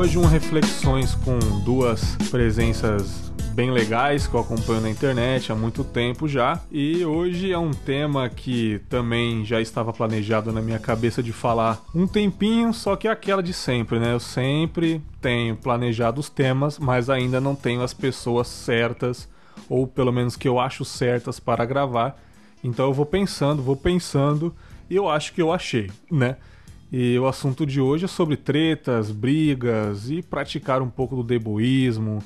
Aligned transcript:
Hoje 0.00 0.16
um 0.16 0.24
reflexões 0.24 1.14
com 1.14 1.38
duas 1.62 2.16
presenças 2.30 3.30
bem 3.52 3.70
legais 3.70 4.26
que 4.26 4.32
eu 4.32 4.40
acompanho 4.40 4.80
na 4.80 4.88
internet 4.88 5.52
há 5.52 5.54
muito 5.54 5.84
tempo 5.84 6.26
já. 6.26 6.58
E 6.72 7.04
hoje 7.04 7.52
é 7.52 7.58
um 7.58 7.70
tema 7.70 8.26
que 8.30 8.80
também 8.88 9.44
já 9.44 9.60
estava 9.60 9.92
planejado 9.92 10.52
na 10.52 10.62
minha 10.62 10.78
cabeça 10.78 11.22
de 11.22 11.34
falar 11.34 11.84
um 11.94 12.06
tempinho, 12.06 12.72
só 12.72 12.96
que 12.96 13.08
é 13.08 13.10
aquela 13.10 13.42
de 13.42 13.52
sempre, 13.52 13.98
né? 13.98 14.14
Eu 14.14 14.20
sempre 14.20 15.02
tenho 15.20 15.54
planejado 15.54 16.18
os 16.18 16.30
temas, 16.30 16.78
mas 16.78 17.10
ainda 17.10 17.38
não 17.38 17.54
tenho 17.54 17.82
as 17.82 17.92
pessoas 17.92 18.48
certas, 18.48 19.28
ou 19.68 19.86
pelo 19.86 20.10
menos 20.10 20.34
que 20.34 20.48
eu 20.48 20.58
acho 20.58 20.82
certas 20.82 21.38
para 21.38 21.66
gravar. 21.66 22.18
Então 22.64 22.86
eu 22.86 22.94
vou 22.94 23.04
pensando, 23.04 23.62
vou 23.62 23.76
pensando, 23.76 24.56
e 24.88 24.96
eu 24.96 25.10
acho 25.10 25.34
que 25.34 25.42
eu 25.42 25.52
achei, 25.52 25.90
né? 26.10 26.38
E 26.92 27.16
o 27.20 27.26
assunto 27.28 27.64
de 27.64 27.80
hoje 27.80 28.06
é 28.06 28.08
sobre 28.08 28.36
tretas, 28.36 29.12
brigas 29.12 30.10
e 30.10 30.22
praticar 30.22 30.82
um 30.82 30.90
pouco 30.90 31.14
do 31.14 31.22
deboísmo, 31.22 32.18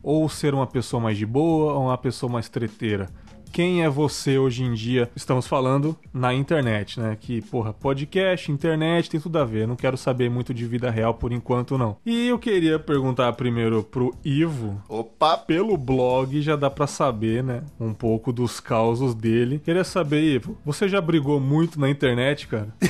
ou 0.00 0.28
ser 0.28 0.54
uma 0.54 0.66
pessoa 0.66 1.02
mais 1.02 1.18
de 1.18 1.26
boa 1.26 1.72
ou 1.72 1.86
uma 1.86 1.98
pessoa 1.98 2.30
mais 2.30 2.48
treteira. 2.48 3.08
Quem 3.52 3.84
é 3.84 3.88
você 3.88 4.38
hoje 4.38 4.64
em 4.64 4.72
dia? 4.72 5.10
Estamos 5.14 5.46
falando 5.46 5.94
na 6.10 6.32
internet, 6.32 6.98
né? 6.98 7.18
Que, 7.20 7.42
porra, 7.42 7.70
podcast, 7.74 8.50
internet, 8.50 9.10
tem 9.10 9.20
tudo 9.20 9.38
a 9.38 9.44
ver. 9.44 9.68
Não 9.68 9.76
quero 9.76 9.98
saber 9.98 10.30
muito 10.30 10.54
de 10.54 10.64
vida 10.64 10.90
real 10.90 11.12
por 11.12 11.32
enquanto, 11.32 11.76
não. 11.76 11.98
E 12.06 12.28
eu 12.28 12.38
queria 12.38 12.78
perguntar 12.78 13.30
primeiro 13.34 13.82
pro 13.82 14.14
Ivo. 14.24 14.82
Opa! 14.88 15.36
Pelo 15.36 15.76
blog 15.76 16.40
já 16.40 16.56
dá 16.56 16.70
pra 16.70 16.86
saber, 16.86 17.44
né? 17.44 17.62
Um 17.78 17.92
pouco 17.92 18.32
dos 18.32 18.58
causos 18.58 19.14
dele. 19.14 19.60
Queria 19.62 19.84
saber, 19.84 20.22
Ivo, 20.36 20.56
você 20.64 20.88
já 20.88 21.02
brigou 21.02 21.38
muito 21.38 21.78
na 21.78 21.90
internet, 21.90 22.48
cara? 22.48 22.68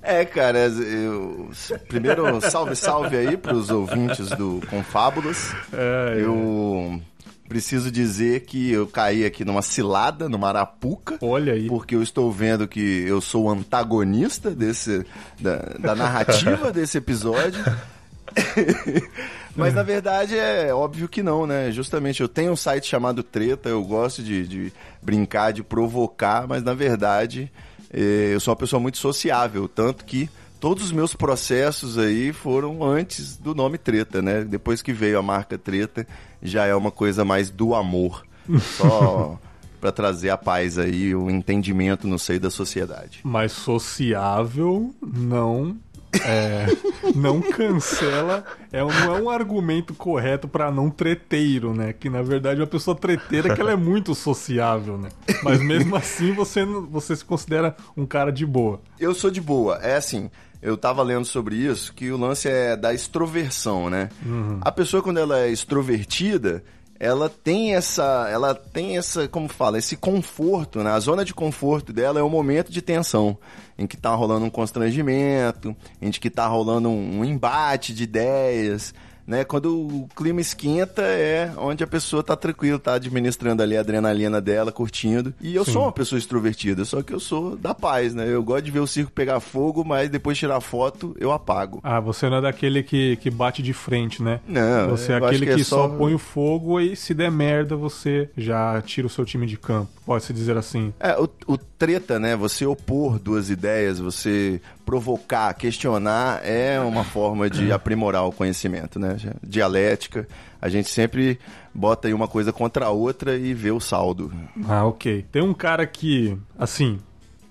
É, 0.00 0.24
cara, 0.24 0.58
eu... 0.60 1.50
primeiro, 1.86 2.40
salve, 2.40 2.74
salve 2.74 3.14
aí 3.14 3.36
pros 3.36 3.68
ouvintes 3.68 4.30
do 4.30 4.62
Confábulas. 4.70 5.52
É, 5.70 6.22
eu 6.22 7.02
preciso 7.48 7.90
dizer 7.90 8.40
que 8.40 8.70
eu 8.70 8.86
caí 8.86 9.24
aqui 9.24 9.44
numa 9.44 9.62
cilada, 9.62 10.28
numa 10.28 10.48
arapuca. 10.48 11.18
Olha 11.20 11.54
aí. 11.54 11.66
Porque 11.66 11.94
eu 11.94 12.02
estou 12.02 12.30
vendo 12.30 12.68
que 12.68 13.04
eu 13.06 13.20
sou 13.20 13.44
o 13.44 13.50
antagonista 13.50 14.50
desse, 14.50 15.04
da, 15.40 15.56
da 15.78 15.94
narrativa 15.94 16.70
desse 16.70 16.98
episódio. 16.98 17.64
Mas 19.56 19.74
na 19.74 19.82
verdade 19.82 20.38
é 20.38 20.72
óbvio 20.72 21.08
que 21.08 21.22
não, 21.22 21.44
né? 21.44 21.72
Justamente 21.72 22.20
eu 22.20 22.28
tenho 22.28 22.52
um 22.52 22.56
site 22.56 22.86
chamado 22.86 23.24
Treta, 23.24 23.68
eu 23.68 23.82
gosto 23.82 24.22
de, 24.22 24.46
de 24.46 24.72
brincar, 25.02 25.52
de 25.52 25.64
provocar, 25.64 26.46
mas 26.46 26.62
na 26.62 26.74
verdade 26.74 27.50
é, 27.92 28.30
eu 28.32 28.38
sou 28.38 28.52
uma 28.52 28.58
pessoa 28.58 28.78
muito 28.78 28.98
sociável, 28.98 29.66
tanto 29.66 30.04
que 30.04 30.30
todos 30.60 30.84
os 30.84 30.92
meus 30.92 31.12
processos 31.14 31.98
aí 31.98 32.32
foram 32.32 32.84
antes 32.84 33.36
do 33.36 33.52
nome 33.52 33.78
Treta, 33.78 34.22
né? 34.22 34.44
Depois 34.44 34.80
que 34.80 34.92
veio 34.92 35.18
a 35.18 35.22
marca 35.22 35.58
Treta, 35.58 36.06
já 36.42 36.66
é 36.66 36.74
uma 36.74 36.90
coisa 36.90 37.24
mais 37.24 37.50
do 37.50 37.74
amor. 37.74 38.24
Só 38.76 39.38
para 39.80 39.92
trazer 39.92 40.30
a 40.30 40.36
paz 40.36 40.76
aí, 40.78 41.14
o 41.14 41.30
entendimento 41.30 42.06
no 42.08 42.18
seio 42.18 42.40
da 42.40 42.50
sociedade. 42.50 43.20
Mas 43.22 43.52
sociável 43.52 44.92
não 45.00 45.76
é, 46.24 46.66
não 47.14 47.40
cancela 47.40 48.44
é, 48.72 48.80
não 48.80 49.16
é 49.16 49.20
um 49.20 49.30
argumento 49.30 49.94
correto 49.94 50.48
para 50.48 50.70
não 50.70 50.90
treteiro, 50.90 51.74
né? 51.74 51.92
Que 51.92 52.08
na 52.08 52.22
verdade 52.22 52.60
uma 52.60 52.66
pessoa 52.66 52.96
treteira 52.96 53.52
é 53.52 53.54
que 53.54 53.60
ela 53.60 53.72
é 53.72 53.76
muito 53.76 54.14
sociável, 54.14 54.98
né? 54.98 55.10
Mas 55.42 55.60
mesmo 55.60 55.94
assim 55.96 56.32
você, 56.32 56.64
você 56.64 57.14
se 57.14 57.24
considera 57.24 57.76
um 57.96 58.06
cara 58.06 58.32
de 58.32 58.46
boa. 58.46 58.80
Eu 58.98 59.14
sou 59.14 59.30
de 59.30 59.40
boa. 59.40 59.76
É 59.82 59.96
assim, 59.96 60.30
eu 60.60 60.76
tava 60.76 61.02
lendo 61.02 61.24
sobre 61.24 61.56
isso, 61.56 61.92
que 61.92 62.10
o 62.10 62.16
lance 62.16 62.48
é 62.48 62.76
da 62.76 62.92
extroversão, 62.92 63.88
né? 63.88 64.08
Uhum. 64.24 64.58
A 64.60 64.72
pessoa, 64.72 65.02
quando 65.02 65.18
ela 65.18 65.40
é 65.40 65.50
extrovertida, 65.50 66.62
ela 67.00 67.28
tem 67.28 67.74
essa, 67.74 68.28
ela 68.30 68.54
tem 68.54 68.98
essa, 68.98 69.28
como 69.28 69.48
fala, 69.48 69.78
esse 69.78 69.96
conforto, 69.96 70.82
né? 70.82 70.90
A 70.90 70.98
zona 70.98 71.24
de 71.24 71.32
conforto 71.32 71.92
dela 71.92 72.18
é 72.18 72.22
o 72.22 72.28
momento 72.28 72.72
de 72.72 72.82
tensão, 72.82 73.38
em 73.78 73.86
que 73.86 73.96
tá 73.96 74.12
rolando 74.14 74.44
um 74.44 74.50
constrangimento, 74.50 75.76
em 76.02 76.10
que 76.10 76.28
tá 76.28 76.46
rolando 76.46 76.88
um, 76.88 77.20
um 77.20 77.24
embate 77.24 77.94
de 77.94 78.02
ideias, 78.02 78.92
né? 79.28 79.44
Quando 79.44 79.78
o 79.78 80.08
clima 80.16 80.40
esquenta 80.40 81.02
é 81.02 81.52
onde 81.58 81.84
a 81.84 81.86
pessoa 81.86 82.22
tá 82.22 82.34
tranquila, 82.34 82.78
tá 82.78 82.94
administrando 82.94 83.62
ali 83.62 83.76
a 83.76 83.80
adrenalina 83.80 84.40
dela, 84.40 84.72
curtindo. 84.72 85.34
E 85.38 85.54
eu 85.54 85.66
Sim. 85.66 85.72
sou 85.72 85.82
uma 85.82 85.92
pessoa 85.92 86.18
extrovertida, 86.18 86.82
só 86.86 87.02
que 87.02 87.12
eu 87.12 87.20
sou 87.20 87.54
da 87.54 87.74
paz, 87.74 88.14
né? 88.14 88.26
Eu 88.26 88.42
gosto 88.42 88.64
de 88.64 88.70
ver 88.70 88.80
o 88.80 88.86
circo 88.86 89.12
pegar 89.12 89.38
fogo, 89.40 89.84
mas 89.84 90.08
depois 90.08 90.38
tirar 90.38 90.62
foto, 90.62 91.14
eu 91.20 91.30
apago. 91.30 91.78
Ah, 91.82 92.00
você 92.00 92.30
não 92.30 92.38
é 92.38 92.40
daquele 92.40 92.82
que, 92.82 93.16
que 93.16 93.30
bate 93.30 93.62
de 93.62 93.74
frente, 93.74 94.22
né? 94.22 94.40
Não. 94.48 94.88
Você 94.88 95.12
é 95.12 95.16
aquele 95.16 95.44
que, 95.44 95.54
que 95.56 95.60
é 95.60 95.64
só... 95.64 95.88
só 95.88 95.88
põe 95.88 96.14
o 96.14 96.18
fogo 96.18 96.80
e 96.80 96.96
se 96.96 97.12
der 97.12 97.30
merda, 97.30 97.76
você 97.76 98.30
já 98.34 98.80
tira 98.80 99.06
o 99.06 99.10
seu 99.10 99.26
time 99.26 99.46
de 99.46 99.58
campo. 99.58 99.90
Pode-se 100.06 100.32
dizer 100.32 100.56
assim. 100.56 100.94
É, 100.98 101.18
o, 101.20 101.28
o 101.46 101.58
treta, 101.58 102.18
né? 102.18 102.34
Você 102.34 102.64
opor 102.64 103.18
duas 103.18 103.50
ideias, 103.50 103.98
você 103.98 104.58
provocar, 104.86 105.52
questionar 105.52 106.40
é 106.42 106.80
uma 106.80 107.04
forma 107.04 107.50
de 107.50 107.70
aprimorar 107.70 108.24
o 108.24 108.32
conhecimento, 108.32 108.98
né? 108.98 109.17
Dialética, 109.42 110.26
a 110.60 110.68
gente 110.68 110.88
sempre 110.88 111.38
bota 111.74 112.08
aí 112.08 112.14
uma 112.14 112.28
coisa 112.28 112.52
contra 112.52 112.86
a 112.86 112.90
outra 112.90 113.36
e 113.36 113.54
vê 113.54 113.70
o 113.70 113.80
saldo. 113.80 114.32
Ah, 114.68 114.84
ok. 114.84 115.24
Tem 115.30 115.42
um 115.42 115.54
cara 115.54 115.86
que, 115.86 116.36
assim, 116.58 116.98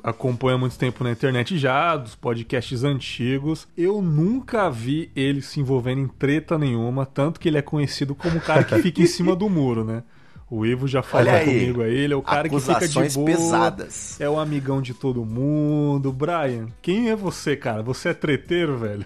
acompanha 0.03 0.57
muito 0.57 0.77
tempo 0.77 1.03
na 1.03 1.11
internet 1.11 1.57
já, 1.57 1.95
dos 1.97 2.15
podcasts 2.15 2.83
antigos. 2.83 3.67
Eu 3.77 4.01
nunca 4.01 4.69
vi 4.69 5.11
ele 5.15 5.41
se 5.41 5.59
envolvendo 5.59 6.01
em 6.01 6.07
treta 6.07 6.57
nenhuma, 6.57 7.05
tanto 7.05 7.39
que 7.39 7.49
ele 7.49 7.57
é 7.57 7.61
conhecido 7.61 8.15
como 8.15 8.37
o 8.37 8.41
cara 8.41 8.63
que 8.63 8.77
fica 8.79 9.01
em 9.01 9.07
cima 9.07 9.35
do 9.35 9.49
muro, 9.49 9.83
né? 9.83 10.03
O 10.49 10.65
Ivo 10.65 10.87
já 10.87 11.03
falou 11.03 11.33
aí, 11.33 11.43
comigo 11.45 11.81
aí, 11.81 11.93
ele 11.93 12.13
é 12.13 12.15
o 12.15 12.21
cara 12.21 12.47
que 12.47 12.57
fica 12.57 12.87
de 12.87 13.13
boa. 13.15 13.25
pesadas. 13.25 14.19
É 14.19 14.29
o 14.29 14.39
amigão 14.39 14.81
de 14.81 14.93
todo 14.93 15.25
mundo. 15.25 16.09
Brian, 16.13 16.67
quem 16.81 17.09
é 17.09 17.15
você, 17.17 17.57
cara? 17.57 17.83
Você 17.83 18.09
é 18.09 18.13
treteiro, 18.13 18.77
velho? 18.77 19.05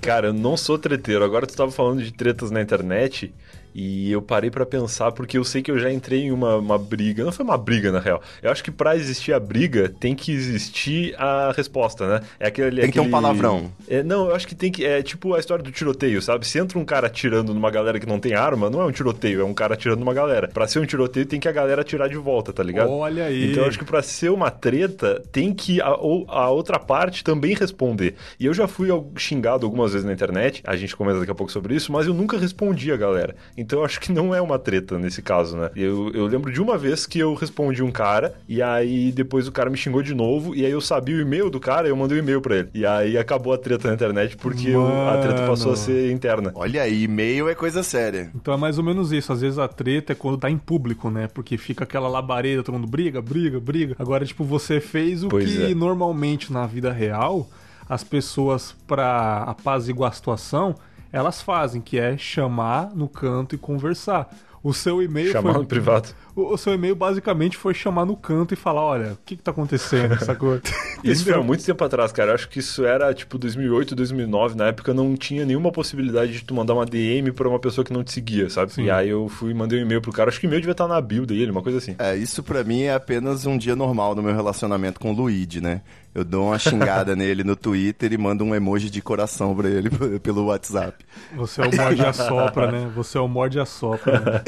Cara, 0.00 0.28
eu 0.28 0.32
não 0.32 0.56
sou 0.56 0.78
treteiro. 0.78 1.24
Agora 1.24 1.46
tu 1.46 1.56
tava 1.56 1.70
falando 1.70 2.02
de 2.02 2.12
tretas 2.12 2.50
na 2.50 2.60
internet. 2.60 3.34
E 3.74 4.10
eu 4.10 4.20
parei 4.20 4.50
para 4.50 4.66
pensar 4.66 5.12
porque 5.12 5.38
eu 5.38 5.44
sei 5.44 5.62
que 5.62 5.70
eu 5.70 5.78
já 5.78 5.90
entrei 5.90 6.22
em 6.22 6.32
uma, 6.32 6.56
uma 6.56 6.78
briga. 6.78 7.24
Não 7.24 7.32
foi 7.32 7.44
uma 7.44 7.56
briga, 7.56 7.90
na 7.90 8.00
real. 8.00 8.22
Eu 8.42 8.50
acho 8.50 8.62
que 8.62 8.70
para 8.70 8.96
existir 8.96 9.32
a 9.32 9.40
briga 9.40 9.88
tem 9.88 10.14
que 10.14 10.32
existir 10.32 11.14
a 11.18 11.52
resposta, 11.56 12.06
né? 12.06 12.26
É 12.38 12.48
aquele. 12.48 12.80
Tem 12.80 12.88
aquele... 12.88 12.92
que 12.92 12.98
ter 12.98 13.00
um 13.00 13.10
palavrão. 13.10 13.70
É, 13.88 14.02
não, 14.02 14.28
eu 14.28 14.34
acho 14.34 14.46
que 14.46 14.54
tem 14.54 14.70
que. 14.70 14.84
É 14.84 15.02
tipo 15.02 15.34
a 15.34 15.38
história 15.38 15.64
do 15.64 15.72
tiroteio, 15.72 16.20
sabe? 16.20 16.46
Se 16.46 16.58
entra 16.58 16.78
um 16.78 16.84
cara 16.84 17.06
atirando 17.06 17.54
numa 17.54 17.70
galera 17.70 17.98
que 17.98 18.06
não 18.06 18.18
tem 18.18 18.34
arma, 18.34 18.68
não 18.68 18.80
é 18.80 18.84
um 18.84 18.92
tiroteio, 18.92 19.40
é 19.40 19.44
um 19.44 19.54
cara 19.54 19.74
atirando 19.74 20.00
numa 20.00 20.14
galera. 20.14 20.48
Pra 20.48 20.66
ser 20.66 20.78
um 20.78 20.86
tiroteio 20.86 21.26
tem 21.26 21.40
que 21.40 21.48
a 21.48 21.52
galera 21.52 21.82
atirar 21.82 22.08
de 22.08 22.16
volta, 22.16 22.52
tá 22.52 22.62
ligado? 22.62 22.90
Olha 22.90 23.24
aí. 23.26 23.50
Então 23.50 23.62
eu 23.62 23.68
acho 23.68 23.78
que 23.78 23.84
pra 23.84 24.02
ser 24.02 24.30
uma 24.30 24.50
treta 24.50 25.22
tem 25.32 25.54
que 25.54 25.80
a, 25.80 25.86
a 25.86 26.50
outra 26.50 26.78
parte 26.78 27.24
também 27.24 27.54
responder. 27.54 28.14
E 28.38 28.46
eu 28.46 28.54
já 28.54 28.66
fui 28.68 28.88
xingado 29.16 29.64
algumas 29.64 29.92
vezes 29.92 30.06
na 30.06 30.12
internet, 30.12 30.62
a 30.66 30.76
gente 30.76 30.96
comenta 30.96 31.20
daqui 31.20 31.30
a 31.30 31.34
pouco 31.34 31.52
sobre 31.52 31.74
isso, 31.74 31.92
mas 31.92 32.06
eu 32.06 32.14
nunca 32.14 32.38
respondi 32.38 32.92
a 32.92 32.96
galera. 32.96 33.34
Então 33.62 33.78
eu 33.78 33.84
acho 33.84 34.00
que 34.00 34.12
não 34.12 34.34
é 34.34 34.40
uma 34.40 34.58
treta 34.58 34.98
nesse 34.98 35.22
caso, 35.22 35.56
né? 35.56 35.70
Eu, 35.76 36.10
eu 36.12 36.26
lembro 36.26 36.52
de 36.52 36.60
uma 36.60 36.76
vez 36.76 37.06
que 37.06 37.18
eu 37.18 37.34
respondi 37.34 37.82
um 37.82 37.90
cara, 37.90 38.34
e 38.48 38.60
aí 38.60 39.12
depois 39.12 39.46
o 39.46 39.52
cara 39.52 39.70
me 39.70 39.76
xingou 39.76 40.02
de 40.02 40.14
novo, 40.14 40.54
e 40.54 40.66
aí 40.66 40.72
eu 40.72 40.80
sabia 40.80 41.16
o 41.16 41.20
e-mail 41.20 41.48
do 41.48 41.60
cara 41.60 41.86
e 41.86 41.90
eu 41.90 41.96
mandei 41.96 42.18
o 42.18 42.20
um 42.20 42.24
e-mail 42.24 42.40
pra 42.40 42.56
ele. 42.56 42.68
E 42.74 42.84
aí 42.84 43.16
acabou 43.16 43.52
a 43.52 43.58
treta 43.58 43.88
na 43.88 43.94
internet 43.94 44.36
porque 44.36 44.68
eu, 44.68 44.84
a 45.08 45.18
treta 45.18 45.46
passou 45.46 45.72
a 45.72 45.76
ser 45.76 46.10
interna. 46.10 46.50
Olha 46.54 46.82
aí, 46.82 47.04
e-mail 47.04 47.48
é 47.48 47.54
coisa 47.54 47.82
séria. 47.82 48.30
Então 48.34 48.52
é 48.52 48.56
mais 48.56 48.78
ou 48.78 48.84
menos 48.84 49.12
isso. 49.12 49.32
Às 49.32 49.40
vezes 49.40 49.58
a 49.58 49.68
treta 49.68 50.12
é 50.12 50.16
quando 50.16 50.38
tá 50.38 50.50
em 50.50 50.58
público, 50.58 51.10
né? 51.10 51.28
Porque 51.32 51.56
fica 51.56 51.84
aquela 51.84 52.08
labareda, 52.08 52.62
todo 52.62 52.74
mundo 52.74 52.88
briga, 52.88 53.22
briga, 53.22 53.60
briga. 53.60 53.94
Agora, 53.98 54.24
tipo, 54.24 54.44
você 54.44 54.80
fez 54.80 55.22
o 55.22 55.28
pois 55.28 55.50
que 55.50 55.70
é. 55.70 55.74
normalmente 55.74 56.52
na 56.52 56.66
vida 56.66 56.92
real 56.92 57.48
as 57.88 58.02
pessoas, 58.02 58.74
pra 58.86 59.42
apaziguar 59.42 60.10
a 60.10 60.14
situação, 60.14 60.74
elas 61.12 61.42
fazem, 61.42 61.80
que 61.80 61.98
é 61.98 62.16
chamar 62.16 62.94
no 62.94 63.08
canto 63.08 63.54
e 63.54 63.58
conversar. 63.58 64.34
O 64.62 64.72
seu 64.72 65.02
e-mail 65.02 65.32
chamar 65.32 65.54
foi... 65.54 65.62
no 65.62 65.66
privado. 65.68 66.08
O, 66.34 66.54
o, 66.54 66.56
seu 66.56 66.72
e-mail 66.72 66.96
basicamente 66.96 67.58
foi 67.58 67.74
chamar 67.74 68.06
no 68.06 68.16
canto 68.16 68.54
e 68.54 68.56
falar, 68.56 68.80
olha, 68.80 69.12
o 69.12 69.18
que 69.22 69.36
que 69.36 69.42
tá 69.42 69.50
acontecendo 69.50 70.14
essa 70.16 70.34
coisa? 70.34 70.62
isso 71.04 71.24
foi 71.24 71.34
há 71.34 71.42
muito 71.42 71.62
tempo 71.62 71.84
atrás, 71.84 72.10
cara. 72.10 72.30
Eu 72.30 72.34
acho 72.34 72.48
que 72.48 72.58
isso 72.58 72.86
era 72.86 73.12
tipo 73.12 73.36
2008, 73.36 73.94
2009. 73.94 74.56
Na 74.56 74.68
época 74.68 74.94
não 74.94 75.14
tinha 75.14 75.44
nenhuma 75.44 75.70
possibilidade 75.70 76.32
de 76.32 76.42
tu 76.42 76.54
mandar 76.54 76.72
uma 76.72 76.86
DM 76.86 77.32
pra 77.32 77.46
uma 77.46 77.58
pessoa 77.58 77.84
que 77.84 77.92
não 77.92 78.02
te 78.02 78.12
seguia, 78.12 78.48
sabe? 78.48 78.72
Sim. 78.72 78.84
E 78.84 78.90
aí 78.90 79.10
eu 79.10 79.28
fui 79.28 79.50
e 79.50 79.54
mandei 79.54 79.78
um 79.78 79.82
e-mail 79.82 80.00
pro 80.00 80.10
cara. 80.10 80.30
Acho 80.30 80.40
que 80.40 80.46
o 80.46 80.48
e-mail 80.48 80.62
devia 80.62 80.72
estar 80.72 80.88
na 80.88 80.98
bio 81.02 81.26
dele, 81.26 81.50
uma 81.50 81.62
coisa 81.62 81.76
assim. 81.76 81.94
É, 81.98 82.16
isso 82.16 82.42
pra 82.42 82.64
mim 82.64 82.84
é 82.84 82.94
apenas 82.94 83.44
um 83.44 83.58
dia 83.58 83.76
normal 83.76 84.14
no 84.14 84.22
meu 84.22 84.34
relacionamento 84.34 84.98
com 84.98 85.12
o 85.12 85.14
Luigi, 85.14 85.60
né? 85.60 85.82
Eu 86.14 86.24
dou 86.24 86.48
uma 86.48 86.58
xingada 86.58 87.14
nele 87.16 87.42
no 87.42 87.56
Twitter 87.56 88.12
e 88.12 88.18
mando 88.18 88.44
um 88.44 88.54
emoji 88.54 88.90
de 88.90 89.00
coração 89.00 89.54
pra 89.54 89.68
ele 89.68 89.90
pelo 90.20 90.46
WhatsApp. 90.46 91.04
Você 91.34 91.62
é 91.62 91.66
o 91.66 91.74
morde 91.74 92.04
a 92.04 92.12
sopra, 92.12 92.70
né? 92.70 92.90
Você 92.94 93.18
é 93.18 93.20
o 93.20 93.28
morde 93.28 93.58
a 93.58 93.64
sopra. 93.64 94.20
Né? 94.20 94.42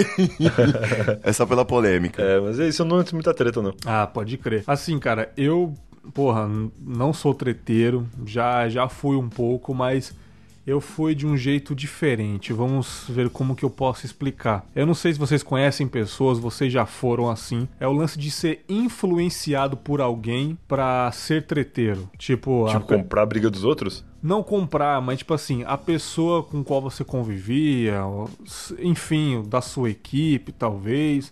é 1.23 1.33
só 1.33 1.47
pela 1.47 1.65
polêmica. 1.65 2.23
É, 2.23 2.39
mas 2.41 2.61
é 2.61 2.69
isso, 2.69 2.83
eu 2.83 2.87
não 2.87 3.01
entro 3.01 3.17
muita 3.17 3.33
treta, 3.33 3.63
não. 3.63 3.75
Ah, 3.87 4.07
pode 4.07 4.37
crer. 4.37 4.65
Assim, 4.67 4.99
cara, 4.99 5.33
eu, 5.37 5.73
porra, 6.13 6.49
não 6.81 7.13
sou 7.13 7.33
treteiro, 7.35 8.07
já, 8.27 8.69
já 8.69 8.89
fui 8.89 9.17
um 9.17 9.29
pouco, 9.29 9.75
mas 9.75 10.15
eu 10.67 10.81
fui 10.81 11.15
de 11.15 11.27
um 11.27 11.37
jeito 11.37 11.75
diferente. 11.75 12.53
Vamos 12.53 13.05
ver 13.09 13.29
como 13.31 13.55
que 13.55 13.65
eu 13.65 13.71
posso 13.71 14.07
explicar. 14.07 14.65
Eu 14.75 14.87
não 14.87 14.95
sei 14.95 15.13
se 15.13 15.19
vocês 15.19 15.43
conhecem 15.43 15.87
pessoas, 15.87 16.39
vocês 16.39 16.73
já 16.73 16.87
foram 16.87 17.29
assim. 17.29 17.69
É 17.79 17.87
o 17.87 17.93
lance 17.93 18.19
de 18.19 18.31
ser 18.31 18.65
influenciado 18.69 19.77
por 19.77 20.01
alguém 20.01 20.59
pra 20.67 21.11
ser 21.13 21.47
treteiro. 21.47 22.09
Tipo, 22.19 22.67
Tipo, 22.69 22.95
a... 22.95 22.99
comprar 22.99 23.23
a 23.23 23.27
briga 23.27 23.51
dos 23.51 23.65
outros? 23.65 24.05
não 24.23 24.43
comprar, 24.43 25.03
mas 25.03 25.19
tipo 25.19 25.35
assim, 25.35 25.65
a 25.67 25.77
pessoa 25.77 26.43
com 26.43 26.65
qual 26.65 26.81
você 26.81 27.05
convivia, 27.05 28.01
enfim, 28.79 29.43
da 29.47 29.61
sua 29.61 29.91
equipe, 29.91 30.51
talvez, 30.51 31.31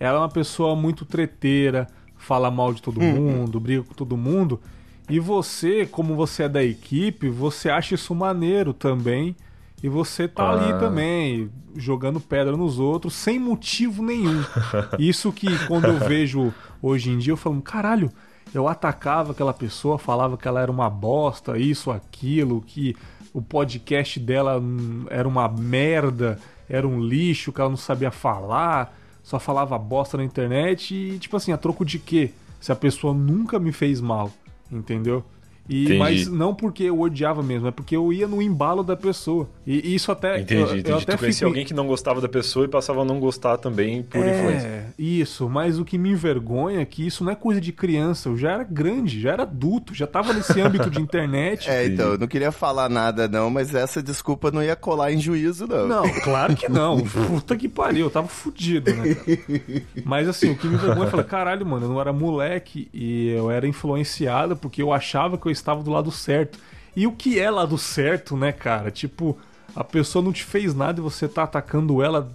ela 0.00 0.18
é 0.18 0.20
uma 0.20 0.28
pessoa 0.28 0.74
muito 0.74 1.04
treteira, 1.04 1.86
fala 2.16 2.50
mal 2.50 2.74
de 2.74 2.82
todo 2.82 3.00
mundo, 3.00 3.60
briga 3.60 3.84
com 3.84 3.94
todo 3.94 4.16
mundo. 4.16 4.60
E 5.08 5.20
você, 5.20 5.84
como 5.86 6.14
você 6.16 6.44
é 6.44 6.48
da 6.48 6.62
equipe, 6.64 7.28
você 7.28 7.68
acha 7.68 7.94
isso 7.94 8.14
maneiro 8.14 8.72
também. 8.72 9.36
E 9.82 9.88
você 9.88 10.26
tá 10.26 10.50
ali 10.50 10.72
Ah. 10.72 10.78
também, 10.78 11.50
jogando 11.76 12.18
pedra 12.18 12.56
nos 12.56 12.78
outros, 12.78 13.12
sem 13.14 13.38
motivo 13.38 14.02
nenhum. 14.02 14.42
Isso 14.98 15.30
que 15.30 15.46
quando 15.66 15.84
eu 15.88 15.98
vejo 15.98 16.54
hoje 16.80 17.10
em 17.10 17.18
dia, 17.18 17.32
eu 17.34 17.36
falo, 17.36 17.60
caralho, 17.60 18.10
eu 18.54 18.66
atacava 18.66 19.32
aquela 19.32 19.52
pessoa, 19.52 19.98
falava 19.98 20.38
que 20.38 20.48
ela 20.48 20.62
era 20.62 20.70
uma 20.70 20.88
bosta, 20.88 21.58
isso, 21.58 21.90
aquilo, 21.90 22.62
que 22.66 22.96
o 23.34 23.42
podcast 23.42 24.18
dela 24.18 24.58
hum, 24.58 25.04
era 25.10 25.28
uma 25.28 25.46
merda, 25.48 26.38
era 26.66 26.88
um 26.88 26.98
lixo, 27.00 27.52
que 27.52 27.60
ela 27.60 27.68
não 27.68 27.76
sabia 27.76 28.10
falar, 28.10 28.96
só 29.22 29.38
falava 29.38 29.76
bosta 29.76 30.16
na 30.16 30.24
internet 30.24 30.94
e, 30.94 31.18
tipo 31.18 31.36
assim, 31.36 31.52
a 31.52 31.58
troco 31.58 31.84
de 31.84 31.98
quê? 31.98 32.30
Se 32.58 32.72
a 32.72 32.76
pessoa 32.76 33.12
nunca 33.12 33.58
me 33.58 33.70
fez 33.72 34.00
mal, 34.00 34.30
entendeu? 34.74 35.24
E, 35.68 35.84
Entendi. 35.84 35.98
mas 35.98 36.26
não 36.28 36.54
porque 36.54 36.82
eu 36.84 37.00
odiava 37.00 37.42
mesmo, 37.42 37.66
é 37.68 37.70
porque 37.70 37.96
eu 37.96 38.12
ia 38.12 38.28
no 38.28 38.42
embalo 38.42 38.82
da 38.84 38.94
pessoa. 38.94 39.48
E, 39.66 39.92
e 39.92 39.94
isso 39.94 40.12
até. 40.12 40.40
Entendi, 40.40 40.60
eu, 40.60 40.66
entendi. 40.76 40.90
Eu 40.90 40.98
até 40.98 41.12
tu 41.16 41.18
conhecia 41.20 41.38
fico- 41.38 41.48
alguém 41.48 41.64
que 41.64 41.72
não 41.72 41.86
gostava 41.86 42.20
da 42.20 42.28
pessoa 42.28 42.66
e 42.66 42.68
passava 42.68 43.00
a 43.00 43.04
não 43.04 43.18
gostar 43.18 43.56
também 43.56 44.02
por 44.02 44.18
influência. 44.18 44.66
é, 44.66 44.84
isso, 44.98 45.48
mas 45.48 45.78
o 45.78 45.84
que 45.84 45.96
me 45.96 46.10
envergonha 46.10 46.80
é 46.80 46.84
que 46.84 47.06
isso 47.06 47.24
não 47.24 47.32
é 47.32 47.34
coisa 47.34 47.60
de 47.62 47.72
criança. 47.72 48.28
Eu 48.28 48.36
já 48.36 48.52
era 48.52 48.62
grande, 48.64 49.20
já 49.20 49.32
era 49.32 49.42
adulto, 49.44 49.94
já 49.94 50.06
tava 50.06 50.34
nesse 50.34 50.60
âmbito 50.60 50.90
de 50.90 51.00
internet. 51.02 51.70
É, 51.70 51.86
então, 51.86 52.12
eu 52.12 52.18
não 52.18 52.26
queria 52.26 52.52
falar 52.52 52.90
nada 52.90 53.26
não, 53.26 53.48
mas 53.48 53.74
essa 53.74 54.02
desculpa 54.02 54.50
não 54.50 54.62
ia 54.62 54.76
colar 54.76 55.12
em 55.12 55.18
juízo 55.20 55.66
não. 55.66 55.88
Não, 55.88 56.10
claro 56.22 56.54
que 56.54 56.68
não. 56.68 57.00
Puta 57.08 57.56
que 57.56 57.70
pariu, 57.70 58.04
eu 58.06 58.10
tava 58.10 58.28
fudido, 58.28 58.92
né? 58.92 59.14
cara? 59.14 59.82
Mas 60.04 60.28
assim, 60.28 60.50
o 60.50 60.56
que 60.58 60.66
me 60.66 60.74
envergonha, 60.74 61.06
eu 61.06 61.10
falei, 61.10 61.24
caralho, 61.26 61.64
mano, 61.64 61.86
eu 61.86 61.88
não 61.88 62.00
era 62.00 62.12
moleque 62.12 62.88
e 62.92 63.28
eu 63.30 63.50
era 63.50 63.66
influenciado 63.66 64.54
porque 64.56 64.82
eu 64.82 64.92
achava 64.92 65.38
que 65.38 65.46
eu 65.46 65.53
estava 65.54 65.82
do 65.82 65.90
lado 65.90 66.10
certo. 66.10 66.58
E 66.94 67.06
o 67.06 67.12
que 67.12 67.38
é 67.38 67.50
lado 67.50 67.76
certo, 67.78 68.36
né, 68.36 68.52
cara? 68.52 68.90
Tipo, 68.90 69.36
a 69.74 69.82
pessoa 69.82 70.24
não 70.24 70.32
te 70.32 70.44
fez 70.44 70.74
nada 70.74 71.00
e 71.00 71.02
você 71.02 71.26
tá 71.26 71.42
atacando 71.42 72.02
ela 72.02 72.30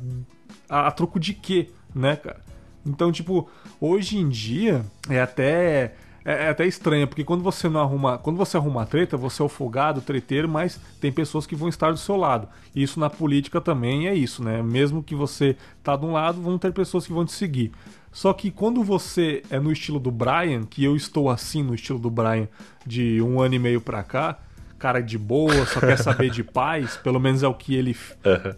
a, 0.67 0.87
a 0.87 0.91
troco 0.91 1.19
de 1.19 1.33
quê, 1.33 1.69
né, 1.93 2.15
cara? 2.15 2.41
Então, 2.85 3.11
tipo, 3.11 3.49
hoje 3.79 4.17
em 4.17 4.27
dia 4.27 4.83
é 5.09 5.21
até 5.21 5.93
é, 6.25 6.45
é 6.45 6.49
até 6.49 6.65
estranho, 6.67 7.07
porque 7.07 7.23
quando 7.23 7.43
você 7.43 7.69
não 7.69 7.79
arruma, 7.81 8.17
quando 8.17 8.37
você 8.37 8.57
arruma 8.57 8.85
treta, 8.85 9.15
você 9.17 9.41
é 9.41 9.45
o 9.45 10.01
treteiro, 10.01 10.49
mas 10.49 10.79
tem 10.99 11.11
pessoas 11.11 11.45
que 11.45 11.55
vão 11.55 11.69
estar 11.69 11.91
do 11.91 11.97
seu 11.97 12.15
lado. 12.15 12.47
Isso 12.75 12.99
na 12.99 13.09
política 13.09 13.61
também 13.61 14.07
é 14.07 14.13
isso, 14.13 14.43
né? 14.43 14.61
Mesmo 14.61 15.01
que 15.01 15.15
você 15.15 15.55
tá 15.83 15.95
de 15.95 16.05
um 16.05 16.11
lado, 16.11 16.41
vão 16.41 16.57
ter 16.57 16.73
pessoas 16.73 17.07
que 17.07 17.13
vão 17.13 17.25
te 17.25 17.31
seguir. 17.31 17.71
Só 18.11 18.33
que 18.33 18.49
quando 18.51 18.83
você 18.83 19.43
é 19.49 19.59
no 19.59 19.71
estilo 19.71 19.99
do 19.99 20.11
Brian, 20.11 20.63
que 20.63 20.83
eu 20.83 20.95
estou 20.95 21.29
assim 21.29 21.61
no 21.63 21.75
estilo 21.75 21.99
do 21.99 22.09
Brian 22.09 22.47
de 22.85 23.21
um 23.21 23.39
ano 23.39 23.55
e 23.55 23.59
meio 23.59 23.79
pra 23.79 24.01
cá, 24.03 24.39
cara 24.79 24.99
de 25.01 25.17
boa, 25.17 25.65
só 25.65 25.79
quer 25.79 25.97
saber 25.97 26.29
de 26.31 26.43
paz, 26.43 26.97
pelo 26.97 27.19
menos 27.19 27.43
é 27.43 27.47
o 27.47 27.53
que 27.53 27.75
ele 27.75 27.95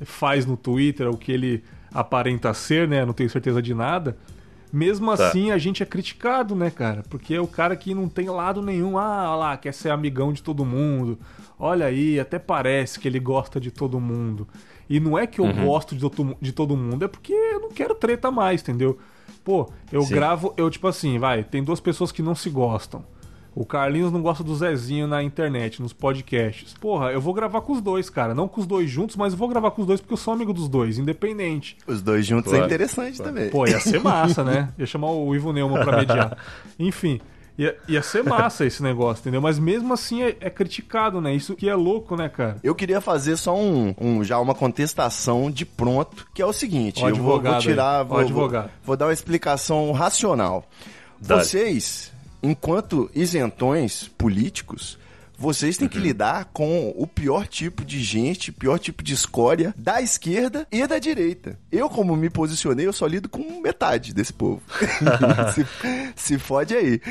faz 0.06 0.46
no 0.46 0.56
Twitter, 0.56 1.06
é 1.08 1.10
o 1.10 1.18
que 1.18 1.32
ele 1.32 1.64
aparenta 1.94 2.54
ser, 2.54 2.88
né? 2.88 3.06
Não 3.06 3.14
tenho 3.14 3.30
certeza 3.30 3.62
de 3.62 3.74
nada. 3.74 4.18
Mesmo 4.72 5.14
Tá. 5.18 5.28
assim, 5.28 5.52
a 5.52 5.58
gente 5.58 5.84
é 5.84 5.86
criticado, 5.86 6.56
né, 6.56 6.70
cara? 6.70 7.04
Porque 7.10 7.34
é 7.34 7.42
o 7.42 7.48
cara 7.48 7.76
que 7.76 7.94
não 7.94 8.08
tem 8.08 8.30
lado 8.30 8.62
nenhum. 8.62 8.98
Ah, 8.98 9.28
olha 9.32 9.36
lá, 9.36 9.58
quer 9.58 9.74
ser 9.74 9.90
amigão 9.90 10.32
de 10.32 10.42
todo 10.42 10.64
mundo. 10.64 11.20
Olha 11.60 11.88
aí, 11.88 12.18
até 12.20 12.40
parece 12.40 12.98
que 12.98 13.06
ele 13.08 13.20
gosta 13.20 13.60
de 13.60 13.70
todo 13.70 14.00
mundo. 14.00 14.48
E 14.90 14.98
não 15.00 15.18
é 15.20 15.28
que 15.28 15.40
eu 15.40 15.46
gosto 15.54 15.94
de, 15.96 16.10
todo- 16.10 16.38
de 16.40 16.54
todo 16.54 16.78
mundo, 16.78 17.04
é 17.04 17.08
porque 17.10 17.34
eu 17.34 17.60
não 17.60 17.70
quero 17.72 17.94
treta 17.96 18.32
mais, 18.32 18.62
entendeu? 18.62 18.98
Pô, 19.44 19.70
eu 19.92 20.04
Sim. 20.04 20.14
gravo, 20.14 20.54
eu 20.56 20.70
tipo 20.70 20.88
assim, 20.88 21.18
vai, 21.18 21.44
tem 21.44 21.64
duas 21.64 21.80
pessoas 21.80 22.12
que 22.12 22.22
não 22.22 22.36
se 22.36 22.50
gostam. 22.50 23.04
O 23.54 23.66
Carlinhos 23.66 24.14
não 24.14 24.22
gosta 24.22 24.46
do 24.46 24.56
Zezinho 24.56 25.08
na 25.08 25.22
internet, 25.22 25.82
nos 25.82 25.92
podcasts. 25.92 26.74
Porra, 26.80 27.12
eu 27.12 27.20
vou 27.20 27.34
gravar 27.34 27.60
com 27.60 27.74
os 27.74 27.82
dois, 27.82 28.10
cara. 28.10 28.34
Não 28.34 28.48
com 28.48 28.62
os 28.62 28.66
dois 28.66 28.90
juntos, 28.90 29.18
mas 29.18 29.34
eu 29.34 29.40
vou 29.40 29.50
gravar 29.50 29.72
com 29.72 29.82
os 29.82 29.88
dois 29.88 30.00
porque 30.00 30.14
eu 30.14 30.18
sou 30.18 30.34
amigo 30.34 30.54
dos 30.54 30.70
dois, 30.70 30.98
independente. 30.98 31.78
Os 31.86 32.02
dois 32.02 32.26
juntos 32.26 32.50
Claro, 32.50 32.64
é 32.64 32.66
interessante 32.66 33.22
também. 33.22 33.50
Pô, 33.50 33.68
ia 33.68 33.80
ser 33.82 34.00
massa, 34.02 34.42
né? 34.42 34.70
Ia 34.78 34.86
chamar 34.86 35.12
o 35.12 35.36
Ivo 35.36 35.52
Neumann 35.52 35.84
pra 35.84 35.98
mediar. 35.98 36.38
Enfim, 36.80 37.20
ia, 37.58 37.76
ia 37.88 38.02
ser 38.02 38.24
massa 38.24 38.66
esse 38.66 38.82
negócio, 38.82 39.22
entendeu? 39.22 39.42
Mas 39.42 39.60
mesmo 39.60 39.94
assim 39.94 40.24
é, 40.24 40.36
é 40.40 40.50
criticado, 40.50 41.20
né? 41.22 41.34
Isso 41.34 41.56
que 41.56 41.70
é 41.70 41.76
louco, 41.76 42.16
né, 42.16 42.30
cara? 42.30 42.58
Eu 42.64 42.74
queria 42.76 43.00
fazer 43.02 43.38
só 43.38 43.56
um, 43.56 43.94
um- 44.00 44.24
já 44.24 44.40
uma 44.40 44.56
contestação 44.56 45.50
de 45.52 45.66
pronto, 45.66 46.28
que 46.34 46.42
é 46.42 46.46
o 46.46 46.54
seguinte, 46.54 47.04
Ó 47.04 47.10
eu 47.10 47.16
vou, 47.16 47.42
vou 47.42 47.62
tirar, 47.62 48.04
vou, 48.04 48.18
vou, 48.34 48.50
vou 48.84 48.98
dar 48.98 49.06
uma 49.08 49.14
explicação 49.14 49.92
racional. 49.92 50.66
Vocês, 51.20 52.12
enquanto 52.42 53.10
isentões 53.14 54.10
políticos, 54.18 54.98
vocês 55.42 55.76
têm 55.78 55.88
que 55.88 55.98
Uhum. 55.98 56.04
lidar 56.04 56.46
com 56.54 56.94
o 56.96 57.08
pior 57.08 57.48
tipo 57.48 57.84
de 57.84 58.00
gente, 58.02 58.52
pior 58.52 58.78
tipo 58.78 59.04
de 59.04 59.14
escória 59.14 59.74
da 59.76 60.00
esquerda 60.02 60.68
e 60.72 60.86
da 60.86 61.00
direita. 61.00 61.58
Eu, 61.72 61.90
como 61.90 62.16
me 62.16 62.30
posicionei, 62.30 62.86
eu 62.86 62.94
só 62.94 63.08
lido 63.08 63.28
com 63.28 63.60
metade 63.60 64.14
desse 64.14 64.32
povo. 64.32 64.62
se, 65.56 65.66
se 66.16 66.38
fode 66.38 66.76
aí. 66.76 67.02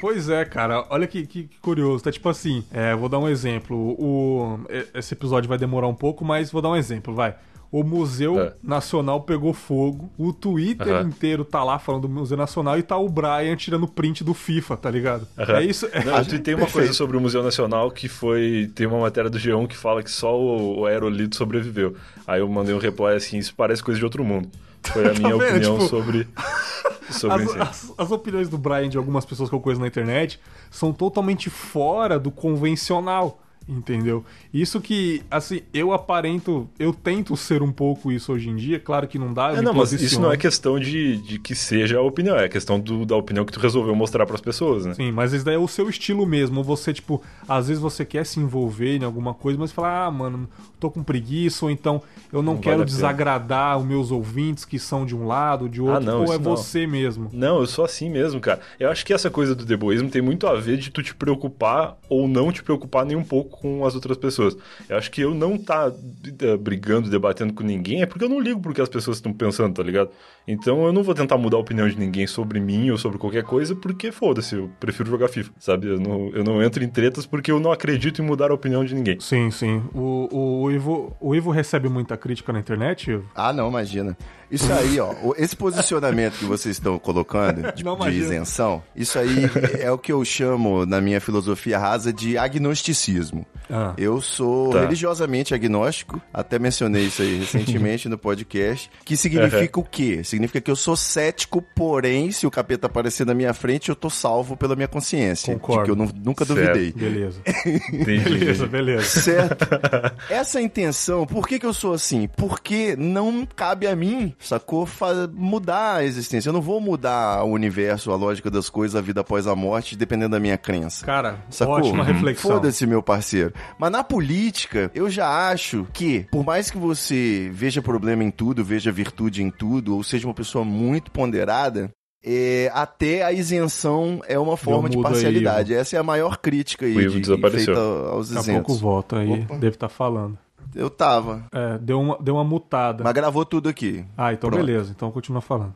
Pois 0.00 0.28
é, 0.28 0.44
cara. 0.44 0.86
Olha 0.90 1.06
que, 1.06 1.26
que- 1.26 1.44
que 1.44 1.58
curioso. 1.60 2.04
Tá 2.04 2.12
tipo 2.12 2.28
assim, 2.28 2.64
é, 2.70 2.94
vou 2.94 3.08
dar 3.08 3.18
um 3.18 3.28
exemplo. 3.28 3.76
O, 3.98 4.60
esse 4.94 5.14
episódio 5.14 5.48
vai 5.48 5.56
demorar 5.58 5.88
um 5.88 5.94
pouco, 5.94 6.24
mas 6.24 6.50
vou 6.50 6.60
dar 6.62 6.68
um 6.70 6.76
exemplo, 6.76 7.14
vai. 7.14 7.34
O 7.76 7.82
Museu 7.82 8.38
É. 8.40 8.52
Nacional 8.62 9.22
pegou 9.22 9.52
fogo. 9.52 10.08
O 10.16 10.32
Twitter 10.32 11.00
inteiro 11.04 11.44
tá 11.44 11.64
lá 11.64 11.76
falando 11.76 12.02
do 12.02 12.08
Museu 12.08 12.36
Nacional 12.36 12.78
e 12.78 12.84
tá 12.84 12.96
o 12.96 13.08
Brian 13.08 13.56
tirando 13.56 13.88
print 13.88 14.22
do 14.22 14.32
FIFA, 14.32 14.76
tá 14.76 14.88
ligado? 14.88 15.26
É 15.36 15.60
isso. 15.60 15.88
É, 15.90 16.04
Não, 16.04 16.18
eu 16.18 16.24
tuitei 16.24 16.54
uma 16.54 16.68
coisa 16.68 16.92
sobre 16.92 17.16
o 17.16 17.20
Museu 17.20 17.42
Nacional 17.42 17.90
que 17.90 18.06
foi. 18.08 18.70
Tem 18.76 18.86
uma 18.86 19.00
matéria 19.00 19.28
do 19.28 19.38
G1 19.38 19.66
que 19.66 19.76
fala 19.76 20.04
que 20.04 20.10
só 20.10 20.38
o, 20.38 20.82
o 20.82 20.86
aerolito 20.86 21.34
sobreviveu. 21.34 21.96
Aí 22.28 22.38
eu 22.40 22.48
mandei 22.48 22.72
um 22.72 22.78
reply 22.78 23.14
assim: 23.16 23.38
Isso 23.38 23.52
parece 23.56 23.82
coisa 23.82 23.98
de 23.98 24.04
outro 24.04 24.22
mundo. 24.24 24.48
Foi 24.84 25.08
a 25.08 25.12
minha 25.18 25.36
vendo? 25.36 25.42
opinião 25.50 25.76
Tipo, 25.78 25.88
sobre. 25.88 26.28
sobre 27.10 27.42
As, 27.42 27.50
isso. 27.50 27.60
as- 27.62 27.94
as 27.98 28.10
opiniões 28.12 28.48
do 28.48 28.56
Brian 28.56 28.88
de 28.88 28.96
algumas 28.96 29.24
pessoas 29.24 29.48
que 29.48 29.54
eu 29.56 29.60
conheço 29.60 29.80
na 29.80 29.88
internet 29.88 30.38
são 30.70 30.92
totalmente 30.92 31.50
fora 31.50 32.18
do 32.20 32.30
convencional, 32.30 33.40
entendeu? 33.68 34.24
Isso 34.52 34.80
que, 34.80 35.22
assim, 35.30 35.62
eu 35.72 35.92
aparento, 35.92 36.68
eu 36.78 36.92
tento 36.92 37.36
ser 37.36 37.62
um 37.62 37.72
pouco 37.72 38.12
isso 38.12 38.32
hoje 38.32 38.48
em 38.50 38.56
dia, 38.56 38.78
claro 38.78 39.08
que 39.08 39.18
não 39.18 39.32
dá, 39.32 39.52
É, 39.52 39.62
não, 39.62 39.72
mas 39.74 39.92
isso 39.92 40.20
não 40.20 40.30
é 40.32 40.36
questão 40.36 40.78
de, 40.78 41.16
de 41.18 41.38
que 41.38 41.54
seja 41.54 41.98
a 41.98 42.02
opinião, 42.02 42.36
é 42.36 42.48
questão 42.48 42.78
do- 42.78 43.04
da 43.06 43.16
opinião 43.16 43.44
que 43.44 43.52
tu 43.52 43.60
resolveu 43.60 43.94
mostrar 43.94 44.26
pras 44.26 44.40
pessoas, 44.40 44.84
né? 44.84 44.94
Sim, 44.94 45.12
mas 45.12 45.32
isso 45.32 45.44
daí 45.44 45.54
é 45.54 45.58
o 45.58 45.68
seu 45.68 45.88
estilo 45.88 46.26
mesmo. 46.26 46.62
Você, 46.62 46.92
tipo, 46.92 47.22
às 47.48 47.68
vezes 47.68 47.82
você 47.82 48.04
quer 48.04 48.24
se 48.26 48.38
envolver 48.40 48.96
em 48.98 49.04
alguma 49.04 49.32
coisa, 49.34 49.58
mas 49.58 49.72
fala, 49.72 50.06
ah, 50.06 50.10
mano, 50.10 50.48
tô 50.78 50.90
com 50.90 51.02
preguiça, 51.02 51.64
ou 51.64 51.70
então 51.70 52.02
eu 52.32 52.42
não, 52.42 52.54
Não 52.54 52.60
quero 52.60 52.78
vale 52.78 52.86
desagradar 52.90 53.78
os 53.78 53.84
meus 53.84 54.10
ouvintes 54.10 54.64
que 54.64 54.78
são 54.78 55.06
de 55.06 55.14
um 55.16 55.26
lado, 55.26 55.68
de 55.68 55.80
outro. 55.80 55.96
Ah, 55.96 56.00
não, 56.00 56.24
ou 56.24 56.32
é 56.34 56.38
não. 56.38 56.56
você 56.56 56.86
mesmo. 56.86 57.30
Não, 57.32 57.58
eu 57.60 57.66
sou 57.66 57.84
assim 57.84 58.10
mesmo, 58.10 58.40
cara. 58.40 58.60
Eu 58.78 58.90
acho 58.90 59.04
que 59.04 59.12
essa 59.12 59.30
coisa 59.30 59.54
do 59.54 59.64
deboísmo 59.64 60.10
tem 60.10 60.20
muito 60.22 60.46
a 60.46 60.54
ver 60.54 60.76
de 60.76 60.90
tu 60.90 61.02
te 61.02 61.14
preocupar 61.14 61.96
ou 62.08 62.28
não 62.28 62.52
te 62.52 62.62
preocupar 62.62 63.04
nem 63.06 63.16
um 63.16 63.24
pouco 63.24 63.53
com 63.60 63.84
as 63.84 63.94
outras 63.94 64.16
pessoas. 64.16 64.56
Eu 64.88 64.96
acho 64.96 65.10
que 65.10 65.20
eu 65.20 65.34
não 65.34 65.56
tá 65.56 65.92
eh, 66.40 66.56
brigando, 66.56 67.08
debatendo 67.08 67.52
com 67.52 67.62
ninguém 67.62 68.02
é 68.02 68.06
porque 68.06 68.24
eu 68.24 68.28
não 68.28 68.40
ligo 68.40 68.60
porque 68.60 68.80
as 68.80 68.88
pessoas 68.88 69.18
estão 69.18 69.32
pensando, 69.32 69.74
tá 69.74 69.82
ligado? 69.82 70.10
Então 70.46 70.84
eu 70.84 70.92
não 70.92 71.02
vou 71.02 71.14
tentar 71.14 71.38
mudar 71.38 71.56
a 71.56 71.60
opinião 71.60 71.88
de 71.88 71.98
ninguém 71.98 72.26
sobre 72.26 72.60
mim 72.60 72.90
ou 72.90 72.98
sobre 72.98 73.18
qualquer 73.18 73.44
coisa 73.44 73.74
porque 73.74 74.12
foda-se, 74.12 74.54
eu 74.54 74.70
prefiro 74.78 75.08
jogar 75.08 75.28
FIFA, 75.28 75.52
sabe? 75.58 75.88
Eu 75.88 75.98
não, 75.98 76.30
eu 76.30 76.44
não 76.44 76.62
entro 76.62 76.82
em 76.82 76.88
tretas 76.88 77.26
porque 77.26 77.50
eu 77.50 77.60
não 77.60 77.72
acredito 77.72 78.20
em 78.20 78.24
mudar 78.24 78.50
a 78.50 78.54
opinião 78.54 78.84
de 78.84 78.94
ninguém. 78.94 79.18
Sim, 79.20 79.50
sim. 79.50 79.82
O, 79.94 80.28
o, 80.30 80.62
o 80.62 80.70
Ivo, 80.70 81.16
o 81.20 81.34
Ivo 81.34 81.50
recebe 81.50 81.88
muita 81.88 82.16
crítica 82.16 82.52
na 82.52 82.58
internet, 82.58 83.10
Ivo? 83.10 83.24
Ah, 83.34 83.52
não, 83.52 83.68
imagina. 83.68 84.16
Isso 84.50 84.72
aí, 84.72 85.00
ó, 85.00 85.12
esse 85.36 85.56
posicionamento 85.56 86.38
que 86.38 86.44
vocês 86.44 86.76
estão 86.76 86.98
colocando 86.98 87.72
de, 87.72 87.82
Não 87.82 87.96
de 87.96 88.10
isenção, 88.10 88.82
isso 88.94 89.18
aí 89.18 89.50
é 89.80 89.90
o 89.90 89.98
que 89.98 90.12
eu 90.12 90.24
chamo, 90.24 90.86
na 90.86 91.00
minha 91.00 91.20
filosofia 91.20 91.78
rasa, 91.78 92.12
de 92.12 92.38
agnosticismo. 92.38 93.43
Ah. 93.70 93.94
Eu 93.96 94.20
sou 94.20 94.70
tá. 94.70 94.80
religiosamente 94.80 95.54
agnóstico, 95.54 96.20
até 96.32 96.58
mencionei 96.58 97.04
isso 97.04 97.22
aí 97.22 97.38
recentemente 97.40 98.08
no 98.08 98.18
podcast, 98.18 98.90
que 99.04 99.16
significa 99.16 99.78
uhum. 99.78 99.84
o 99.84 99.88
quê? 99.88 100.22
Significa 100.24 100.60
que 100.60 100.70
eu 100.70 100.76
sou 100.76 100.96
cético, 100.96 101.62
porém, 101.74 102.30
se 102.30 102.46
o 102.46 102.50
capeta 102.50 102.86
aparecer 102.86 103.26
na 103.26 103.34
minha 103.34 103.54
frente, 103.54 103.88
eu 103.88 103.96
tô 103.96 104.10
salvo 104.10 104.56
pela 104.56 104.76
minha 104.76 104.88
consciência. 104.88 105.54
Concordo. 105.54 105.80
De 105.80 105.84
que 105.84 105.90
eu 105.90 105.96
não, 105.96 106.12
nunca 106.24 106.44
certo. 106.44 106.60
duvidei. 106.60 106.92
Beleza. 106.92 107.40
beleza, 108.04 108.66
beleza. 108.66 109.20
Certo. 109.20 109.66
Essa 110.28 110.60
intenção, 110.60 111.26
por 111.26 111.46
que 111.46 111.58
que 111.58 111.66
eu 111.66 111.72
sou 111.72 111.94
assim? 111.94 112.28
Porque 112.36 112.94
não 112.96 113.46
cabe 113.46 113.86
a 113.86 113.96
mim, 113.96 114.34
sacou? 114.38 114.88
Mudar 115.32 115.96
a 115.96 116.04
existência. 116.04 116.48
Eu 116.48 116.52
não 116.52 116.62
vou 116.62 116.80
mudar 116.80 117.42
o 117.44 117.50
universo, 117.50 118.10
a 118.10 118.16
lógica 118.16 118.50
das 118.50 118.68
coisas, 118.68 118.96
a 118.96 119.00
vida 119.00 119.20
após 119.20 119.46
a 119.46 119.54
morte, 119.54 119.96
dependendo 119.96 120.30
da 120.30 120.40
minha 120.40 120.58
crença. 120.58 121.04
Cara, 121.04 121.38
sacou? 121.50 121.76
ótima 121.76 122.04
reflexão. 122.04 122.52
Foda-se, 122.52 122.86
meu 122.86 123.02
parceiro. 123.02 123.33
Mas 123.78 123.90
na 123.90 124.04
política, 124.04 124.90
eu 124.94 125.10
já 125.10 125.50
acho 125.50 125.86
que, 125.92 126.26
por 126.30 126.44
mais 126.44 126.70
que 126.70 126.78
você 126.78 127.50
veja 127.52 127.82
problema 127.82 128.24
em 128.24 128.30
tudo, 128.30 128.64
veja 128.64 128.92
virtude 128.92 129.42
em 129.42 129.50
tudo, 129.50 129.96
ou 129.96 130.02
seja 130.02 130.26
uma 130.26 130.34
pessoa 130.34 130.64
muito 130.64 131.10
ponderada, 131.10 131.90
é, 132.24 132.70
até 132.72 133.22
a 133.22 133.32
isenção 133.32 134.22
é 134.26 134.38
uma 134.38 134.56
forma 134.56 134.88
de 134.88 135.00
parcialidade. 135.00 135.74
Aí, 135.74 135.80
Essa 135.80 135.96
é 135.96 135.98
a 135.98 136.02
maior 136.02 136.38
crítica 136.38 136.86
aí 136.86 136.94
de, 136.94 137.20
de 137.20 137.50
feita 137.50 137.78
aos 137.78 138.30
isentos. 138.30 138.46
Daqui 138.46 138.50
a 138.50 138.62
pouco 138.62 138.74
volta 138.74 139.18
aí, 139.18 139.42
Opa. 139.42 139.54
deve 139.56 139.76
estar 139.76 139.88
tá 139.88 139.94
falando. 139.94 140.38
Eu 140.74 140.88
tava. 140.88 141.44
É, 141.52 141.78
deu 141.78 142.00
uma, 142.00 142.18
deu 142.20 142.34
uma 142.34 142.44
mutada. 142.44 143.04
Mas 143.04 143.12
gravou 143.12 143.44
tudo 143.44 143.68
aqui. 143.68 144.04
Ah, 144.16 144.32
então 144.32 144.50
Pronto. 144.50 144.64
beleza. 144.64 144.92
Então 144.96 145.10
continua 145.10 145.40
falando. 145.40 145.74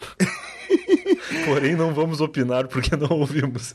Porém, 1.44 1.74
não 1.74 1.94
vamos 1.94 2.20
opinar 2.20 2.66
porque 2.68 2.96
não 2.96 3.18
ouvimos. 3.18 3.74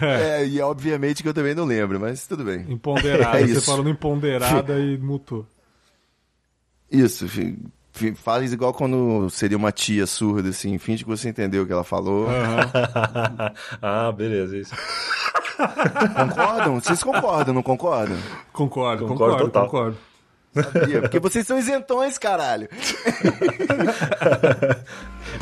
é, 0.00 0.46
e 0.46 0.60
obviamente 0.60 1.22
que 1.22 1.28
eu 1.28 1.34
também 1.34 1.54
não 1.54 1.64
lembro, 1.64 1.98
mas 1.98 2.26
tudo 2.26 2.44
bem. 2.44 2.64
Imponderada. 2.68 3.40
É 3.42 3.46
você 3.46 3.60
falando 3.60 3.88
imponderada 3.88 4.78
e 4.78 4.96
mutou. 4.98 5.46
Isso, 6.90 7.26
faz 8.16 8.52
igual 8.52 8.72
quando 8.72 9.28
seria 9.30 9.56
uma 9.56 9.72
tia 9.72 10.06
surda, 10.06 10.50
assim, 10.50 10.78
finge 10.78 11.04
que 11.04 11.10
você 11.10 11.28
entendeu 11.28 11.62
o 11.62 11.66
que 11.66 11.72
ela 11.72 11.84
falou. 11.84 12.26
Uhum. 12.26 12.30
ah, 13.80 14.12
beleza, 14.12 14.56
isso. 14.56 14.74
Concordam? 16.14 16.80
Vocês 16.80 17.02
concordam, 17.02 17.54
não 17.54 17.62
concordam? 17.62 18.18
Concordo, 18.52 19.06
concordo, 19.06 19.44
concordo. 19.44 19.68
concordo. 19.68 19.96
Sabia, 20.54 21.00
porque 21.00 21.18
vocês 21.18 21.46
são 21.46 21.58
isentões, 21.58 22.18
caralho. 22.18 22.68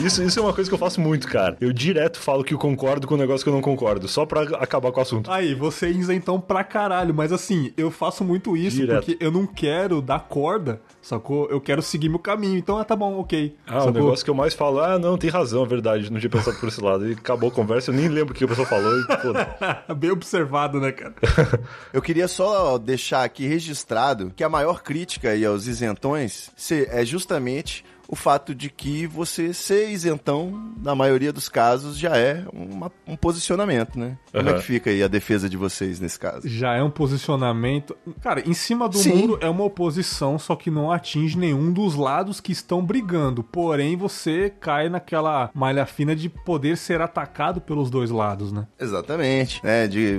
Isso, 0.04 0.23
isso 0.23 0.38
é 0.38 0.42
uma 0.42 0.52
coisa 0.52 0.71
que 0.71 0.75
eu 0.75 0.78
faço 0.78 1.00
muito, 1.00 1.28
cara. 1.28 1.57
Eu 1.61 1.73
direto 1.73 2.19
falo 2.19 2.42
que 2.42 2.54
eu 2.54 2.59
concordo 2.59 3.07
com 3.07 3.14
o 3.14 3.16
um 3.16 3.21
negócio 3.21 3.45
que 3.45 3.49
eu 3.49 3.54
não 3.54 3.61
concordo, 3.61 4.09
só 4.09 4.25
pra 4.25 4.42
acabar 4.42 4.90
com 4.92 4.99
o 4.99 5.02
assunto. 5.02 5.30
Aí, 5.30 5.54
você 5.54 5.87
é 5.87 5.90
isentão 5.90 6.40
pra 6.40 6.64
caralho, 6.64 7.14
mas 7.14 7.33
assim, 7.33 7.73
eu 7.76 7.90
faço 7.90 8.25
muito 8.25 8.57
isso 8.57 8.76
direto. 8.76 9.04
porque 9.04 9.25
eu 9.25 9.30
não 9.30 9.47
quero 9.47 10.00
dar 10.00 10.21
corda, 10.21 10.80
sacou? 11.02 11.49
Eu 11.50 11.61
quero 11.61 11.83
seguir 11.83 12.09
meu 12.09 12.19
caminho. 12.19 12.57
Então, 12.57 12.78
ah, 12.78 12.85
tá 12.85 12.97
bom, 12.97 13.19
ok. 13.19 13.57
Ah, 13.66 13.80
sacou? 13.80 13.88
o 13.88 13.92
negócio 13.92 14.25
que 14.25 14.30
eu 14.30 14.35
mais 14.35 14.54
falo, 14.54 14.80
ah, 14.80 14.99
não, 14.99 15.19
tem 15.19 15.28
razão, 15.28 15.64
é 15.64 15.66
verdade, 15.66 16.11
não 16.11 16.19
tinha 16.19 16.30
pensado 16.30 16.59
por 16.59 16.69
esse 16.69 16.80
lado. 16.80 17.09
E 17.09 17.12
acabou 17.12 17.50
a 17.50 17.52
conversa, 17.52 17.90
eu 17.90 17.95
nem 17.95 18.09
lembro 18.09 18.33
o 18.33 18.37
que 18.37 18.45
a 18.45 18.49
pessoa 18.49 18.66
falou 18.66 18.92
e 18.99 19.04
Bem 19.95 20.11
observado, 20.11 20.80
né, 20.80 20.92
cara? 20.92 21.14
eu 21.92 22.00
queria 22.00 22.28
só 22.28 22.78
deixar 22.78 23.25
aqui 23.25 23.47
registrado 23.47 24.33
que 24.35 24.45
a 24.45 24.49
maior 24.49 24.83
crítica 24.83 25.30
aí 25.30 25.45
aos 25.45 25.66
isentões 25.66 26.50
é 26.88 27.04
justamente 27.04 27.85
o 28.11 28.17
fato 28.17 28.52
de 28.52 28.69
que 28.69 29.07
você 29.07 29.55
ser 29.55 29.88
isentão, 29.88 30.75
na 30.83 30.97
maioria 30.97 31.33
dos 31.33 31.49
casos, 31.49 31.97
já 31.97 32.17
é 32.17 32.45
uma, 32.52 32.90
um 33.07 33.14
posicionamento, 33.14 33.97
né? 33.97 34.19
Como 34.33 34.49
uhum. 34.49 34.57
é 34.57 34.59
que 34.59 34.64
fica 34.64 34.90
aí 34.90 35.00
a 35.00 35.07
defesa 35.07 35.49
de 35.49 35.57
vocês 35.57 36.00
nesse 36.00 36.19
caso? 36.19 36.49
Já 36.49 36.75
é 36.75 36.83
um 36.83 36.90
posicionamento. 36.90 37.97
Cara, 38.21 38.40
em 38.40 38.52
cima 38.52 38.88
do 38.88 38.99
Sim. 38.99 39.14
muro 39.14 39.38
é 39.40 39.49
uma 39.49 39.62
oposição, 39.62 40.40
só 40.40 40.57
que 40.57 40.73
não 40.73 40.90
atinge 40.90 41.38
nenhum 41.38 41.73
dos 41.73 41.95
lados 41.95 42.40
que 42.40 42.50
estão 42.50 42.85
brigando. 42.85 43.45
Porém, 43.45 43.97
você 43.97 44.52
cai 44.59 44.88
naquela 44.88 45.49
malha 45.55 45.87
fina 45.87 46.17
de 46.17 46.29
poder 46.29 46.76
ser 46.76 47.00
atacado 47.00 47.61
pelos 47.61 47.90
dois 47.90 48.11
lados, 48.11 48.50
né? 48.50 48.67
Exatamente. 48.81 49.61
É, 49.62 49.87
de. 49.87 50.19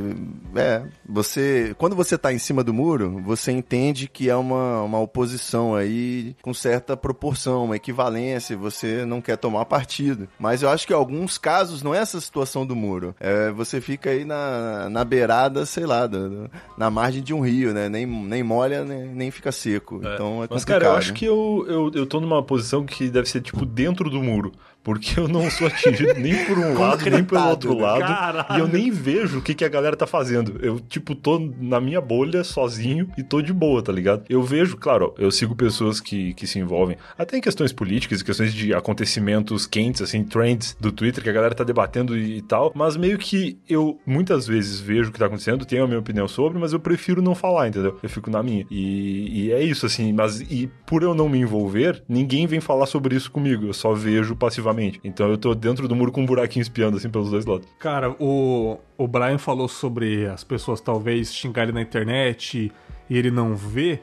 É, 0.56 0.84
você. 1.06 1.76
Quando 1.78 1.94
você 1.96 2.18
tá 2.18 2.32
em 2.32 2.40
cima 2.40 2.64
do 2.64 2.74
muro, 2.74 3.22
você 3.22 3.52
entende 3.52 4.08
que 4.08 4.30
é 4.30 4.36
uma, 4.36 4.82
uma 4.82 5.00
oposição 5.00 5.76
aí 5.76 6.38
com 6.42 6.54
certa 6.54 6.96
proporção, 6.96 7.66
uma 7.66 7.81
equivalência, 7.82 8.56
você 8.56 9.06
não 9.06 9.20
quer 9.20 9.38
tomar 9.38 9.66
partido. 9.66 10.28
Mas 10.40 10.62
eu 10.62 10.70
acho 10.70 10.88
que 10.88 10.94
em 10.94 10.96
alguns 10.96 11.38
casos 11.38 11.82
não 11.82 11.94
é 11.94 11.98
essa 11.98 12.22
situação 12.22 12.66
do 12.66 12.76
muro. 12.76 13.16
É, 13.20 13.52
você 13.52 13.82
fica 13.82 14.10
aí 14.10 14.24
na, 14.24 14.90
na 14.90 15.04
beirada, 15.04 15.66
sei 15.66 15.86
lá, 15.86 16.08
do, 16.08 16.50
na 16.78 16.90
margem 16.90 17.22
de 17.22 17.34
um 17.34 17.42
rio, 17.42 17.74
né? 17.74 17.90
Nem, 17.90 18.06
nem 18.06 18.44
molha, 18.44 18.86
nem, 18.86 19.08
nem 19.08 19.32
fica 19.32 19.52
seco. 19.52 20.02
É. 20.04 20.14
Então 20.14 20.44
é 20.44 20.48
Mas, 20.50 20.64
cara, 20.64 20.86
eu 20.86 20.96
acho 20.96 21.14
que 21.14 21.26
eu, 21.26 21.66
eu, 21.68 21.92
eu 21.94 22.06
tô 22.06 22.20
numa 22.20 22.42
posição 22.44 22.86
que 22.86 23.10
deve 23.10 23.28
ser, 23.28 23.42
tipo, 23.42 23.66
dentro 23.66 24.10
do 24.10 24.22
muro 24.22 24.52
porque 24.84 25.20
eu 25.20 25.28
não 25.28 25.50
sou 25.50 25.68
atingido 25.68 26.14
nem 26.16 26.46
por 26.46 26.58
um 26.58 26.74
lado, 26.80 27.10
nem 27.10 27.24
pelo 27.24 27.48
outro 27.48 27.78
lado. 27.78 28.00
Caralho. 28.00 28.58
E 28.58 28.60
eu 28.60 28.68
nem 28.68 28.90
vejo 28.92 29.40
o 29.40 29.42
que, 29.42 29.54
que 29.54 29.64
a 29.64 29.70
galera 29.70 29.96
tá 29.96 30.08
fazendo. 30.08 30.60
Eu, 30.62 30.80
tipo, 30.80 31.16
tô 31.16 31.40
na 31.60 31.80
minha 31.80 32.02
bolha 32.02 32.44
sozinho 32.44 33.10
e 33.18 33.24
tô 33.24 33.42
de 33.42 33.54
boa, 33.54 33.82
tá 33.82 33.92
ligado? 33.92 34.24
Eu 34.30 34.42
vejo, 34.44 34.78
claro, 34.78 35.14
eu 35.18 35.30
sigo 35.32 35.56
pessoas 35.56 36.00
que, 36.00 36.34
que 36.34 36.48
se 36.48 36.60
envolvem 36.60 36.98
até 37.18 37.38
em 37.38 37.42
questões 37.42 37.72
políticas, 37.72 38.24
questões 38.24 38.54
de 38.54 38.74
acontecimentos 38.74 39.68
quentes, 39.68 40.02
assim, 40.02 40.24
trends 40.24 40.76
do 40.80 40.92
Twitter 40.92 41.24
que 41.24 41.30
a 41.30 41.34
galera 41.34 41.54
tá 41.54 41.64
debatendo 41.64 42.18
e, 42.18 42.38
e 42.38 42.42
tal, 42.42 42.72
mas 42.76 42.98
meio 42.98 43.18
que 43.18 43.60
eu 43.70 44.00
muitas 44.06 44.48
vezes 44.48 44.80
vejo 44.80 45.10
o 45.10 45.14
que 45.14 45.20
tá 45.20 45.28
acontecendo, 45.28 45.66
tenho 45.66 45.84
a 45.84 45.88
minha 45.88 46.00
opinião 46.00 46.28
sobre, 46.28 46.58
mas 46.58 46.74
eu 46.74 46.80
prefiro 46.80 47.22
não 47.22 47.36
falar, 47.36 47.68
entendeu? 47.68 47.98
Eu 48.02 48.10
fico 48.10 48.30
na 48.30 48.42
minha. 48.42 48.66
E, 48.72 49.46
e 49.46 49.52
é 49.52 49.62
isso, 49.62 49.86
assim, 49.86 50.12
mas 50.12 50.42
e 50.42 50.70
por 50.86 51.04
eu 51.04 51.14
não 51.14 51.30
me 51.30 51.40
envolver, 51.40 52.04
ninguém 52.08 52.48
vem 52.48 52.60
falar 52.60 52.86
sobre 52.86 53.16
isso 53.16 53.32
comigo. 53.32 53.68
Eu 53.68 53.74
só 53.74 53.94
vejo 53.94 54.36
passivamente 54.36 54.71
então 55.04 55.30
eu 55.30 55.38
tô 55.38 55.54
dentro 55.54 55.88
do 55.88 55.96
muro 55.96 56.12
com 56.12 56.22
um 56.22 56.26
buraquinho 56.26 56.62
espiando, 56.62 56.98
assim, 56.98 57.10
pelos 57.10 57.30
dois 57.30 57.46
lados. 57.46 57.68
Cara, 57.80 58.12
o, 58.20 58.78
o 58.98 59.08
Brian 59.08 59.38
falou 59.38 59.68
sobre 59.68 60.26
as 60.28 60.44
pessoas 60.44 60.82
talvez 60.82 61.34
xingarem 61.34 61.74
na 61.74 61.82
internet 61.82 62.72
e 63.10 63.18
ele 63.18 63.32
não 63.32 63.56
vê. 63.56 64.00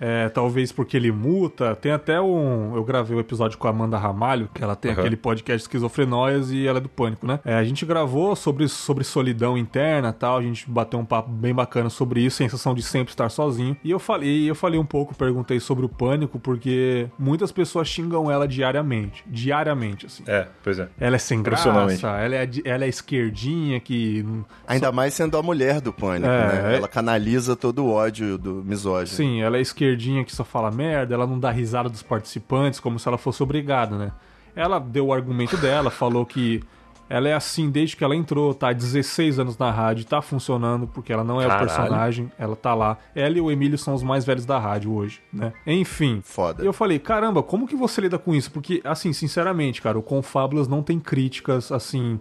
É, 0.00 0.30
talvez 0.30 0.72
porque 0.72 0.96
ele 0.96 1.12
muta. 1.12 1.76
Tem 1.76 1.92
até 1.92 2.18
um. 2.18 2.74
Eu 2.74 2.82
gravei 2.82 3.14
um 3.14 3.20
episódio 3.20 3.58
com 3.58 3.66
a 3.66 3.70
Amanda 3.70 3.98
Ramalho, 3.98 4.48
que 4.54 4.64
ela 4.64 4.74
tem 4.74 4.92
uhum. 4.92 4.98
aquele 4.98 5.16
podcast 5.16 5.62
Esquizofrenóias 5.62 6.50
e 6.50 6.66
ela 6.66 6.78
é 6.78 6.80
do 6.80 6.88
Pânico, 6.88 7.26
né? 7.26 7.38
É, 7.44 7.54
a 7.54 7.64
gente 7.64 7.84
gravou 7.84 8.34
sobre, 8.34 8.66
sobre 8.66 9.04
solidão 9.04 9.58
interna 9.58 10.10
tal. 10.12 10.38
A 10.38 10.42
gente 10.42 10.68
bateu 10.68 10.98
um 10.98 11.04
papo 11.04 11.30
bem 11.30 11.54
bacana 11.54 11.90
sobre 11.90 12.22
isso, 12.22 12.38
sensação 12.38 12.74
de 12.74 12.82
sempre 12.82 13.12
estar 13.12 13.28
sozinho. 13.28 13.76
E 13.84 13.90
eu 13.90 13.98
falei, 13.98 14.48
eu 14.48 14.54
falei 14.54 14.80
um 14.80 14.84
pouco, 14.86 15.14
perguntei 15.14 15.60
sobre 15.60 15.84
o 15.84 15.88
pânico, 15.88 16.40
porque 16.40 17.08
muitas 17.18 17.52
pessoas 17.52 17.86
xingam 17.86 18.30
ela 18.30 18.48
diariamente. 18.48 19.22
Diariamente, 19.26 20.06
assim. 20.06 20.22
É, 20.26 20.46
pois 20.62 20.78
é. 20.78 20.88
Ela 20.98 21.16
é 21.16 21.18
sem 21.18 21.42
graça, 21.42 21.68
ela 21.68 22.36
é, 22.36 22.48
ela 22.64 22.84
é 22.86 22.88
esquerdinha 22.88 23.78
que. 23.80 24.24
Ainda 24.66 24.86
só... 24.86 24.92
mais 24.92 25.12
sendo 25.12 25.36
a 25.36 25.42
mulher 25.42 25.82
do 25.82 25.92
pânico, 25.92 26.26
é, 26.26 26.46
né? 26.46 26.72
É... 26.72 26.76
Ela 26.78 26.88
canaliza 26.88 27.54
todo 27.54 27.84
o 27.84 27.90
ódio 27.90 28.38
do 28.38 28.62
misógino. 28.64 29.16
Sim, 29.16 29.42
ela 29.42 29.58
é 29.58 29.60
esquerdinha 29.60 29.89
esquerdinha 29.90 30.24
que 30.24 30.34
só 30.34 30.44
fala 30.44 30.70
merda, 30.70 31.14
ela 31.14 31.26
não 31.26 31.38
dá 31.38 31.50
risada 31.50 31.88
dos 31.88 32.02
participantes 32.02 32.80
como 32.80 32.98
se 32.98 33.08
ela 33.08 33.18
fosse 33.18 33.42
obrigada, 33.42 33.96
né? 33.96 34.12
Ela 34.54 34.78
deu 34.78 35.06
o 35.06 35.12
argumento 35.12 35.56
dela, 35.56 35.90
falou 35.90 36.24
que 36.26 36.62
ela 37.08 37.28
é 37.28 37.34
assim 37.34 37.70
desde 37.70 37.96
que 37.96 38.04
ela 38.04 38.14
entrou, 38.14 38.54
tá 38.54 38.68
há 38.68 38.72
16 38.72 39.40
anos 39.40 39.58
na 39.58 39.70
rádio, 39.70 40.04
tá 40.04 40.22
funcionando, 40.22 40.86
porque 40.86 41.12
ela 41.12 41.24
não 41.24 41.40
é 41.40 41.46
Caralho. 41.46 41.64
o 41.64 41.66
personagem, 41.66 42.32
ela 42.38 42.54
tá 42.54 42.72
lá. 42.72 42.98
Ela 43.14 43.36
e 43.36 43.40
o 43.40 43.50
Emílio 43.50 43.76
são 43.76 43.94
os 43.94 44.02
mais 44.02 44.24
velhos 44.24 44.46
da 44.46 44.58
rádio 44.58 44.92
hoje, 44.92 45.20
né? 45.32 45.52
Enfim. 45.66 46.20
Foda. 46.22 46.64
Eu 46.64 46.72
falei, 46.72 47.00
caramba, 47.00 47.42
como 47.42 47.66
que 47.66 47.74
você 47.74 48.00
lida 48.00 48.18
com 48.18 48.32
isso? 48.32 48.50
Porque, 48.52 48.80
assim, 48.84 49.12
sinceramente, 49.12 49.82
cara, 49.82 49.98
o 49.98 50.02
Confábulas 50.02 50.68
não 50.68 50.82
tem 50.82 51.00
críticas, 51.00 51.72
assim. 51.72 52.20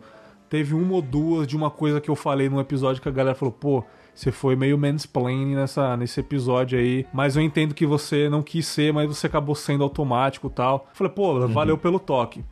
Teve 0.49 0.73
uma 0.73 0.95
ou 0.95 1.01
duas 1.03 1.45
de 1.45 1.55
uma 1.55 1.69
coisa 1.69 2.01
que 2.01 2.09
eu 2.09 2.15
falei 2.15 2.49
num 2.49 2.59
episódio 2.59 2.99
que 2.99 3.07
a 3.07 3.11
galera 3.11 3.35
falou, 3.35 3.51
pô, 3.51 3.83
você 4.19 4.33
foi 4.33 4.53
meio 4.53 4.77
mansplaining 4.77 5.55
nessa, 5.55 5.95
nesse 5.95 6.19
episódio 6.19 6.77
aí. 6.77 7.05
Mas 7.13 7.37
eu 7.37 7.41
entendo 7.41 7.73
que 7.73 7.85
você 7.85 8.27
não 8.27 8.41
quis 8.41 8.67
ser, 8.67 8.91
mas 8.91 9.07
você 9.07 9.27
acabou 9.27 9.55
sendo 9.55 9.81
automático 9.81 10.47
e 10.47 10.49
tal. 10.49 10.89
falei, 10.93 11.13
pô, 11.13 11.39
uhum. 11.39 11.47
valeu 11.47 11.77
pelo 11.77 11.99
toque. 11.99 12.43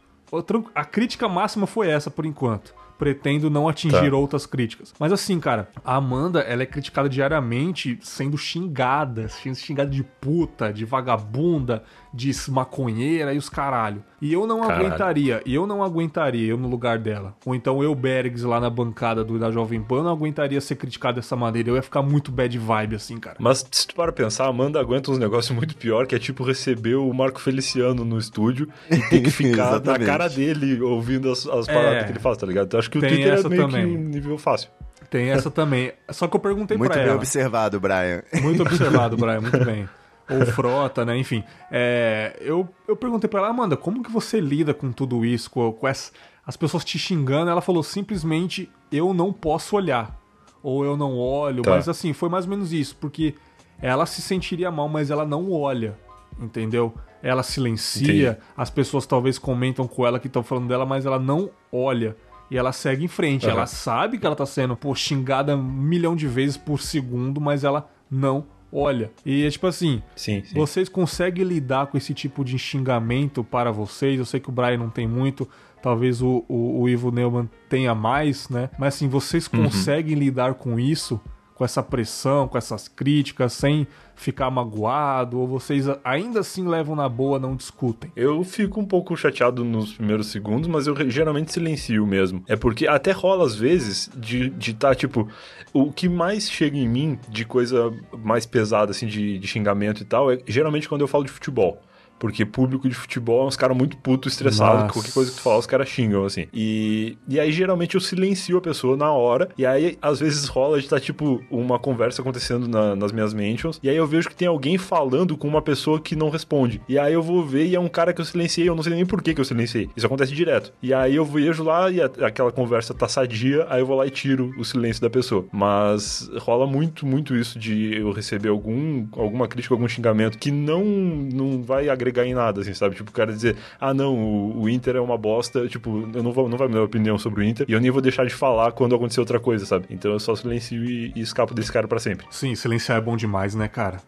A 0.74 0.86
crítica 0.86 1.28
máxima 1.28 1.68
foi 1.68 1.90
essa 1.90 2.10
por 2.10 2.26
enquanto 2.26 2.74
pretendo 2.98 3.50
não 3.50 3.70
atingir 3.70 4.10
tá. 4.10 4.18
outras 4.18 4.46
críticas. 4.46 4.94
Mas 5.00 5.12
assim, 5.12 5.40
cara, 5.40 5.70
a 5.86 5.96
Amanda, 5.96 6.40
ela 6.40 6.64
é 6.64 6.66
criticada 6.66 7.08
diariamente 7.08 8.00
sendo 8.02 8.38
xingada, 8.38 9.28
sendo 9.30 9.56
xingada 9.56 9.90
de 9.90 10.04
puta, 10.04 10.74
de 10.74 10.84
vagabunda, 10.84 11.84
de 12.14 12.32
maconheira 12.50 13.34
e 13.34 13.38
os 13.38 13.50
caralho. 13.50 14.04
E 14.20 14.34
eu 14.34 14.48
não 14.48 14.62
caralho. 14.62 14.88
aguentaria, 14.88 15.42
e 15.46 15.54
eu 15.54 15.68
não 15.68 15.84
aguentaria, 15.84 16.48
eu 16.48 16.58
no 16.58 16.68
lugar 16.68 16.98
dela. 16.98 17.36
Ou 17.46 17.54
então 17.54 17.84
eu, 17.84 17.94
Bergs, 17.94 18.44
lá 18.46 18.60
na 18.60 18.70
bancada 18.70 19.24
do, 19.24 19.38
da 19.38 19.52
Jovem 19.52 19.82
Pan, 19.82 20.04
não 20.04 20.12
aguentaria 20.12 20.60
ser 20.60 20.76
criticado 20.76 21.18
dessa 21.18 21.36
maneira. 21.36 21.70
Eu 21.70 21.76
ia 21.76 21.82
ficar 21.82 22.02
muito 22.02 22.32
bad 22.32 22.58
vibe, 22.58 22.96
assim, 22.96 23.18
cara. 23.20 23.38
Mas 23.40 23.66
se 23.72 23.88
tu 23.88 23.96
para 23.96 24.12
pensar, 24.12 24.46
a 24.46 24.50
Amanda 24.50 24.80
aguenta 24.80 25.12
uns 25.12 25.20
negócios 25.20 25.56
muito 25.56 25.76
pior, 25.76 26.08
que 26.08 26.16
é 26.16 26.20
tipo 26.20 26.44
receber 26.44 26.96
o 26.96 27.14
Marco 27.14 27.40
Feliciano 27.40 28.04
no 28.04 28.18
estúdio 28.18 28.68
e 28.90 28.98
ter 29.10 29.22
que 29.22 29.30
ficar 29.32 29.80
na 29.84 30.00
cara 30.00 30.28
dele 30.28 30.82
ouvindo 30.82 31.32
as, 31.32 31.46
as 31.46 31.68
paradas 31.68 32.02
é, 32.02 32.04
que 32.06 32.12
ele 32.12 32.20
faz, 32.20 32.38
tá 32.38 32.48
ligado? 32.48 32.66
Então 32.68 32.80
acho 32.80 32.90
que 32.90 32.98
o 32.98 33.02
Twitter 33.02 33.40
é 33.40 33.50
meio 33.50 33.62
também. 33.62 33.88
que 33.88 33.98
nível 33.98 34.38
fácil. 34.38 34.70
Tem 35.10 35.30
essa 35.30 35.50
também. 35.50 35.94
Só 36.10 36.28
que 36.28 36.36
eu 36.36 36.40
perguntei 36.40 36.78
Muito 36.78 36.92
pra 36.92 37.00
bem 37.00 37.08
ela. 37.10 37.18
observado, 37.18 37.80
Brian. 37.80 38.24
Muito 38.42 38.62
observado, 38.62 39.16
Brian, 39.18 39.42
muito 39.42 39.64
bem. 39.64 39.88
Ou 40.30 40.46
frota, 40.48 41.06
né? 41.06 41.18
Enfim. 41.18 41.44
É, 41.72 42.38
eu, 42.42 42.68
eu 42.88 42.96
perguntei 42.96 43.30
pra 43.30 43.40
ela, 43.40 43.50
Amanda, 43.50 43.78
como 43.78 44.04
que 44.04 44.12
você 44.12 44.40
lida 44.40 44.74
com 44.74 44.92
tudo 44.92 45.24
isso, 45.26 45.50
com, 45.50 45.72
com 45.72 45.88
essa, 45.88 46.12
as 46.46 46.58
pessoas 46.58 46.84
te 46.84 46.98
xingando? 47.00 47.50
Ela 47.50 47.62
falou 47.62 47.82
simplesmente, 47.84 48.70
eu 48.92 49.14
não 49.14 49.32
posso 49.32 49.76
olhar. 49.76 50.20
Ou 50.62 50.84
eu 50.84 50.98
não 50.98 51.16
olho, 51.18 51.62
Tá. 51.62 51.72
mas 51.72 51.88
assim, 51.88 52.12
foi 52.14 52.28
mais 52.30 52.46
ou 52.46 52.50
menos 52.52 52.74
isso, 52.74 52.96
porque 52.98 53.36
ela 53.82 54.06
se 54.06 54.22
sentiria 54.22 54.70
mal, 54.72 54.90
mas 54.90 55.10
ela 55.10 55.26
não 55.26 55.52
olha, 55.52 55.98
entendeu? 56.40 56.94
Ela 57.24 57.42
silencia, 57.44 58.32
Entendi. 58.32 58.38
as 58.56 58.70
pessoas 58.70 59.06
talvez 59.06 59.38
comentam 59.40 59.88
com 59.88 60.06
ela 60.06 60.20
que 60.20 60.28
estão 60.28 60.44
falando 60.44 60.68
dela, 60.68 60.86
mas 60.86 61.06
ela 61.06 61.20
não 61.20 61.50
olha. 61.72 62.16
E 62.50 62.58
ela 62.58 62.72
segue 62.72 63.04
em 63.04 63.08
frente. 63.08 63.46
Aham. 63.46 63.56
Ela 63.58 63.66
sabe 63.66 64.18
que 64.18 64.26
ela 64.26 64.36
tá 64.36 64.46
sendo 64.46 64.76
pô, 64.76 64.94
xingada 64.96 65.56
um 65.56 65.62
milhão 65.64 66.16
de 66.16 66.28
vezes 66.28 66.56
por 66.58 66.80
segundo, 66.80 67.42
mas 67.42 67.64
ela 67.64 67.90
não 68.10 68.46
olha. 68.72 69.12
E 69.26 69.46
é 69.46 69.50
tipo 69.50 69.68
assim, 69.68 70.02
Sim, 70.16 70.44
sim. 70.46 70.54
vocês 70.56 70.90
conseguem 70.90 71.44
lidar 71.46 71.88
com 71.88 71.98
esse 71.98 72.14
tipo 72.14 72.44
de 72.44 72.58
xingamento 72.60 73.44
para 73.44 73.72
vocês? 73.72 74.18
Eu 74.20 74.26
sei 74.26 74.40
que 74.40 74.50
o 74.50 74.52
Brian 74.52 74.78
não 74.78 74.90
tem 74.90 75.08
muito, 75.08 75.48
talvez 75.82 76.22
o, 76.22 76.44
o, 76.48 76.82
o 76.82 76.90
Ivo 76.90 77.12
Neumann 77.12 77.50
tenha 77.70 77.94
mais, 77.96 78.50
né? 78.50 78.70
Mas 78.78 78.96
assim, 78.96 79.08
vocês 79.08 79.48
Uhum. 79.48 79.64
conseguem 79.64 80.16
lidar 80.16 80.54
com 80.56 80.80
isso? 80.80 81.20
Com 81.58 81.66
essa 81.66 81.82
pressão, 81.82 82.48
com 82.48 82.58
essas 82.58 82.88
críticas, 82.88 83.54
sem 83.54 83.88
ficar 84.16 84.52
magoado? 84.52 85.40
Ou 85.40 85.48
vocês 85.48 85.86
ainda 86.04 86.42
assim 86.42 86.68
levam 86.68 86.96
na 86.96 87.10
boa, 87.10 87.40
não 87.40 87.56
discutem? 87.56 88.12
Eu 88.16 88.44
fico 88.44 88.80
um 88.80 88.86
pouco 88.86 89.18
chateado 89.18 89.66
nos 89.66 89.94
primeiros 89.94 90.28
segundos, 90.28 90.68
mas 90.68 90.86
eu 90.86 90.96
geralmente 91.10 91.52
silencio 91.52 92.06
mesmo. 92.06 92.44
É 92.48 92.56
porque 92.56 92.88
até 92.88 93.12
rola 93.12 93.46
às 93.46 93.56
vezes 93.56 94.10
de 94.16 94.48
estar, 94.48 94.58
de 94.58 94.74
tá, 94.74 94.96
tipo, 94.96 95.28
o 95.74 95.92
que 95.92 96.08
mais 96.08 96.50
chega 96.50 96.78
em 96.78 96.88
mim 96.88 97.20
de 97.28 97.44
coisa 97.44 97.92
mais 98.18 98.46
pesada, 98.46 98.92
assim, 98.92 99.08
de, 99.08 99.40
de 99.40 99.48
xingamento 99.48 100.02
e 100.02 100.06
tal, 100.06 100.32
é 100.32 100.40
geralmente 100.48 100.88
quando 100.88 101.02
eu 101.02 101.08
falo 101.08 101.24
de 101.24 101.32
futebol. 101.32 101.82
Porque 102.20 102.46
público 102.46 102.88
de 102.90 102.96
futebol 102.96 103.44
é 103.44 103.48
uns 103.48 103.56
caras 103.56 103.76
muito 103.78 103.98
puto, 103.98 104.28
estressado, 104.28 104.80
Nossa. 104.82 104.94
qualquer 104.94 105.12
coisa 105.14 105.30
que 105.32 105.38
tu 105.38 105.42
falar, 105.44 105.58
os 105.58 105.68
caras 105.68 105.88
xingam, 105.90 106.26
assim. 106.26 106.48
E, 106.54 107.18
e 107.28 107.40
aí, 107.40 107.52
geralmente, 107.52 107.96
eu 107.96 108.02
silencio 108.02 108.58
a 108.58 108.62
pessoa 108.62 108.98
na 108.98 109.12
hora, 109.12 109.50
e 109.58 109.66
aí, 109.66 109.98
às 110.02 110.20
vezes, 110.20 110.48
rola 110.48 110.78
de 110.80 110.86
estar, 110.86 111.00
tipo, 111.00 111.42
uma 111.52 111.78
conversa 111.78 112.22
acontecendo 112.22 112.68
na- 112.68 112.96
nas 112.96 113.12
minhas 113.12 113.34
mentions, 113.34 113.80
e 113.84 113.90
aí 113.90 113.96
eu 113.96 114.08
vejo 114.08 114.30
que 114.30 114.36
tem 114.36 114.48
alguém 114.48 114.78
falando 114.78 115.38
com 115.38 115.48
uma 115.48 115.62
pessoa 115.62 116.00
que 116.00 116.16
não 116.16 116.30
responde. 116.30 116.82
E 116.90 116.98
aí 116.98 117.14
eu 117.14 117.22
vou 117.22 117.46
ver 117.46 117.68
e 117.68 117.76
é 117.76 117.80
um 117.80 117.88
cara 117.88 118.12
que 118.14 118.20
eu 118.22 118.26
silenciei, 118.26 118.68
eu 118.68 118.76
não 118.76 118.82
sei 118.84 118.94
nem 118.96 119.06
por 119.06 119.22
que, 119.22 119.34
que 119.34 119.42
eu 119.42 119.46
silenciei. 119.46 119.90
Isso 119.96 120.06
acontece 120.06 120.34
direto. 120.34 120.74
E 120.82 120.94
aí 120.94 121.16
eu 121.16 121.26
vejo 121.26 121.64
lá 121.64 121.92
e 121.92 122.02
a- 122.02 122.10
aquela 122.26 122.52
conversa 122.52 122.94
tá 122.94 123.08
sadia, 123.08 123.66
aí 123.70 123.82
eu 123.82 123.86
vou 123.86 123.96
lá 123.98 124.08
e 124.08 124.10
tiro 124.10 124.52
o 124.58 124.66
silêncio 124.66 125.02
da 125.02 125.10
pessoa. 125.10 125.46
Mas 125.52 126.30
rola 126.40 126.66
muito, 126.66 127.06
muito 127.06 127.36
isso 127.36 127.60
de 127.60 127.96
eu 127.96 128.12
receber 128.12 128.50
algum, 128.50 129.06
alguma 129.12 129.48
crítica, 129.48 129.74
algum 129.76 129.88
xingamento 129.88 130.38
que 130.38 130.50
não, 130.50 130.84
não 130.84 131.62
vai 131.62 131.90
agregar 131.90 132.07
em 132.26 132.34
nada, 132.34 132.62
assim, 132.62 132.74
sabe? 132.74 132.96
Tipo, 132.96 133.10
o 133.10 133.14
cara 133.14 133.32
dizer, 133.32 133.56
ah, 133.80 133.94
não, 133.94 134.16
o, 134.16 134.62
o 134.64 134.70
Inter 134.70 134.96
é 134.96 135.02
uma 135.02 135.18
bosta, 135.18 135.68
tipo, 135.68 136.10
eu 136.14 136.22
não 136.24 136.32
vou, 136.32 136.48
não 136.50 136.58
vai 136.58 136.68
me 136.68 136.74
dar 136.74 136.84
opinião 136.84 137.18
sobre 137.18 137.42
o 137.42 137.44
Inter, 137.44 137.66
e 137.70 137.74
eu 137.74 137.82
nem 137.82 137.92
vou 137.92 138.02
deixar 138.02 138.26
de 138.26 138.34
falar 138.34 138.72
quando 138.72 138.96
acontecer 138.96 139.20
outra 139.20 139.40
coisa, 139.40 139.66
sabe? 139.66 139.86
Então 139.90 140.12
eu 140.12 140.20
só 140.20 140.36
silencio 140.36 140.84
e, 140.86 141.12
e 141.16 141.22
escapo 141.22 141.54
desse 141.54 141.72
cara 141.72 141.88
pra 141.88 142.00
sempre. 142.00 142.26
Sim, 142.32 142.56
silenciar 142.56 142.98
é 142.98 143.02
bom 143.02 143.16
demais, 143.18 143.56
né, 143.56 143.68
cara? 143.68 144.00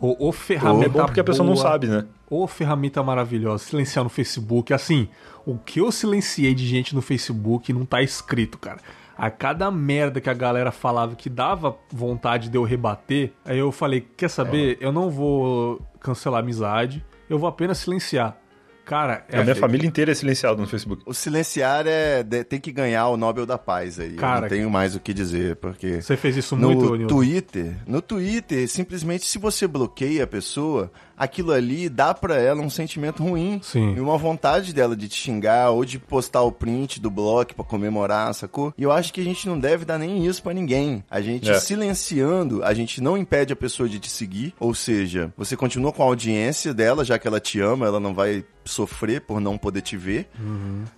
O, 0.00 0.26
o 0.26 0.30
É 0.30 0.32
ferramenta 0.32 0.88
bom 0.88 1.04
porque 1.04 1.20
a 1.20 1.24
pessoa 1.24 1.46
não 1.46 1.54
boa- 1.54 1.64
sabe, 1.64 1.86
né? 1.86 2.04
Ô, 2.28 2.46
ferramenta 2.48 3.00
maravilhosa. 3.04 3.62
Silenciar 3.62 4.02
no 4.02 4.08
Facebook. 4.10 4.72
Assim, 4.74 5.06
o 5.46 5.56
que 5.56 5.78
eu 5.80 5.92
silenciei 5.92 6.54
de 6.54 6.66
gente 6.66 6.92
no 6.92 7.00
Facebook 7.00 7.72
não 7.72 7.84
tá 7.84 8.02
escrito, 8.02 8.58
cara. 8.58 8.78
A 9.16 9.30
cada 9.30 9.70
merda 9.70 10.20
que 10.20 10.28
a 10.28 10.34
galera 10.34 10.72
falava 10.72 11.14
que 11.14 11.30
dava 11.30 11.76
vontade 11.92 12.48
de 12.48 12.56
eu 12.56 12.64
rebater, 12.64 13.32
aí 13.44 13.58
eu 13.58 13.70
falei: 13.70 14.00
quer 14.16 14.28
saber? 14.28 14.76
Eu 14.80 14.90
não 14.90 15.08
vou 15.08 15.80
cancelar 16.00 16.40
a 16.40 16.42
amizade, 16.42 17.04
eu 17.32 17.38
vou 17.38 17.48
apenas 17.48 17.78
silenciar. 17.78 18.36
Cara, 18.84 19.24
é. 19.28 19.38
a 19.38 19.44
minha 19.44 19.54
família 19.54 19.86
inteira 19.86 20.10
é 20.10 20.14
silenciada 20.14 20.60
no 20.60 20.66
Facebook. 20.66 21.02
O 21.06 21.14
silenciar 21.14 21.86
é, 21.86 22.22
tem 22.42 22.60
que 22.60 22.72
ganhar 22.72 23.08
o 23.08 23.16
Nobel 23.16 23.46
da 23.46 23.56
Paz 23.56 23.98
aí. 23.98 24.14
Eu 24.14 24.16
Cara, 24.16 24.42
não 24.42 24.48
tenho 24.48 24.68
mais 24.68 24.94
o 24.96 25.00
que 25.00 25.14
dizer, 25.14 25.56
porque... 25.56 26.02
Você 26.02 26.16
fez 26.16 26.36
isso 26.36 26.56
No 26.56 26.68
muito, 26.68 26.96
Nilton? 26.96 27.06
Twitter, 27.06 27.76
no 27.86 28.02
Twitter, 28.02 28.68
simplesmente 28.68 29.24
se 29.24 29.38
você 29.38 29.68
bloqueia 29.68 30.24
a 30.24 30.26
pessoa, 30.26 30.90
aquilo 31.22 31.52
ali 31.52 31.88
dá 31.88 32.12
pra 32.14 32.36
ela 32.40 32.60
um 32.62 32.70
sentimento 32.70 33.22
ruim. 33.22 33.60
Sim. 33.62 33.94
E 33.96 34.00
uma 34.00 34.16
vontade 34.18 34.72
dela 34.72 34.96
de 34.96 35.08
te 35.08 35.16
xingar 35.16 35.70
ou 35.70 35.84
de 35.84 35.98
postar 35.98 36.42
o 36.42 36.52
print 36.52 37.00
do 37.00 37.10
bloco 37.10 37.54
pra 37.54 37.64
comemorar, 37.64 38.32
sacou? 38.34 38.72
E 38.76 38.82
eu 38.82 38.92
acho 38.92 39.12
que 39.12 39.20
a 39.20 39.24
gente 39.24 39.48
não 39.48 39.58
deve 39.58 39.84
dar 39.84 39.98
nem 39.98 40.26
isso 40.26 40.42
pra 40.42 40.52
ninguém. 40.54 41.02
A 41.10 41.20
gente 41.20 41.50
É. 41.50 41.58
silenciando, 41.60 42.62
a 42.64 42.72
gente 42.74 43.00
não 43.00 43.16
impede 43.16 43.52
a 43.52 43.56
pessoa 43.56 43.88
de 43.88 43.98
te 43.98 44.10
seguir, 44.10 44.54
ou 44.58 44.74
seja, 44.74 45.32
você 45.36 45.56
continua 45.56 45.92
com 45.92 46.02
a 46.02 46.06
audiência 46.06 46.72
dela, 46.74 47.04
já 47.04 47.18
que 47.18 47.26
ela 47.28 47.40
te 47.40 47.60
ama, 47.60 47.86
ela 47.86 48.00
não 48.00 48.14
vai 48.14 48.44
sofrer 48.64 49.20
por 49.22 49.40
não 49.40 49.58
poder 49.58 49.80
te 49.82 49.96
ver. 49.96 50.28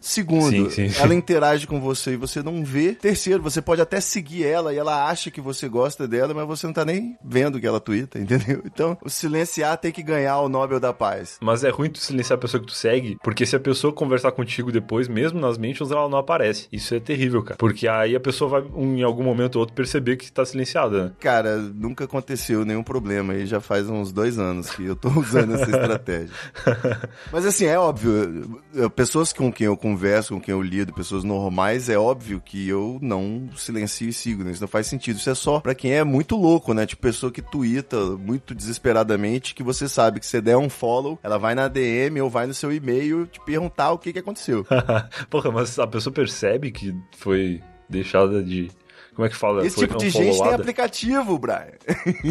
Segundo, 0.00 0.50
Sim, 0.50 0.70
sim, 0.70 0.88
sim. 0.90 1.00
ela 1.02 1.14
interage 1.14 1.66
com 1.66 1.80
você 1.80 2.12
e 2.12 2.16
você 2.16 2.42
não 2.42 2.62
vê. 2.64 2.92
Terceiro, 2.94 3.42
você 3.42 3.62
pode 3.62 3.80
até 3.80 4.00
seguir 4.00 4.44
ela 4.44 4.72
e 4.74 4.76
ela 4.78 5.08
acha 5.08 5.30
que 5.30 5.40
você 5.40 5.68
gosta 5.68 6.06
dela, 6.06 6.34
mas 6.34 6.46
você 6.46 6.66
não 6.66 6.74
tá 6.74 6.84
nem 6.84 7.16
vendo 7.24 7.58
que 7.58 7.66
ela 7.66 7.80
twitta, 7.80 8.18
entendeu? 8.20 8.62
Então, 8.66 8.96
o 9.02 9.08
silenciar 9.08 9.76
tem 9.78 9.90
que 9.92 10.02
ganhar 10.02 10.13
o 10.14 10.48
Nobel 10.48 10.80
da 10.80 10.92
Paz. 10.92 11.38
Mas 11.40 11.64
é 11.64 11.70
ruim 11.70 11.90
tu 11.90 11.98
silenciar 11.98 12.38
a 12.38 12.40
pessoa 12.40 12.60
que 12.60 12.66
tu 12.66 12.74
segue, 12.74 13.16
porque 13.22 13.46
se 13.46 13.56
a 13.56 13.60
pessoa 13.60 13.92
conversar 13.92 14.32
contigo 14.32 14.72
depois, 14.72 15.08
mesmo 15.08 15.40
nas 15.40 15.58
mentions, 15.58 15.90
ela 15.90 16.08
não 16.08 16.18
aparece. 16.18 16.68
Isso 16.72 16.94
é 16.94 17.00
terrível, 17.00 17.42
cara. 17.42 17.56
Porque 17.56 17.88
aí 17.88 18.14
a 18.14 18.20
pessoa 18.20 18.50
vai, 18.50 18.62
um, 18.74 18.96
em 18.96 19.02
algum 19.02 19.22
momento 19.22 19.56
ou 19.56 19.60
outro, 19.60 19.74
perceber 19.74 20.16
que 20.16 20.30
tá 20.30 20.44
silenciada, 20.44 21.04
né? 21.04 21.12
Cara, 21.20 21.56
nunca 21.56 22.04
aconteceu 22.04 22.64
nenhum 22.64 22.82
problema 22.82 23.32
aí, 23.32 23.46
já 23.46 23.60
faz 23.60 23.88
uns 23.88 24.12
dois 24.12 24.38
anos 24.38 24.70
que 24.70 24.84
eu 24.84 24.96
tô 24.96 25.08
usando 25.18 25.54
essa 25.54 25.70
estratégia. 25.70 26.34
Mas 27.32 27.46
assim, 27.46 27.66
é 27.66 27.78
óbvio, 27.78 28.60
pessoas 28.94 29.32
com 29.32 29.52
quem 29.52 29.66
eu 29.66 29.76
converso, 29.76 30.34
com 30.34 30.40
quem 30.40 30.52
eu 30.52 30.62
lido, 30.62 30.92
pessoas 30.92 31.24
normais, 31.24 31.88
é 31.88 31.98
óbvio 31.98 32.40
que 32.40 32.68
eu 32.68 32.98
não 33.00 33.48
silencio 33.56 34.08
e 34.08 34.12
sigo, 34.12 34.44
né? 34.44 34.50
Isso 34.50 34.60
não 34.60 34.68
faz 34.68 34.86
sentido. 34.86 35.16
Isso 35.16 35.30
é 35.30 35.34
só 35.34 35.60
pra 35.60 35.74
quem 35.74 35.92
é 35.92 36.04
muito 36.04 36.36
louco, 36.36 36.72
né? 36.74 36.86
Tipo, 36.86 37.02
pessoa 37.02 37.32
que 37.32 37.42
twitta 37.42 37.98
muito 38.16 38.54
desesperadamente, 38.54 39.54
que 39.54 39.62
você 39.62 39.88
sabe 39.88 40.03
que 40.12 40.26
se 40.26 40.40
der 40.40 40.56
um 40.56 40.68
follow, 40.70 41.18
ela 41.22 41.38
vai 41.38 41.54
na 41.54 41.68
DM 41.68 42.20
ou 42.20 42.30
vai 42.30 42.46
no 42.46 42.54
seu 42.54 42.72
e-mail 42.72 43.26
te 43.26 43.40
perguntar 43.40 43.92
o 43.92 43.98
que 43.98 44.12
que 44.12 44.18
aconteceu. 44.18 44.66
Porra, 45.30 45.50
mas 45.50 45.78
a 45.78 45.86
pessoa 45.86 46.12
percebe 46.12 46.70
que 46.70 46.94
foi 47.16 47.60
deixada 47.88 48.42
de. 48.42 48.70
Como 49.14 49.24
é 49.26 49.28
que 49.28 49.36
fala? 49.36 49.64
Esse 49.64 49.76
Foi 49.76 49.86
tipo 49.86 49.96
de 49.96 50.10
gente 50.10 50.42
tem 50.42 50.52
aplicativo, 50.54 51.38
Brian. 51.38 51.68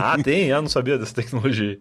Ah, 0.01 0.17
tem? 0.21 0.51
Ah, 0.51 0.61
não 0.61 0.67
sabia 0.67 0.97
dessa 0.97 1.15
tecnologia. 1.15 1.79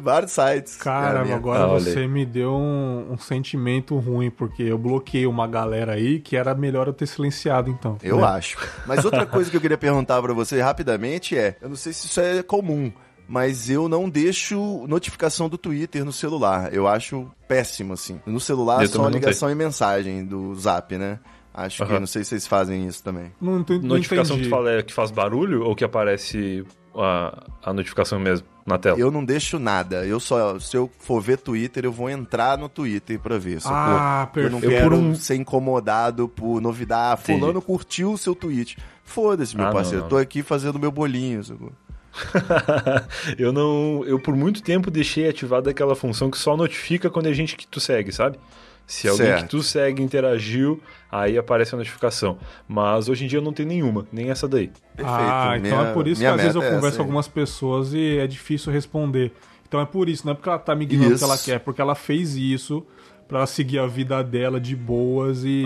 Vários 0.00 0.32
sites. 0.32 0.74
Cara, 0.78 1.20
a 1.20 1.24
minha- 1.24 1.36
agora 1.36 1.62
Ah, 1.62 1.66
você 1.68 2.08
me 2.08 2.26
deu 2.26 2.52
um, 2.52 3.12
um 3.12 3.16
sentimento 3.18 3.96
ruim, 3.98 4.30
porque 4.30 4.64
eu 4.64 4.76
bloqueei 4.76 5.28
uma 5.28 5.46
galera 5.46 5.92
aí 5.92 6.18
que 6.18 6.36
era 6.36 6.56
melhor 6.56 6.88
eu 6.88 6.92
ter 6.92 7.06
silenciado, 7.06 7.70
então. 7.70 7.96
Eu 8.02 8.16
né? 8.16 8.24
acho. 8.24 8.58
Mas 8.84 9.04
outra 9.04 9.24
coisa 9.24 9.48
que 9.48 9.56
eu 9.56 9.60
queria 9.60 9.78
perguntar 9.78 10.20
pra 10.20 10.32
você 10.34 10.60
rapidamente 10.60 11.38
é, 11.38 11.56
eu 11.60 11.68
não 11.68 11.76
sei 11.76 11.92
se 11.92 12.06
isso 12.08 12.20
é 12.20 12.42
comum, 12.42 12.90
mas 13.28 13.70
eu 13.70 13.88
não 13.88 14.08
deixo 14.08 14.86
notificação 14.86 15.48
do 15.48 15.56
Twitter 15.58 16.04
no 16.04 16.12
celular. 16.12 16.72
Eu 16.74 16.86
acho 16.86 17.30
péssimo 17.48 17.92
assim. 17.94 18.20
No 18.26 18.40
celular 18.40 18.82
Eu 18.82 18.88
só 18.88 19.02
não 19.02 19.08
ligação 19.10 19.50
e 19.50 19.54
mensagem 19.54 20.24
do 20.24 20.54
Zap, 20.54 20.96
né? 20.96 21.18
Acho 21.54 21.84
que 21.84 21.90
Aham. 21.92 22.00
não 22.00 22.06
sei 22.06 22.24
se 22.24 22.30
vocês 22.30 22.46
fazem 22.46 22.86
isso 22.86 23.02
também. 23.02 23.30
Não, 23.40 23.58
não 23.58 23.78
Notificação 23.82 24.36
que 24.38 24.44
tu 24.44 24.48
fala 24.48 24.70
é 24.72 24.82
que 24.82 24.92
faz 24.92 25.10
barulho 25.10 25.62
ou 25.64 25.76
que 25.76 25.84
aparece 25.84 26.64
a, 26.96 27.44
a 27.62 27.72
notificação 27.74 28.18
mesmo 28.18 28.46
na 28.64 28.78
tela? 28.78 28.98
Eu 28.98 29.10
não 29.10 29.22
deixo 29.22 29.58
nada. 29.58 30.06
Eu 30.06 30.18
só, 30.18 30.58
se 30.58 30.74
eu 30.74 30.90
for 30.98 31.20
ver 31.20 31.36
Twitter, 31.36 31.84
eu 31.84 31.92
vou 31.92 32.08
entrar 32.08 32.56
no 32.56 32.70
Twitter 32.70 33.18
pra 33.20 33.36
ver. 33.36 33.60
sacou? 33.60 33.76
Ah, 33.78 34.30
Eu 34.34 34.48
não 34.50 34.60
perfeito. 34.60 34.64
Eu 34.64 34.70
por 34.82 34.92
quero 34.92 34.96
um- 34.96 35.14
ser 35.14 35.34
incomodado 35.34 36.26
por 36.26 36.58
novidade. 36.62 37.20
Ah, 37.20 37.38
fulano 37.38 37.60
curtiu 37.60 38.12
o 38.14 38.18
seu 38.18 38.34
tweet. 38.34 38.78
Foda-se, 39.04 39.54
meu 39.54 39.66
Ah, 39.66 39.68
não, 39.68 39.74
parceiro. 39.74 40.02
não. 40.04 40.08
Tô 40.08 40.16
aqui 40.16 40.42
fazendo 40.42 40.78
meu 40.78 40.90
bolinho. 40.90 41.44
sacou? 41.44 41.70
eu 43.38 43.52
não. 43.52 44.04
Eu 44.06 44.18
por 44.18 44.34
muito 44.36 44.62
tempo 44.62 44.90
deixei 44.90 45.28
ativada 45.28 45.70
aquela 45.70 45.94
função 45.94 46.30
que 46.30 46.38
só 46.38 46.56
notifica 46.56 47.08
quando 47.10 47.26
é 47.28 47.32
gente 47.32 47.56
que 47.56 47.66
tu 47.66 47.80
segue, 47.80 48.12
sabe? 48.12 48.38
Se 48.86 49.08
alguém 49.08 49.26
Certo. 49.28 49.42
que 49.44 49.48
tu 49.48 49.62
segue 49.62 50.02
interagiu, 50.02 50.80
aí 51.10 51.38
aparece 51.38 51.74
a 51.74 51.78
notificação. 51.78 52.36
Mas 52.68 53.08
hoje 53.08 53.24
em 53.24 53.28
dia 53.28 53.38
eu 53.38 53.42
não 53.42 53.52
tenho 53.52 53.68
nenhuma, 53.68 54.06
nem 54.12 54.28
essa 54.30 54.46
daí. 54.48 54.70
Perfeito. 54.96 55.08
Ah, 55.20 55.54
então 55.56 55.78
Minha- 55.78 55.90
é 55.90 55.92
por 55.94 56.08
isso 56.08 56.20
que 56.20 56.26
às 56.26 56.36
vezes 56.40 56.54
eu 56.56 56.62
é 56.62 56.70
converso 56.70 56.96
com 56.98 57.02
algumas 57.04 57.28
pessoas 57.28 57.94
e 57.94 58.18
é 58.18 58.26
difícil 58.26 58.72
responder. 58.72 59.32
Então 59.66 59.80
é 59.80 59.86
por 59.86 60.08
isso, 60.08 60.26
não 60.26 60.32
é 60.32 60.34
porque 60.34 60.48
ela 60.48 60.58
tá 60.58 60.74
me 60.74 60.84
ignorando 60.84 61.14
o 61.14 61.18
que 61.18 61.24
ela 61.24 61.38
quer, 61.38 61.52
é 61.52 61.58
porque 61.58 61.80
ela 61.80 61.94
fez 61.94 62.34
isso 62.34 62.84
pra 63.32 63.38
ela 63.38 63.46
seguir 63.46 63.78
a 63.78 63.86
vida 63.86 64.22
dela 64.22 64.60
de 64.60 64.76
boas 64.76 65.42
e, 65.42 65.64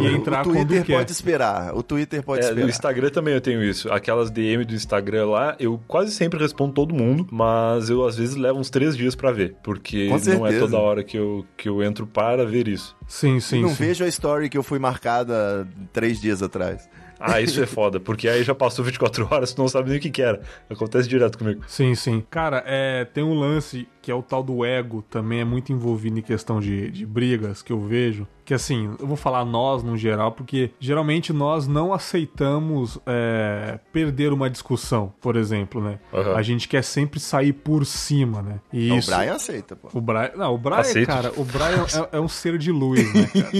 e 0.00 0.06
entrar 0.08 0.40
o 0.40 0.44
Twitter 0.50 0.66
quando 0.78 0.86
quer. 0.86 0.96
pode 0.96 1.12
esperar. 1.12 1.74
O 1.76 1.82
Twitter 1.82 2.22
pode 2.22 2.40
É, 2.40 2.44
esperar. 2.44 2.62
no 2.64 2.70
Instagram 2.70 3.10
também 3.10 3.34
eu 3.34 3.40
tenho 3.42 3.62
isso. 3.62 3.92
Aquelas 3.92 4.30
DM 4.30 4.64
do 4.64 4.74
Instagram 4.74 5.26
lá, 5.26 5.54
eu 5.60 5.78
quase 5.86 6.12
sempre 6.12 6.38
respondo 6.40 6.72
todo 6.72 6.94
mundo, 6.94 7.26
mas 7.30 7.90
eu 7.90 8.06
às 8.06 8.16
vezes 8.16 8.36
levo 8.36 8.58
uns 8.58 8.70
três 8.70 8.96
dias 8.96 9.14
pra 9.14 9.30
ver, 9.30 9.54
porque 9.62 10.08
não 10.34 10.46
é 10.46 10.58
toda 10.58 10.78
hora 10.78 11.04
que 11.04 11.18
eu, 11.18 11.44
que 11.58 11.68
eu 11.68 11.82
entro 11.82 12.06
para 12.06 12.46
ver 12.46 12.66
isso. 12.68 12.96
Sim, 13.06 13.38
sim, 13.38 13.60
não 13.60 13.68
sim. 13.68 13.84
vejo 13.84 14.02
a 14.02 14.08
story 14.08 14.48
que 14.48 14.56
eu 14.56 14.62
fui 14.62 14.78
marcada 14.78 15.68
três 15.92 16.18
dias 16.18 16.42
atrás. 16.42 16.88
Ah, 17.20 17.40
isso 17.40 17.62
é 17.62 17.66
foda, 17.66 18.00
porque 18.00 18.28
aí 18.28 18.42
já 18.42 18.54
passou 18.54 18.84
24 18.84 19.28
horas, 19.30 19.52
tu 19.52 19.60
não 19.60 19.68
sabe 19.68 19.88
nem 19.90 19.98
o 19.98 20.00
que, 20.00 20.10
que 20.10 20.20
era. 20.22 20.40
Acontece 20.68 21.08
direto 21.08 21.38
comigo. 21.38 21.62
Sim, 21.66 21.94
sim. 21.94 22.22
Cara, 22.30 22.62
é, 22.66 23.04
tem 23.04 23.22
um 23.22 23.34
lance 23.34 23.86
que 24.04 24.10
é 24.10 24.14
o 24.14 24.22
tal 24.22 24.42
do 24.42 24.62
ego, 24.66 25.00
também 25.08 25.40
é 25.40 25.44
muito 25.46 25.72
envolvido 25.72 26.18
em 26.18 26.22
questão 26.22 26.60
de, 26.60 26.90
de 26.90 27.06
brigas 27.06 27.62
que 27.62 27.72
eu 27.72 27.80
vejo. 27.80 28.28
Que 28.44 28.52
assim, 28.52 28.94
eu 29.00 29.06
vou 29.06 29.16
falar 29.16 29.46
nós 29.46 29.82
no 29.82 29.96
geral, 29.96 30.30
porque 30.32 30.72
geralmente 30.78 31.32
nós 31.32 31.66
não 31.66 31.90
aceitamos 31.90 32.98
é, 33.06 33.80
perder 33.94 34.30
uma 34.30 34.50
discussão, 34.50 35.10
por 35.22 35.36
exemplo, 35.36 35.82
né? 35.82 35.98
Aham. 36.12 36.36
A 36.36 36.42
gente 36.42 36.68
quer 36.68 36.84
sempre 36.84 37.18
sair 37.18 37.54
por 37.54 37.86
cima, 37.86 38.42
né? 38.42 38.60
E 38.70 38.88
Não, 38.88 38.98
isso... 38.98 39.10
O 39.10 39.16
Brian 39.16 39.32
aceita, 39.32 39.74
pô. 39.74 39.88
O 39.94 40.00
Brian, 40.02 40.32
não, 40.36 40.54
o 40.54 40.58
Brian, 40.58 40.76
Aceito. 40.80 41.06
cara, 41.06 41.32
o 41.34 41.44
Brian 41.46 41.86
é, 42.12 42.18
é 42.18 42.20
um 42.20 42.28
ser 42.28 42.58
de 42.58 42.70
luz, 42.70 43.00
né, 43.14 43.26
cara? 43.26 43.50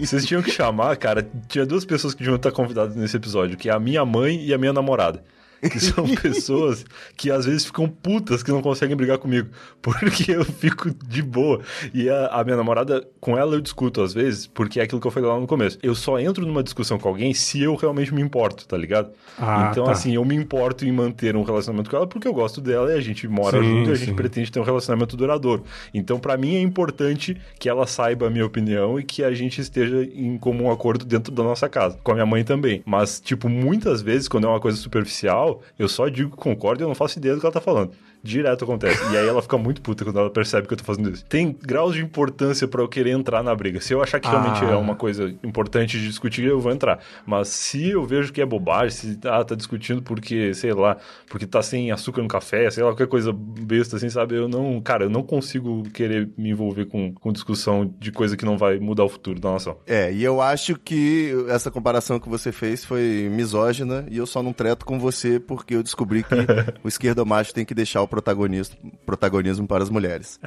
Vocês 0.00 0.24
tinham 0.24 0.42
que 0.42 0.50
chamar, 0.50 0.96
cara. 0.96 1.28
Tinha 1.46 1.66
duas 1.66 1.84
pessoas 1.84 2.14
que 2.14 2.20
deviam 2.20 2.36
estar 2.36 2.52
convidadas 2.52 2.96
nesse 2.96 3.18
episódio, 3.18 3.58
que 3.58 3.68
é 3.68 3.72
a 3.74 3.78
minha 3.78 4.02
mãe 4.02 4.46
e 4.46 4.54
a 4.54 4.56
minha 4.56 4.72
namorada. 4.72 5.22
Que 5.70 5.80
são 5.80 6.06
pessoas 6.16 6.84
que 7.16 7.30
às 7.30 7.44
vezes 7.44 7.64
ficam 7.64 7.88
putas 7.88 8.42
que 8.42 8.50
não 8.50 8.62
conseguem 8.62 8.96
brigar 8.96 9.18
comigo. 9.18 9.48
Porque 9.80 10.32
eu 10.32 10.44
fico 10.44 10.90
de 10.90 11.22
boa. 11.22 11.60
E 11.92 12.08
a, 12.08 12.26
a 12.28 12.44
minha 12.44 12.56
namorada, 12.56 13.06
com 13.20 13.36
ela 13.36 13.54
eu 13.54 13.60
discuto 13.60 14.02
às 14.02 14.12
vezes, 14.12 14.46
porque 14.46 14.80
é 14.80 14.82
aquilo 14.82 15.00
que 15.00 15.06
eu 15.06 15.10
falei 15.10 15.28
lá 15.28 15.38
no 15.38 15.46
começo. 15.46 15.78
Eu 15.82 15.94
só 15.94 16.18
entro 16.18 16.46
numa 16.46 16.62
discussão 16.62 16.98
com 16.98 17.08
alguém 17.08 17.34
se 17.34 17.60
eu 17.62 17.74
realmente 17.74 18.14
me 18.14 18.22
importo, 18.22 18.66
tá 18.66 18.76
ligado? 18.76 19.10
Ah, 19.38 19.68
então, 19.70 19.84
tá. 19.84 19.92
assim, 19.92 20.14
eu 20.14 20.24
me 20.24 20.34
importo 20.34 20.84
em 20.84 20.92
manter 20.92 21.36
um 21.36 21.42
relacionamento 21.42 21.90
com 21.90 21.96
ela 21.96 22.06
porque 22.06 22.26
eu 22.26 22.34
gosto 22.34 22.60
dela 22.60 22.92
e 22.92 22.96
a 22.96 23.00
gente 23.00 23.26
mora 23.26 23.58
Sim, 23.58 23.64
junto 23.64 23.90
e 23.90 23.92
a 23.92 23.96
gente 23.96 24.08
sim. 24.08 24.14
pretende 24.14 24.52
ter 24.52 24.60
um 24.60 24.64
relacionamento 24.64 25.16
duradouro. 25.16 25.64
Então, 25.92 26.18
pra 26.18 26.36
mim 26.36 26.56
é 26.56 26.60
importante 26.60 27.36
que 27.58 27.68
ela 27.68 27.86
saiba 27.86 28.26
a 28.26 28.30
minha 28.30 28.44
opinião 28.44 28.98
e 28.98 29.02
que 29.02 29.22
a 29.22 29.32
gente 29.32 29.60
esteja 29.60 30.02
em 30.14 30.36
comum 30.38 30.70
acordo 30.70 31.04
dentro 31.04 31.32
da 31.32 31.42
nossa 31.42 31.68
casa. 31.68 31.98
Com 32.02 32.12
a 32.12 32.14
minha 32.14 32.26
mãe 32.26 32.44
também. 32.44 32.82
Mas, 32.84 33.20
tipo, 33.20 33.48
muitas 33.48 34.02
vezes, 34.02 34.28
quando 34.28 34.46
é 34.46 34.50
uma 34.50 34.60
coisa 34.60 34.76
superficial, 34.76 35.53
eu 35.78 35.88
só 35.88 36.08
digo 36.08 36.30
que 36.30 36.36
concordo 36.36 36.82
e 36.82 36.84
eu 36.84 36.88
não 36.88 36.94
faço 36.94 37.18
ideia 37.18 37.34
do 37.34 37.40
que 37.40 37.46
ela 37.46 37.52
tá 37.52 37.60
falando. 37.60 37.92
Direto 38.24 38.64
acontece. 38.64 38.98
E 39.12 39.16
aí 39.18 39.28
ela 39.28 39.42
fica 39.42 39.58
muito 39.58 39.82
puta 39.82 40.02
quando 40.02 40.18
ela 40.18 40.30
percebe 40.30 40.66
que 40.66 40.72
eu 40.72 40.78
tô 40.78 40.82
fazendo 40.84 41.10
isso. 41.10 41.24
Tem 41.26 41.54
graus 41.62 41.94
de 41.94 42.00
importância 42.02 42.66
pra 42.66 42.80
eu 42.82 42.88
querer 42.88 43.10
entrar 43.10 43.42
na 43.42 43.54
briga. 43.54 43.80
Se 43.82 43.92
eu 43.92 44.02
achar 44.02 44.18
que 44.18 44.26
realmente 44.26 44.64
Ah. 44.64 44.70
é 44.70 44.76
uma 44.76 44.94
coisa 44.96 45.28
importante 45.44 45.98
de 46.00 46.06
discutir, 46.06 46.44
eu 46.44 46.58
vou 46.58 46.72
entrar. 46.72 47.00
Mas 47.26 47.48
se 47.48 47.90
eu 47.90 48.02
vejo 48.04 48.32
que 48.32 48.40
é 48.40 48.46
bobagem, 48.46 48.90
se 48.90 49.18
ah, 49.26 49.44
tá 49.44 49.54
discutindo 49.54 50.00
porque, 50.02 50.54
sei 50.54 50.72
lá, 50.72 50.96
porque 51.28 51.46
tá 51.46 51.62
sem 51.62 51.92
açúcar 51.92 52.22
no 52.22 52.28
café, 52.28 52.70
sei 52.70 52.82
lá, 52.82 52.90
qualquer 52.90 53.08
coisa 53.08 53.30
besta 53.32 53.96
assim, 53.96 54.08
sabe? 54.08 54.34
Eu 54.36 54.48
não, 54.48 54.80
cara, 54.80 55.04
eu 55.04 55.10
não 55.10 55.22
consigo 55.22 55.82
querer 55.90 56.30
me 56.38 56.48
envolver 56.48 56.86
com, 56.86 57.12
com 57.12 57.30
discussão 57.30 57.92
de 58.00 58.10
coisa 58.10 58.36
que 58.38 58.44
não 58.46 58.56
vai 58.56 58.78
mudar 58.78 59.04
o 59.04 59.08
futuro 59.10 59.38
da 59.38 59.52
nação. 59.52 59.76
É, 59.86 60.10
e 60.10 60.24
eu 60.24 60.40
acho 60.40 60.76
que 60.78 61.34
essa 61.48 61.70
comparação 61.70 62.18
que 62.18 62.28
você 62.28 62.50
fez 62.50 62.84
foi 62.84 63.28
misógina 63.30 64.06
e 64.10 64.16
eu 64.16 64.26
só 64.26 64.42
não 64.42 64.52
treto 64.54 64.86
com 64.86 64.98
você 64.98 65.38
porque 65.38 65.74
eu 65.74 65.82
descobri 65.82 66.22
que 66.22 66.34
o 66.82 66.88
esquerdomacho 66.88 67.52
tem 67.52 67.64
que 67.64 67.74
deixar 67.74 68.00
o 68.00 68.08
protagonismo, 68.14 68.76
protagonismo 69.04 69.66
para 69.66 69.82
as 69.82 69.90
mulheres. 69.90 70.38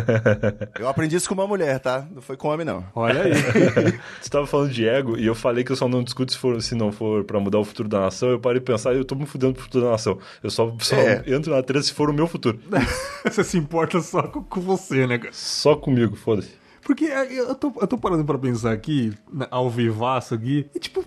Eu 0.78 0.88
aprendi 0.88 1.16
isso 1.16 1.28
com 1.28 1.34
uma 1.34 1.46
mulher, 1.46 1.78
tá? 1.78 2.06
Não 2.10 2.22
foi 2.22 2.36
com 2.36 2.48
homem, 2.48 2.64
não. 2.64 2.84
Olha 2.94 3.22
aí. 3.24 3.32
Você 4.20 4.30
tava 4.30 4.46
falando 4.46 4.70
de 4.70 4.88
ego 4.88 5.18
e 5.18 5.26
eu 5.26 5.34
falei 5.34 5.62
que 5.64 5.70
eu 5.72 5.76
só 5.76 5.86
não 5.88 6.02
discuto 6.02 6.32
se, 6.32 6.38
for, 6.38 6.60
se 6.62 6.74
não 6.74 6.90
for 6.90 7.24
pra 7.24 7.38
mudar 7.38 7.58
o 7.58 7.64
futuro 7.64 7.88
da 7.88 8.00
nação. 8.00 8.30
Eu 8.30 8.40
parei 8.40 8.60
de 8.60 8.64
pensar, 8.64 8.94
eu 8.94 9.04
tô 9.04 9.14
me 9.14 9.26
fudendo 9.26 9.52
pro 9.54 9.62
futuro 9.62 9.84
da 9.84 9.90
nação. 9.92 10.18
Eu 10.42 10.50
só, 10.50 10.74
só 10.80 10.96
É. 10.96 11.22
entro 11.26 11.54
na 11.54 11.62
treta 11.62 11.82
se 11.84 11.92
for 11.92 12.08
o 12.08 12.12
meu 12.14 12.26
futuro. 12.26 12.58
Você 13.24 13.44
se 13.44 13.58
importa 13.58 14.00
só 14.00 14.22
com, 14.22 14.42
com 14.42 14.60
você, 14.60 15.06
né, 15.06 15.18
cara? 15.18 15.32
Só 15.32 15.76
comigo, 15.76 16.16
foda-se. 16.16 16.50
Porque 16.84 17.04
é, 17.04 17.32
eu 17.32 17.54
tô, 17.54 17.72
eu 17.80 17.86
tô 17.86 17.96
parando 17.96 18.24
pra 18.24 18.36
pensar 18.38 18.72
aqui, 18.72 19.12
ao 19.50 19.70
vivaço 19.70 20.34
aqui, 20.34 20.66
e 20.74 20.78
tipo, 20.80 21.04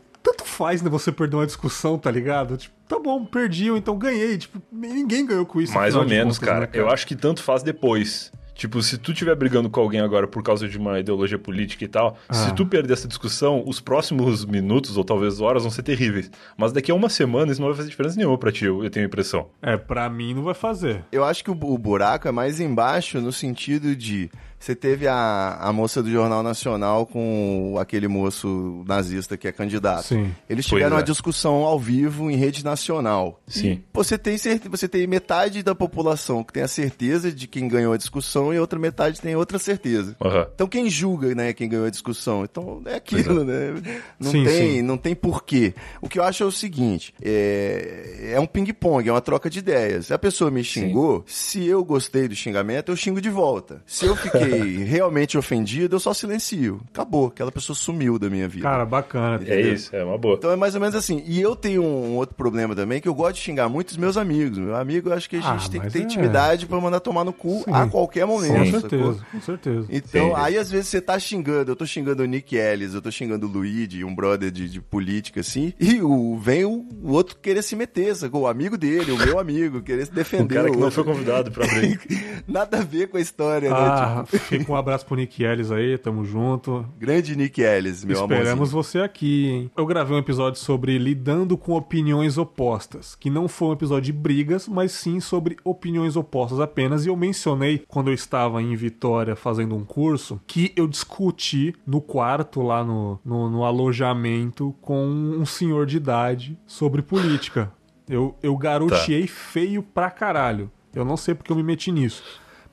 faz, 0.56 0.82
né, 0.82 0.90
você 0.90 1.12
perder 1.12 1.36
uma 1.36 1.46
discussão, 1.46 1.98
tá 1.98 2.10
ligado? 2.10 2.58
Tipo, 2.58 2.74
tá 2.88 3.00
bom, 3.00 3.26
perdi, 3.26 3.70
ou 3.70 3.78
então 3.78 3.98
ganhei. 3.98 4.38
Tipo, 4.38 4.62
ninguém 4.72 5.26
ganhou 5.26 5.46
com 5.46 5.60
isso. 5.62 5.74
Mais 5.74 5.96
ou 5.96 6.06
menos, 6.06 6.38
contas, 6.40 6.54
cara. 6.54 6.66
né, 6.66 6.70
Eu 6.74 6.90
acho 6.90 7.06
que 7.06 7.16
tanto 7.16 7.44
faz 7.44 7.62
depois. 7.64 8.32
Tipo, 8.54 8.82
se 8.82 8.98
tu 8.98 9.12
estiver 9.12 9.36
brigando 9.36 9.70
com 9.70 9.82
alguém 9.82 10.00
agora 10.00 10.26
por 10.28 10.42
causa 10.42 10.66
de 10.66 10.78
uma 10.78 10.98
ideologia 10.98 11.38
política 11.38 11.84
e 11.84 11.90
tal, 11.90 12.18
Ah. 12.30 12.34
se 12.34 12.54
tu 12.56 12.66
perder 12.66 12.94
essa 12.94 13.06
discussão, 13.06 13.62
os 13.68 13.82
próximos 13.82 14.46
minutos 14.46 14.96
ou 14.96 15.04
talvez 15.04 15.42
horas 15.42 15.64
vão 15.64 15.70
ser 15.72 15.84
terríveis. 15.84 16.32
Mas 16.58 16.72
daqui 16.72 16.90
a 16.90 16.96
uma 16.96 17.10
semana 17.10 17.52
isso 17.52 17.60
não 17.60 17.68
vai 17.68 17.76
fazer 17.76 17.90
diferença 17.90 18.16
nenhuma 18.16 18.38
pra 18.38 18.54
ti, 18.54 18.64
eu, 18.64 18.90
tenho 18.90 19.06
a 19.06 19.10
impressão. 19.10 19.50
É, 19.62 19.76
pra 19.76 20.10
mim 20.10 20.34
não 20.34 20.42
vai 20.44 20.54
fazer. 20.54 21.04
Eu 21.12 21.26
acho 21.26 21.44
que 21.44 21.52
o 21.52 21.56
buraco 21.56 22.30
é 22.30 22.32
mais 22.32 22.62
embaixo 22.62 23.20
no 23.20 23.34
sentido 23.34 23.94
de 23.94 24.32
você 24.66 24.74
teve 24.76 25.08
a, 25.08 25.58
a 25.62 25.72
moça 25.72 26.02
do 26.02 26.10
Jornal 26.10 26.42
Nacional 26.42 27.06
com 27.06 27.78
aquele 27.80 28.08
moço 28.08 28.84
nazista 28.88 29.38
que 29.38 29.48
é 29.48 29.52
candidato. 29.52 30.08
Sim. 30.08 30.34
Eles 30.50 30.66
tiveram 30.66 30.96
é. 30.96 31.00
uma 31.00 31.04
discussão 31.04 31.58
ao 31.58 31.80
vivo 31.80 32.32
em 32.32 32.36
rede 32.36 32.66
nacional. 32.66 33.40
Sim. 33.46 33.84
Você 33.94 34.18
tem, 34.18 34.36
você 34.68 34.88
tem 34.88 35.06
metade 35.06 35.62
da 35.62 35.76
população 35.76 36.44
que 36.44 36.52
tem 36.52 36.64
a 36.64 36.68
certeza 36.68 37.32
de 37.32 37.46
quem 37.46 37.68
ganhou 37.68 37.94
a 37.94 37.98
discussão 37.98 38.52
e 38.52 38.60
outra 38.60 38.80
metade 38.80 39.22
tem 39.22 39.36
outra 39.36 39.60
certeza. 39.60 40.16
Aham. 40.20 40.48
Então 40.56 40.68
quem 40.68 40.90
julga, 40.90 41.36
né, 41.36 41.54
quem 41.54 41.70
ganhou 41.70 41.86
a 41.86 41.92
discussão? 41.92 42.44
Então 42.44 42.82
é 42.88 42.96
aquilo, 42.96 43.44
né? 43.44 44.02
Não 44.20 44.32
Sim, 44.32 44.46
tem, 44.46 44.72
sim. 44.78 44.82
não 44.82 44.98
tem 44.98 45.14
porquê. 45.14 45.76
O 46.02 46.10
que 46.10 46.18
eu 46.18 46.24
acho 46.24 46.42
é 46.42 46.46
o 46.46 46.52
seguinte, 46.52 47.14
é, 47.22 48.32
é 48.34 48.40
um 48.40 48.48
ping-pong, 48.48 49.08
é 49.08 49.12
uma 49.12 49.22
troca 49.22 49.48
de 49.48 49.60
ideias. 49.60 50.08
Se 50.08 50.14
a 50.14 50.18
pessoa 50.18 50.50
me 50.50 50.64
xingou, 50.64 51.24
se 51.28 51.68
eu 51.68 51.86
gostei 51.86 52.28
do 52.28 52.36
xingamento, 52.36 52.92
eu 52.92 52.96
xingo 52.96 53.22
de 53.22 53.30
volta. 53.30 53.84
Se 53.86 54.08
eu 54.08 54.16
fiquei 54.16 54.55
realmente 54.86 55.38
ofendido, 55.38 55.96
eu 55.96 56.00
só 56.00 56.14
silencio. 56.14 56.82
Acabou, 56.94 57.28
aquela 57.28 57.52
pessoa 57.52 57.76
sumiu 57.76 58.18
da 58.20 58.30
minha 58.30 58.48
vida. 58.48 58.64
Cara, 58.64 58.86
bacana. 58.86 59.42
É 59.46 59.60
isso, 59.62 59.96
é 59.96 60.04
uma 60.04 60.18
boa. 60.18 60.36
Então 60.36 60.52
é 60.52 60.56
mais 60.56 60.76
ou 60.76 60.82
menos 60.82 60.96
assim. 60.96 61.24
E 61.26 61.40
eu 61.42 61.56
tenho 61.56 61.84
um 61.84 62.16
outro 62.16 62.36
problema 62.36 62.76
também, 62.76 63.00
que 63.02 63.08
eu 63.08 63.14
gosto 63.14 63.36
de 63.36 63.42
xingar 63.42 63.70
muito 63.70 63.90
os 63.90 63.98
meus 63.98 64.18
amigos. 64.18 64.58
Meu 64.58 64.76
amigo, 64.76 65.10
eu 65.10 65.14
acho 65.14 65.30
que 65.30 65.38
a 65.38 65.40
Ah, 65.40 65.58
gente 65.58 65.72
tem 65.72 65.82
que 65.82 65.90
ter 65.90 66.00
é. 66.00 66.02
intimidade 66.04 66.66
pra 66.66 66.80
mandar 66.80 67.00
tomar 67.00 67.24
no 67.24 67.34
cu 67.34 67.62
Sim. 67.66 67.72
a 67.74 67.88
qualquer 67.88 68.26
momento. 68.26 68.54
Com 68.56 68.66
sacou? 68.66 68.80
certeza, 68.90 69.26
com 69.32 69.42
certeza. 69.42 69.88
Então, 69.90 70.28
Sim. 70.30 70.34
aí 70.38 70.58
às 70.58 70.70
vezes 70.72 70.88
você 70.88 71.02
tá 71.02 71.18
xingando, 71.20 71.72
eu 71.72 71.76
tô 71.76 71.86
xingando 71.86 72.24
o 72.24 72.26
Nick 72.26 72.56
Ellis, 72.56 72.94
eu 72.94 73.02
tô 73.02 73.12
xingando 73.12 73.48
o 73.48 73.50
Luigi, 73.50 74.04
um 74.04 74.14
brother 74.16 74.52
de, 74.52 74.70
de 74.70 74.82
política, 74.82 75.40
assim, 75.42 75.74
e 75.80 76.02
o, 76.02 76.38
vem 76.38 76.66
o, 76.66 76.86
o 77.04 77.12
outro 77.12 77.36
querer 77.42 77.62
se 77.64 77.76
meter, 77.76 78.16
sacou? 78.16 78.42
O 78.42 78.48
amigo 78.48 78.78
dele, 78.78 79.12
o 79.12 79.18
meu 79.18 79.40
amigo, 79.40 79.82
querer 79.82 80.06
se 80.06 80.12
defender. 80.14 80.56
cara 80.56 80.70
que 80.70 80.78
o 80.78 80.80
não 80.80 80.92
foi 80.92 81.04
convidado 81.04 81.52
pra 81.52 81.66
briga. 81.68 82.02
Nada 82.48 82.78
a 82.80 82.82
ver 82.82 83.08
com 83.08 83.18
a 83.18 83.22
história, 83.22 83.70
né? 83.70 83.76
Ah, 83.78 84.24
Tipo, 84.30 84.35
fica 84.40 84.72
um 84.72 84.76
abraço 84.76 85.06
pro 85.06 85.16
Nick 85.16 85.44
Ellis 85.44 85.72
aí, 85.72 85.98
tamo 85.98 86.24
junto. 86.26 86.86
grande 86.98 87.36
Nick 87.36 87.62
Ellis, 87.62 88.04
meu 88.04 88.22
Esperamos 88.22 88.50
amorzinho. 88.52 88.84
você 88.84 89.00
aqui, 89.00 89.48
hein? 89.48 89.72
Eu 89.76 89.86
gravei 89.86 90.16
um 90.16 90.20
episódio 90.20 90.60
sobre 90.60 90.98
lidando 90.98 91.58
com 91.58 91.74
opiniões 91.74 92.38
opostas, 92.38 93.16
que 93.16 93.30
não 93.30 93.48
foi 93.48 93.70
um 93.70 93.74
episódio 93.74 94.04
de 94.06 94.14
brigas, 94.14 94.68
mas 94.68 94.92
sim 94.92 95.20
sobre 95.20 95.58
opiniões 95.64 96.16
opostas 96.16 96.60
apenas. 96.60 97.06
E 97.06 97.10
eu 97.10 97.16
mencionei, 97.16 97.84
quando 97.88 98.10
eu 98.10 98.14
estava 98.14 98.62
em 98.62 98.76
Vitória 98.76 99.36
fazendo 99.36 99.76
um 99.76 99.84
curso, 99.84 100.40
que 100.46 100.72
eu 100.76 100.88
discuti 100.88 101.74
no 101.86 102.02
quarto 102.02 102.62
lá 102.62 102.84
no, 102.84 103.20
no, 103.24 103.50
no 103.50 103.64
alojamento 103.64 104.76
com 104.82 105.06
um 105.06 105.46
senhor 105.46 105.86
de 105.86 105.98
idade 105.98 106.58
sobre 106.66 107.02
política. 107.02 107.72
Eu, 108.08 108.36
eu 108.44 108.56
garoteei 108.56 109.26
feio 109.28 109.82
pra 109.82 110.12
caralho. 110.12 110.70
Eu 110.94 111.04
não 111.04 111.18
sei 111.18 111.34
porque 111.34 111.52
eu 111.52 111.56
me 111.56 111.64
meti 111.64 111.92
nisso. 111.92 112.24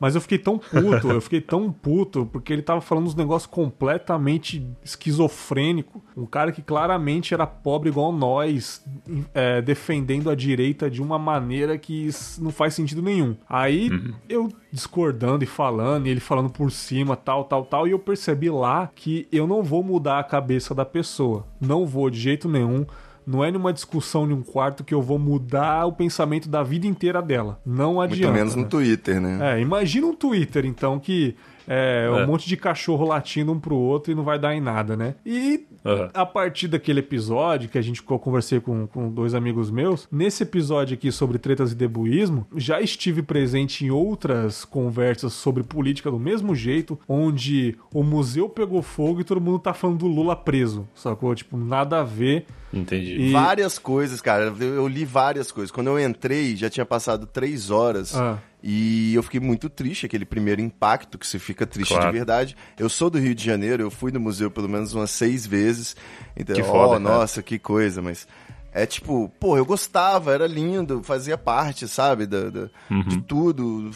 Mas 0.02 0.16
eu 0.16 0.20
fiquei 0.20 0.36
tão 0.36 0.58
puto, 0.58 1.10
eu 1.10 1.20
fiquei 1.20 1.40
tão 1.40 1.70
puto, 1.70 2.26
porque 2.26 2.52
ele 2.52 2.60
tava 2.60 2.80
falando 2.80 3.06
uns 3.06 3.14
negócios 3.14 3.48
completamente 3.48 4.66
esquizofrênico. 4.84 6.02
Um 6.16 6.26
cara 6.26 6.50
que 6.50 6.60
claramente 6.60 7.32
era 7.32 7.46
pobre 7.46 7.88
igual 7.88 8.10
nós, 8.10 8.84
é, 9.32 9.62
defendendo 9.62 10.28
a 10.28 10.34
direita 10.34 10.90
de 10.90 11.00
uma 11.00 11.20
maneira 11.20 11.78
que 11.78 12.10
não 12.40 12.50
faz 12.50 12.74
sentido 12.74 13.00
nenhum. 13.00 13.36
Aí 13.48 13.90
eu 14.28 14.50
discordando 14.72 15.44
e 15.44 15.46
falando, 15.46 16.08
e 16.08 16.10
ele 16.10 16.18
falando 16.18 16.50
por 16.50 16.72
cima, 16.72 17.14
tal, 17.14 17.44
tal, 17.44 17.64
tal, 17.64 17.86
e 17.86 17.92
eu 17.92 17.98
percebi 18.00 18.50
lá 18.50 18.90
que 18.96 19.28
eu 19.30 19.46
não 19.46 19.62
vou 19.62 19.84
mudar 19.84 20.18
a 20.18 20.24
cabeça 20.24 20.74
da 20.74 20.84
pessoa. 20.84 21.46
Não 21.60 21.86
vou 21.86 22.10
de 22.10 22.18
jeito 22.18 22.48
nenhum. 22.48 22.84
Não 23.26 23.44
é 23.44 23.50
numa 23.50 23.72
discussão 23.72 24.28
em 24.28 24.32
um 24.32 24.42
quarto 24.42 24.82
que 24.82 24.92
eu 24.92 25.02
vou 25.02 25.18
mudar 25.18 25.86
o 25.86 25.92
pensamento 25.92 26.48
da 26.48 26.62
vida 26.62 26.86
inteira 26.86 27.22
dela. 27.22 27.60
Não 27.64 28.00
adianta. 28.00 28.26
Muito 28.26 28.38
menos 28.38 28.56
né? 28.56 28.62
no 28.62 28.68
Twitter, 28.68 29.20
né? 29.20 29.54
É, 29.54 29.60
imagina 29.60 30.06
um 30.06 30.14
Twitter, 30.14 30.64
então, 30.64 30.98
que 30.98 31.36
é, 31.66 32.08
um 32.10 32.18
É. 32.20 32.26
monte 32.26 32.48
de 32.48 32.56
cachorro 32.56 33.04
latindo 33.06 33.52
um 33.52 33.58
pro 33.60 33.76
outro 33.76 34.12
e 34.12 34.14
não 34.14 34.22
vai 34.24 34.38
dar 34.38 34.54
em 34.54 34.60
nada, 34.60 34.96
né? 34.96 35.14
E 35.24 35.66
Aham. 35.84 36.10
a 36.14 36.24
partir 36.26 36.68
daquele 36.68 37.00
episódio 37.00 37.68
que 37.68 37.78
a 37.78 37.82
gente 37.82 38.02
conversei 38.02 38.60
com, 38.60 38.86
com 38.86 39.10
dois 39.10 39.34
amigos 39.34 39.70
meus, 39.70 40.06
nesse 40.10 40.42
episódio 40.42 40.94
aqui 40.94 41.10
sobre 41.12 41.38
tretas 41.38 41.72
e 41.72 41.74
debuísmo, 41.74 42.46
já 42.56 42.80
estive 42.80 43.22
presente 43.22 43.84
em 43.84 43.90
outras 43.90 44.64
conversas 44.64 45.32
sobre 45.32 45.62
política 45.62 46.10
do 46.10 46.18
mesmo 46.18 46.54
jeito, 46.54 46.98
onde 47.08 47.76
o 47.92 48.02
museu 48.02 48.48
pegou 48.48 48.82
fogo 48.82 49.20
e 49.20 49.24
todo 49.24 49.40
mundo 49.40 49.58
tá 49.58 49.72
falando 49.74 49.98
do 49.98 50.06
Lula 50.06 50.36
preso, 50.36 50.86
sacou? 50.94 51.34
Tipo, 51.34 51.56
nada 51.56 52.00
a 52.00 52.04
ver. 52.04 52.46
Entendi. 52.72 53.20
E- 53.20 53.32
Várias 53.32 53.78
coisas, 53.78 54.20
cara. 54.20 54.44
Eu, 54.58 54.74
eu 54.76 54.88
li 54.88 55.04
várias 55.04 55.52
coisas. 55.52 55.70
Quando 55.70 55.88
eu 55.88 56.00
entrei, 56.00 56.56
já 56.56 56.70
tinha 56.70 56.86
passado 56.86 57.26
três 57.26 57.70
horas. 57.70 58.16
Ah. 58.16 58.38
E 58.62 59.12
eu 59.14 59.22
fiquei 59.22 59.40
muito 59.40 59.68
triste, 59.68 60.06
aquele 60.06 60.24
primeiro 60.24 60.60
impacto 60.60 61.18
que 61.18 61.26
você 61.26 61.38
fica 61.38 61.66
triste 61.66 61.92
Claro. 61.94 62.06
de 62.06 62.16
verdade. 62.16 62.56
Eu 62.78 62.88
sou 62.88 63.10
do 63.10 63.18
Rio 63.18 63.34
de 63.34 63.44
Janeiro, 63.44 63.82
eu 63.82 63.90
fui 63.90 64.12
no 64.12 64.20
museu 64.20 64.50
pelo 64.50 64.68
menos 64.68 64.94
umas 64.94 65.10
seis 65.10 65.44
vezes. 65.46 65.96
Então, 66.36 66.54
Que 66.54 66.62
foda, 66.62 66.90
cara. 66.90 67.00
nossa, 67.00 67.42
que 67.42 67.58
coisa, 67.58 68.00
mas. 68.00 68.26
É 68.74 68.86
tipo, 68.86 69.30
pô, 69.38 69.56
eu 69.58 69.66
gostava, 69.66 70.32
era 70.32 70.46
lindo, 70.46 71.02
fazia 71.02 71.36
parte, 71.36 71.86
sabe, 71.86 72.24
da, 72.26 72.48
da- 72.48 72.70
Uhum. 72.90 73.02
de 73.02 73.20
tudo. 73.20 73.90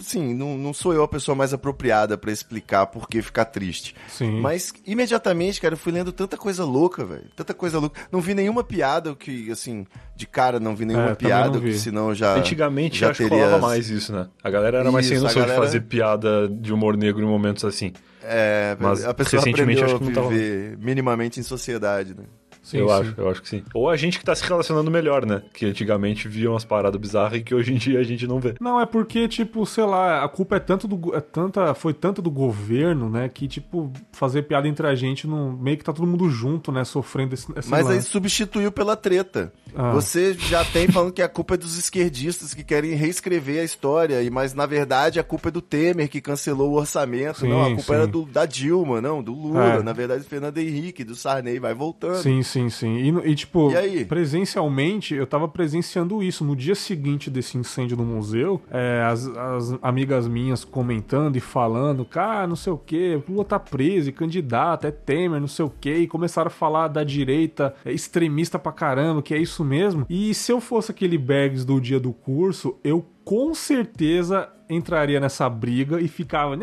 Sim, 0.00 0.34
não, 0.34 0.56
não 0.58 0.72
sou 0.72 0.92
eu 0.92 1.02
a 1.02 1.08
pessoa 1.08 1.34
mais 1.34 1.52
apropriada 1.54 2.18
pra 2.18 2.30
explicar 2.32 2.86
por 2.86 3.08
que 3.08 3.22
ficar 3.22 3.44
triste. 3.46 3.94
Sim. 4.08 4.40
Mas 4.40 4.72
imediatamente, 4.86 5.60
cara, 5.60 5.74
eu 5.74 5.78
fui 5.78 5.92
lendo 5.92 6.12
tanta 6.12 6.36
coisa 6.36 6.64
louca, 6.64 7.04
velho. 7.04 7.24
Tanta 7.36 7.54
coisa 7.54 7.78
louca. 7.78 8.00
Não 8.10 8.20
vi 8.20 8.34
nenhuma 8.34 8.62
piada 8.64 9.14
que, 9.14 9.50
assim, 9.50 9.86
de 10.16 10.26
cara 10.26 10.58
não 10.60 10.74
vi 10.74 10.84
nenhuma 10.84 11.10
É, 11.10 11.14
piada, 11.14 11.50
não 11.50 11.60
vi. 11.60 11.72
que 11.72 11.78
senão 11.78 12.14
já. 12.14 12.34
Antigamente 12.34 12.98
já 13.00 13.10
acho 13.10 13.22
que 13.22 13.28
teria... 13.28 13.44
rolava 13.46 13.66
mais 13.66 13.88
isso, 13.90 14.12
né? 14.12 14.28
A 14.42 14.50
galera 14.50 14.78
era 14.78 14.90
mais 14.92 15.06
sem 15.06 15.16
Isso, 15.16 15.24
a 15.24 15.28
noção 15.28 15.42
galera- 15.42 15.60
de 15.60 15.66
fazer 15.66 15.80
piada 15.82 16.48
de 16.48 16.72
humor 16.72 16.96
negro 16.96 17.22
em 17.22 17.26
momentos 17.28 17.64
assim. 17.64 17.92
É, 18.22 18.76
Mas 18.78 19.04
a 19.06 19.14
pessoa 19.14 19.40
recentemente 19.40 19.80
aprendeu 19.82 19.96
acho 19.96 19.98
que 19.98 20.04
não 20.04 20.12
tava- 20.12 20.28
viver 20.28 20.76
minimamente 20.78 21.40
em 21.40 21.42
sociedade, 21.42 22.14
né? 22.14 22.24
Sim, 22.68 22.80
eu 22.80 22.88
sim. 22.88 22.94
acho, 22.94 23.14
eu 23.16 23.30
acho 23.30 23.42
que 23.42 23.48
sim. 23.48 23.62
Ou 23.72 23.88
a 23.88 23.96
gente 23.96 24.18
que 24.18 24.24
tá 24.24 24.34
se 24.34 24.44
relacionando 24.44 24.90
melhor, 24.90 25.24
né? 25.24 25.42
Que 25.54 25.64
antigamente 25.64 26.28
via 26.28 26.50
umas 26.50 26.66
paradas 26.66 27.00
bizarras 27.00 27.38
e 27.38 27.42
que 27.42 27.54
hoje 27.54 27.72
em 27.72 27.76
dia 27.78 27.98
a 27.98 28.02
gente 28.02 28.26
não 28.26 28.38
vê. 28.38 28.54
Não, 28.60 28.78
é 28.78 28.84
porque, 28.84 29.26
tipo, 29.26 29.64
sei 29.64 29.84
lá, 29.84 30.22
a 30.22 30.28
culpa 30.28 30.56
é 30.56 30.60
tanto 30.60 30.86
do. 30.86 31.16
É 31.16 31.20
tanta, 31.20 31.72
foi 31.72 31.94
tanto 31.94 32.20
do 32.20 32.30
governo, 32.30 33.08
né? 33.08 33.26
Que, 33.30 33.48
tipo, 33.48 33.90
fazer 34.12 34.42
piada 34.42 34.68
entre 34.68 34.86
a 34.86 34.94
gente 34.94 35.26
não. 35.26 35.50
Meio 35.50 35.78
que 35.78 35.84
tá 35.84 35.94
todo 35.94 36.06
mundo 36.06 36.28
junto, 36.28 36.70
né? 36.70 36.84
Sofrendo 36.84 37.32
esse, 37.32 37.50
esse 37.56 37.70
Mas 37.70 37.86
aí 37.86 37.96
lance. 37.96 38.10
substituiu 38.10 38.70
pela 38.70 38.94
treta. 38.96 39.50
Ah. 39.74 39.92
Você 39.92 40.34
já 40.34 40.62
tem 40.62 40.88
falando 40.88 41.12
que 41.12 41.22
a 41.22 41.28
culpa 41.28 41.54
é 41.54 41.56
dos 41.56 41.78
esquerdistas 41.78 42.52
que 42.52 42.62
querem 42.62 42.94
reescrever 42.94 43.60
a 43.60 43.64
história, 43.64 44.22
e 44.22 44.28
mas 44.28 44.52
na 44.52 44.66
verdade 44.66 45.18
a 45.18 45.24
culpa 45.24 45.48
é 45.48 45.52
do 45.52 45.62
Temer 45.62 46.08
que 46.08 46.20
cancelou 46.20 46.72
o 46.72 46.74
orçamento. 46.74 47.40
Sim, 47.40 47.48
não, 47.48 47.62
a 47.62 47.68
culpa 47.68 47.82
sim. 47.82 47.94
era 47.94 48.06
do, 48.06 48.24
da 48.26 48.44
Dilma, 48.44 49.00
não, 49.00 49.22
do 49.22 49.32
Lula. 49.32 49.74
É. 49.74 49.82
Na 49.82 49.92
verdade, 49.92 50.24
do 50.24 50.28
Fernando 50.28 50.58
Henrique, 50.58 51.04
do 51.04 51.14
Sarney, 51.14 51.58
vai 51.58 51.74
voltando. 51.74 52.22
Sim, 52.22 52.42
sim, 52.42 52.57
sim. 52.70 52.96
E, 52.96 53.12
no- 53.12 53.26
e, 53.26 53.34
tipo, 53.34 53.70
E 54.00 54.04
presencialmente, 54.06 55.14
eu 55.14 55.26
tava 55.26 55.46
presenciando 55.46 56.22
isso. 56.22 56.42
No 56.44 56.56
dia 56.56 56.74
seguinte 56.74 57.28
desse 57.28 57.58
incêndio 57.58 57.96
no 57.96 58.04
museu, 58.04 58.62
é, 58.70 59.02
as, 59.06 59.26
as 59.26 59.78
amigas 59.82 60.26
minhas 60.26 60.64
comentando 60.64 61.36
e 61.36 61.40
falando, 61.40 62.04
cara, 62.06 62.46
não 62.46 62.56
sei 62.56 62.72
o 62.72 62.78
que, 62.78 63.20
Lula 63.28 63.44
tá 63.44 63.58
preso, 63.58 64.08
e 64.08 64.12
candidato, 64.12 64.86
é 64.86 64.90
Temer, 64.90 65.38
não 65.40 65.46
sei 65.48 65.66
o 65.66 65.70
que, 65.70 65.94
e 65.94 66.06
começaram 66.06 66.46
a 66.46 66.50
falar 66.50 66.88
da 66.88 67.04
direita 67.04 67.74
é 67.84 67.92
extremista 67.92 68.58
pra 68.58 68.72
caramba, 68.72 69.20
que 69.20 69.34
é 69.34 69.38
isso 69.38 69.62
mesmo. 69.62 70.06
E 70.08 70.32
se 70.32 70.50
eu 70.50 70.60
fosse 70.60 70.90
aquele 70.90 71.18
Bergs 71.18 71.64
do 71.66 71.78
dia 71.78 72.00
do 72.00 72.12
curso, 72.14 72.78
eu 72.82 73.04
com 73.24 73.52
certeza 73.54 74.48
entraria 74.70 75.20
nessa 75.20 75.48
briga 75.50 76.00
e 76.00 76.08
ficava 76.08 76.56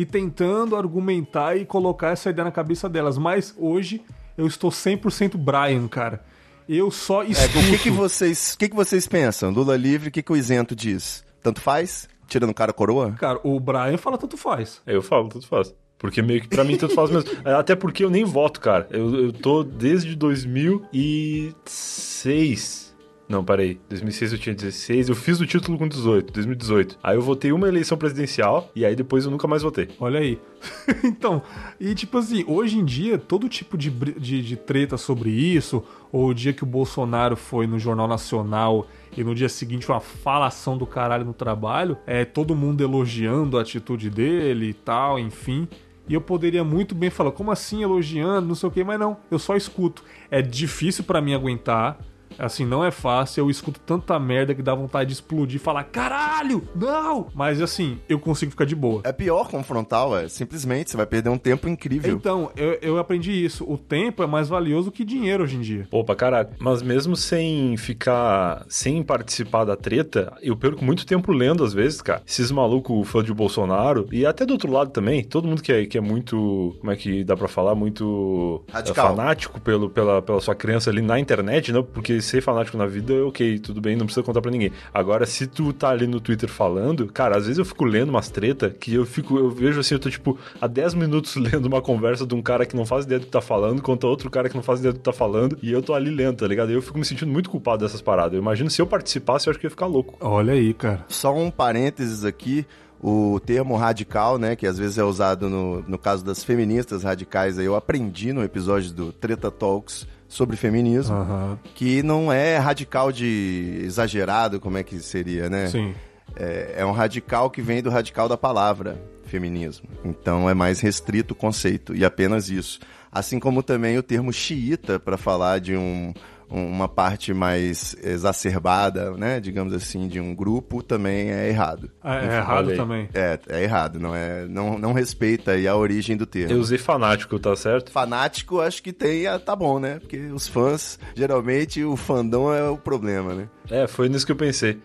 e 0.00 0.06
tentando 0.06 0.76
argumentar 0.76 1.56
e 1.56 1.64
colocar 1.64 2.10
essa 2.10 2.30
ideia 2.30 2.44
na 2.44 2.52
cabeça 2.52 2.88
delas. 2.88 3.18
Mas 3.18 3.52
hoje 3.58 4.00
eu 4.36 4.46
estou 4.46 4.70
100% 4.70 5.36
Brian, 5.36 5.88
cara. 5.88 6.22
Eu 6.68 6.88
só 6.90 7.22
É, 7.22 7.28
escuto. 7.30 7.58
o 7.58 7.62
que, 7.70 7.78
que 7.78 7.90
vocês, 7.90 8.54
o 8.54 8.58
que, 8.58 8.68
que 8.68 8.76
vocês 8.76 9.06
pensam? 9.08 9.50
Lula 9.50 9.76
livre, 9.76 10.08
o 10.08 10.12
que, 10.12 10.22
que 10.22 10.30
o 10.32 10.36
isento 10.36 10.76
diz? 10.76 11.24
Tanto 11.42 11.60
faz? 11.60 12.08
Tirando 12.28 12.50
o 12.50 12.54
cara 12.54 12.72
coroa? 12.72 13.12
Cara, 13.18 13.40
o 13.42 13.58
Brian 13.58 13.96
fala 13.96 14.16
tanto 14.18 14.36
faz. 14.36 14.80
Eu 14.86 15.02
falo, 15.02 15.28
tanto 15.30 15.48
faz. 15.48 15.74
Porque 15.98 16.22
meio 16.22 16.40
que 16.42 16.48
pra 16.48 16.62
mim 16.62 16.76
tanto 16.76 16.94
faz 16.94 17.10
mesmo. 17.10 17.30
É, 17.44 17.54
Até 17.54 17.74
porque 17.74 18.04
eu 18.04 18.10
nem 18.10 18.24
voto, 18.24 18.60
cara. 18.60 18.86
Eu, 18.90 19.12
eu 19.24 19.32
tô 19.32 19.64
desde 19.64 20.14
2006. 20.14 22.87
Não, 23.28 23.44
parei. 23.44 23.78
2006 23.90 24.32
eu 24.32 24.38
tinha 24.38 24.54
16. 24.54 25.10
Eu 25.10 25.14
fiz 25.14 25.38
o 25.38 25.46
título 25.46 25.76
com 25.76 25.86
18, 25.86 26.32
2018. 26.32 26.98
Aí 27.02 27.14
eu 27.14 27.20
votei 27.20 27.52
uma 27.52 27.68
eleição 27.68 27.98
presidencial 27.98 28.70
e 28.74 28.86
aí 28.86 28.96
depois 28.96 29.24
eu 29.24 29.30
nunca 29.30 29.46
mais 29.46 29.62
votei. 29.62 29.88
Olha 30.00 30.20
aí. 30.20 30.38
então, 31.04 31.42
e 31.78 31.94
tipo 31.94 32.16
assim, 32.16 32.42
hoje 32.48 32.78
em 32.78 32.84
dia, 32.84 33.18
todo 33.18 33.48
tipo 33.48 33.76
de, 33.76 33.90
de, 33.90 34.42
de 34.42 34.56
treta 34.56 34.96
sobre 34.96 35.30
isso, 35.30 35.84
ou 36.10 36.28
o 36.28 36.34
dia 36.34 36.54
que 36.54 36.62
o 36.62 36.66
Bolsonaro 36.66 37.36
foi 37.36 37.66
no 37.66 37.78
Jornal 37.78 38.08
Nacional 38.08 38.86
e 39.14 39.22
no 39.22 39.34
dia 39.34 39.48
seguinte 39.48 39.88
uma 39.88 40.00
falação 40.00 40.78
do 40.78 40.86
caralho 40.86 41.24
no 41.24 41.34
trabalho, 41.34 41.98
é 42.06 42.24
todo 42.24 42.56
mundo 42.56 42.82
elogiando 42.82 43.58
a 43.58 43.62
atitude 43.62 44.08
dele 44.08 44.70
e 44.70 44.74
tal, 44.74 45.18
enfim. 45.18 45.68
E 46.08 46.14
eu 46.14 46.20
poderia 46.22 46.64
muito 46.64 46.94
bem 46.94 47.10
falar, 47.10 47.32
como 47.32 47.50
assim 47.50 47.82
elogiando, 47.82 48.48
não 48.48 48.54
sei 48.54 48.68
o 48.68 48.72
que, 48.72 48.82
mas 48.82 48.98
não, 48.98 49.18
eu 49.30 49.38
só 49.38 49.54
escuto. 49.54 50.02
É 50.30 50.40
difícil 50.40 51.04
pra 51.04 51.20
mim 51.20 51.34
aguentar. 51.34 51.98
Assim, 52.38 52.64
não 52.64 52.84
é 52.84 52.90
fácil, 52.90 53.42
eu 53.42 53.50
escuto 53.50 53.80
tanta 53.80 54.18
merda 54.18 54.54
que 54.54 54.62
dá 54.62 54.74
vontade 54.74 55.08
de 55.08 55.14
explodir 55.14 55.56
e 55.56 55.58
falar, 55.58 55.84
caralho, 55.84 56.66
não! 56.74 57.28
Mas 57.34 57.60
assim, 57.60 57.98
eu 58.08 58.18
consigo 58.18 58.50
ficar 58.50 58.64
de 58.64 58.74
boa. 58.74 59.02
É 59.04 59.12
pior 59.12 59.48
confrontar, 59.48 60.08
ué. 60.08 60.28
Simplesmente, 60.28 60.90
você 60.90 60.96
vai 60.96 61.06
perder 61.06 61.30
um 61.30 61.38
tempo 61.38 61.68
incrível. 61.68 62.14
Então, 62.14 62.50
eu, 62.56 62.78
eu 62.80 62.98
aprendi 62.98 63.32
isso. 63.32 63.64
O 63.70 63.76
tempo 63.76 64.22
é 64.22 64.26
mais 64.26 64.48
valioso 64.48 64.90
que 64.90 65.04
dinheiro 65.04 65.44
hoje 65.44 65.56
em 65.56 65.60
dia. 65.60 65.88
Pra 66.06 66.14
caralho. 66.14 66.48
Mas 66.58 66.80
mesmo 66.80 67.16
sem 67.16 67.76
ficar. 67.76 68.64
sem 68.68 69.02
participar 69.02 69.64
da 69.64 69.76
treta, 69.76 70.32
eu 70.40 70.56
perco 70.56 70.84
muito 70.84 71.04
tempo 71.04 71.32
lendo 71.32 71.62
às 71.62 71.74
vezes, 71.74 72.00
cara. 72.00 72.22
Esses 72.26 72.50
malucos 72.50 73.06
fã 73.08 73.22
de 73.22 73.32
Bolsonaro. 73.34 74.06
E 74.10 74.24
até 74.24 74.46
do 74.46 74.52
outro 74.52 74.72
lado 74.72 74.90
também. 74.90 75.22
Todo 75.22 75.46
mundo 75.46 75.62
que 75.62 75.72
é, 75.72 75.86
que 75.86 75.98
é 75.98 76.00
muito. 76.00 76.76
Como 76.80 76.90
é 76.90 76.96
que 76.96 77.24
dá 77.24 77.36
pra 77.36 77.48
falar? 77.48 77.74
Muito. 77.74 78.64
é, 78.68 78.72
Radical. 78.72 79.08
fanático 79.08 79.60
pelo, 79.60 79.90
pela, 79.90 80.22
pela 80.22 80.40
sua 80.40 80.54
crença 80.54 80.90
ali 80.90 81.02
na 81.02 81.18
internet, 81.18 81.72
não? 81.72 81.82
Porque 81.82 82.17
ser 82.22 82.42
fanático 82.42 82.76
na 82.76 82.86
vida, 82.86 83.24
ok, 83.26 83.58
tudo 83.58 83.80
bem, 83.80 83.96
não 83.96 84.06
precisa 84.06 84.24
contar 84.24 84.40
pra 84.40 84.50
ninguém. 84.50 84.72
Agora, 84.92 85.26
se 85.26 85.46
tu 85.46 85.72
tá 85.72 85.90
ali 85.90 86.06
no 86.06 86.20
Twitter 86.20 86.48
falando, 86.48 87.06
cara, 87.08 87.36
às 87.36 87.44
vezes 87.44 87.58
eu 87.58 87.64
fico 87.64 87.84
lendo 87.84 88.10
umas 88.10 88.30
treta 88.30 88.70
que 88.70 88.94
eu 88.94 89.04
fico. 89.04 89.38
Eu 89.38 89.50
vejo 89.50 89.80
assim, 89.80 89.94
eu 89.94 89.98
tô 89.98 90.10
tipo 90.10 90.38
há 90.60 90.66
10 90.66 90.94
minutos 90.94 91.34
lendo 91.36 91.66
uma 91.66 91.82
conversa 91.82 92.26
de 92.26 92.34
um 92.34 92.42
cara 92.42 92.64
que 92.66 92.76
não 92.76 92.86
faz 92.86 93.04
ideia 93.04 93.18
do 93.18 93.26
que 93.26 93.32
tá 93.32 93.40
falando 93.40 93.82
contra 93.82 94.08
outro 94.08 94.30
cara 94.30 94.48
que 94.48 94.56
não 94.56 94.62
faz 94.62 94.80
ideia 94.80 94.92
do 94.92 94.98
que 94.98 95.04
tá 95.04 95.12
falando. 95.12 95.58
E 95.62 95.72
eu 95.72 95.82
tô 95.82 95.94
ali 95.94 96.10
lendo, 96.10 96.36
tá 96.36 96.46
ligado? 96.46 96.70
E 96.70 96.74
eu 96.74 96.82
fico 96.82 96.98
me 96.98 97.04
sentindo 97.04 97.30
muito 97.30 97.50
culpado 97.50 97.84
dessas 97.84 98.00
paradas. 98.00 98.34
Eu 98.34 98.40
imagino 98.40 98.70
se 98.70 98.80
eu 98.80 98.86
participasse, 98.86 99.46
eu 99.46 99.50
acho 99.50 99.58
que 99.58 99.66
eu 99.66 99.68
ia 99.68 99.72
ficar 99.72 99.86
louco. 99.86 100.16
Olha 100.20 100.52
aí, 100.52 100.74
cara. 100.74 101.04
Só 101.08 101.34
um 101.34 101.50
parênteses 101.50 102.24
aqui, 102.24 102.66
o 103.00 103.40
termo 103.40 103.76
radical, 103.76 104.38
né, 104.38 104.56
que 104.56 104.66
às 104.66 104.78
vezes 104.78 104.98
é 104.98 105.04
usado 105.04 105.48
no, 105.48 105.82
no 105.82 105.98
caso 105.98 106.24
das 106.24 106.42
feministas 106.42 107.02
radicais, 107.02 107.58
aí 107.58 107.66
eu 107.66 107.76
aprendi 107.76 108.32
no 108.32 108.42
episódio 108.42 108.92
do 108.92 109.12
Treta 109.12 109.50
Talks 109.50 110.06
sobre 110.28 110.56
feminismo, 110.56 111.58
que 111.74 112.02
não 112.02 112.30
é 112.30 112.58
radical 112.58 113.10
de 113.10 113.80
exagerado, 113.82 114.60
como 114.60 114.76
é 114.76 114.82
que 114.82 114.98
seria, 115.00 115.48
né? 115.48 115.68
Sim. 115.68 115.94
É, 116.36 116.74
é 116.78 116.86
um 116.86 116.92
radical 116.92 117.50
que 117.50 117.62
vem 117.62 117.82
do 117.82 117.88
radical 117.88 118.28
da 118.28 118.36
palavra 118.36 119.00
feminismo. 119.24 119.88
Então 120.04 120.48
é 120.48 120.54
mais 120.54 120.80
restrito 120.80 121.32
o 121.32 121.36
conceito 121.36 121.94
e 121.94 122.04
apenas 122.04 122.50
isso. 122.50 122.78
Assim 123.10 123.38
como 123.38 123.62
também 123.62 123.96
o 123.96 124.02
termo 124.02 124.32
xiita 124.32 125.00
para 125.00 125.16
falar 125.16 125.60
de 125.60 125.74
um, 125.76 126.12
uma 126.50 126.88
parte 126.88 127.32
mais 127.34 127.96
exacerbada, 128.02 129.12
né, 129.12 129.40
digamos 129.40 129.72
assim, 129.72 130.08
de 130.08 130.20
um 130.20 130.34
grupo 130.34 130.82
também 130.82 131.30
é 131.30 131.48
errado. 131.48 131.90
É, 132.02 132.12
é 132.12 132.18
Enfim, 132.18 132.36
errado 132.36 132.76
também. 132.76 133.08
É, 133.14 133.38
é 133.48 133.62
errado, 133.62 134.00
não 134.00 134.14
é, 134.14 134.46
não, 134.46 134.78
não 134.78 134.92
respeita 134.92 135.52
aí 135.52 135.68
a 135.68 135.76
origem 135.76 136.16
do 136.16 136.26
termo. 136.26 136.52
Eu 136.52 136.58
usei 136.58 136.78
fanático, 136.78 137.38
tá 137.38 137.54
certo? 137.54 137.90
Fanático, 137.90 138.60
acho 138.60 138.82
que 138.82 138.92
tem, 138.92 139.26
ah, 139.26 139.38
tá 139.38 139.54
bom, 139.54 139.78
né? 139.78 139.98
Porque 139.98 140.18
os 140.18 140.48
fãs, 140.48 140.98
geralmente 141.14 141.84
o 141.84 141.96
fandom 141.96 142.52
é 142.52 142.68
o 142.68 142.76
problema, 142.76 143.34
né? 143.34 143.48
É, 143.70 143.86
foi 143.86 144.08
nisso 144.08 144.24
que 144.24 144.32
eu 144.32 144.36
pensei. 144.36 144.78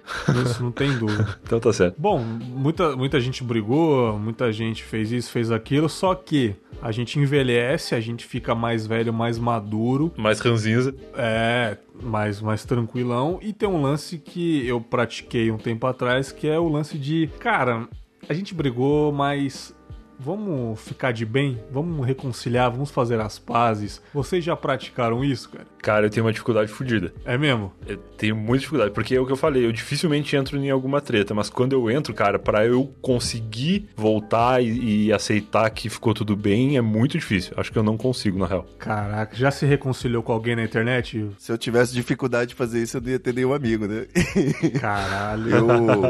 Isso 0.46 0.62
não 0.62 0.72
tem 0.72 0.98
dúvida. 0.98 1.38
Então 1.44 1.60
tá 1.60 1.72
certo. 1.72 1.96
Bom, 2.00 2.20
muita, 2.20 2.96
muita 2.96 3.20
gente 3.20 3.44
brigou, 3.44 4.18
muita 4.18 4.52
gente 4.52 4.84
fez 4.84 5.12
isso, 5.12 5.30
fez 5.30 5.52
aquilo, 5.52 5.88
só 5.88 6.16
que 6.16 6.56
a 6.84 6.92
gente 6.92 7.18
envelhece, 7.18 7.96
a 7.96 8.02
gente 8.02 8.26
fica 8.26 8.54
mais 8.54 8.86
velho, 8.86 9.14
mais 9.14 9.40
maduro, 9.40 10.12
Mais 10.18 10.42
ranzinza. 10.42 10.94
é, 11.16 11.78
mais, 12.02 12.42
mais 12.42 12.66
tranquilão. 12.66 13.40
E 13.42 13.54
tem 13.54 13.70
um 13.70 13.82
lance 13.82 14.18
que 14.18 14.68
eu 14.68 14.82
pratiquei 14.82 15.50
um 15.50 15.58
tempo 15.58 15.88
atrás, 15.88 16.34
que 16.34 16.46
é 16.46 16.60
o 16.60 16.68
lance 16.68 16.98
de, 16.98 17.30
cara, 17.40 17.88
a 18.28 18.34
gente 18.34 18.54
brigou, 18.54 19.14
mas 19.14 19.74
vamos 20.20 20.80
ficar 20.80 21.12
de 21.12 21.26
bem, 21.26 21.60
vamos 21.72 22.06
reconciliar, 22.06 22.72
vamos 22.72 22.92
fazer 22.92 23.20
as 23.20 23.40
pazes. 23.40 24.02
Vocês 24.14 24.44
já 24.44 24.56
praticaram 24.56 25.24
isso, 25.24 25.50
cara? 25.50 25.66
Cara, 25.82 26.06
eu 26.06 26.10
tenho 26.10 26.26
uma 26.26 26.32
dificuldade 26.32 26.72
fodida. 26.72 27.14
É 27.26 27.38
mesmo? 27.38 27.74
Eu 27.86 27.98
tenho 27.98 28.36
muita 28.36 28.62
dificuldade, 28.62 28.92
porque 28.92 29.16
é 29.16 29.20
o 29.20 29.26
que 29.26 29.32
eu 29.32 29.38
falei, 29.38 29.66
eu 29.66 29.72
dificilmente 29.72 30.36
entro 30.36 30.58
em 30.58 30.70
alguma 30.70 31.02
treta, 31.02 31.34
mas 31.34 31.50
quando 31.50 31.74
eu 31.74 31.92
entro, 31.92 32.14
cara, 32.14 32.40
pra 32.40 32.66
eu 32.66 32.94
conseguir 33.02 33.90
voltar 33.96 34.64
e, 34.64 35.08
e 35.08 35.14
aceitar 35.14 35.70
que 35.70 35.90
ficou 35.90 36.14
tudo 36.14 36.36
bem, 36.36 36.78
é 36.78 36.82
muito 36.82 37.18
difícil. 37.18 37.54
Acho 37.58 37.72
que 37.72 37.78
eu 37.78 37.84
não 37.84 37.98
consigo, 37.98 38.40
na 38.40 38.48
real. 38.48 38.66
Caraca, 38.78 39.36
já 39.36 39.52
se 39.52 39.66
reconciliou 39.66 40.24
com 40.24 40.32
alguém 40.32 40.56
na 40.56 40.64
internet? 40.64 41.30
Se 41.38 41.52
eu 41.52 41.58
tivesse 41.58 41.94
dificuldade 41.94 42.50
de 42.50 42.56
fazer 42.56 42.82
isso, 42.82 42.98
eu 42.98 43.02
não 43.02 43.10
ia 43.10 43.20
ter 43.20 43.34
nenhum 43.34 43.54
amigo, 43.54 43.86
né? 43.86 44.06
Caralho. 44.80 45.50
Eu, 45.50 46.02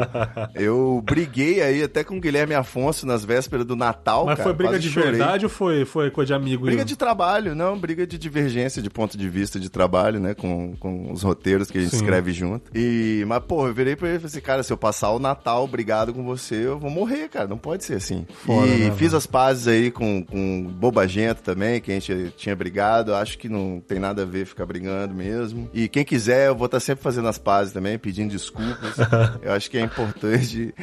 eu 0.54 1.02
briguei 1.04 1.60
aí 1.62 1.82
até 1.82 2.04
com 2.04 2.16
o 2.16 2.20
Guilherme 2.20 2.54
Afonso 2.54 3.06
nas 3.06 3.24
vésperas 3.24 3.66
do 3.66 3.74
Natal 3.74 3.93
Natal, 3.94 4.26
Mas 4.26 4.38
cara, 4.38 4.48
foi 4.48 4.52
briga 4.52 4.78
de 4.78 4.90
chorei. 4.90 5.10
verdade 5.10 5.46
ou 5.46 5.50
foi, 5.50 5.84
foi 5.84 6.10
coisa 6.10 6.28
de 6.28 6.34
amigo? 6.34 6.64
Briga 6.66 6.82
Ian? 6.82 6.84
de 6.84 6.96
trabalho, 6.96 7.54
não, 7.54 7.78
briga 7.78 8.06
de 8.06 8.18
divergência 8.18 8.82
de 8.82 8.90
ponto 8.90 9.16
de 9.16 9.28
vista 9.28 9.58
de 9.60 9.70
trabalho, 9.70 10.18
né? 10.18 10.34
Com, 10.34 10.74
com 10.76 11.12
os 11.12 11.22
roteiros 11.22 11.70
que 11.70 11.78
a 11.78 11.80
gente 11.80 11.90
Sim. 11.90 11.96
escreve 11.96 12.32
junto. 12.32 12.70
E, 12.74 13.24
mas, 13.26 13.42
pô, 13.44 13.66
eu 13.68 13.74
virei 13.74 13.94
pra 13.96 14.08
ele 14.08 14.16
e 14.16 14.20
falei 14.20 14.32
assim, 14.32 14.40
cara, 14.40 14.62
se 14.62 14.72
eu 14.72 14.76
passar 14.76 15.10
o 15.10 15.18
Natal 15.18 15.66
brigado 15.66 16.12
com 16.12 16.24
você, 16.24 16.66
eu 16.66 16.78
vou 16.78 16.90
morrer, 16.90 17.28
cara. 17.28 17.46
Não 17.46 17.58
pode 17.58 17.84
ser 17.84 17.94
assim. 17.94 18.26
Foda, 18.44 18.66
e 18.66 18.88
né, 18.88 18.90
fiz 18.92 19.08
mano? 19.08 19.18
as 19.18 19.26
pazes 19.26 19.68
aí 19.68 19.90
com, 19.90 20.24
com 20.24 20.64
Bobagento 20.64 21.42
também, 21.42 21.80
que 21.80 21.90
a 21.92 21.94
gente 21.94 22.32
tinha 22.36 22.56
brigado. 22.56 23.14
Acho 23.14 23.38
que 23.38 23.48
não 23.48 23.80
tem 23.86 23.98
nada 23.98 24.22
a 24.22 24.26
ver 24.26 24.46
ficar 24.46 24.66
brigando 24.66 25.14
mesmo. 25.14 25.68
E 25.72 25.88
quem 25.88 26.04
quiser, 26.04 26.48
eu 26.48 26.56
vou 26.56 26.66
estar 26.66 26.80
sempre 26.80 27.02
fazendo 27.02 27.28
as 27.28 27.38
pazes 27.38 27.72
também, 27.72 27.98
pedindo 27.98 28.30
desculpas. 28.30 28.96
eu 29.42 29.52
acho 29.52 29.70
que 29.70 29.78
é 29.78 29.82
importante. 29.82 30.74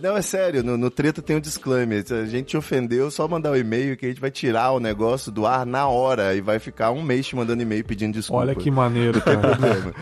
Não, 0.00 0.16
é 0.16 0.22
sério, 0.22 0.62
no, 0.62 0.76
no 0.76 0.90
treta 0.90 1.20
tem 1.20 1.36
um 1.36 1.40
disclaimer. 1.40 2.04
A 2.10 2.24
gente 2.24 2.46
te 2.46 2.56
ofendeu, 2.60 3.10
só 3.10 3.26
mandar 3.26 3.50
o 3.50 3.56
e-mail 3.56 3.96
que 3.96 4.06
a 4.06 4.08
gente 4.08 4.20
vai 4.20 4.30
tirar 4.30 4.70
o 4.72 4.78
negócio 4.80 5.32
do 5.32 5.44
ar 5.46 5.66
na 5.66 5.88
hora 5.88 6.34
e 6.34 6.40
vai 6.40 6.58
ficar 6.58 6.90
um 6.92 7.02
mês 7.02 7.26
te 7.26 7.34
mandando 7.34 7.62
e-mail 7.62 7.84
pedindo 7.84 8.14
desculpa. 8.14 8.42
Olha 8.42 8.54
que 8.54 8.70
maneiro, 8.70 9.20
cara. 9.20 9.38
problema. 9.40 9.92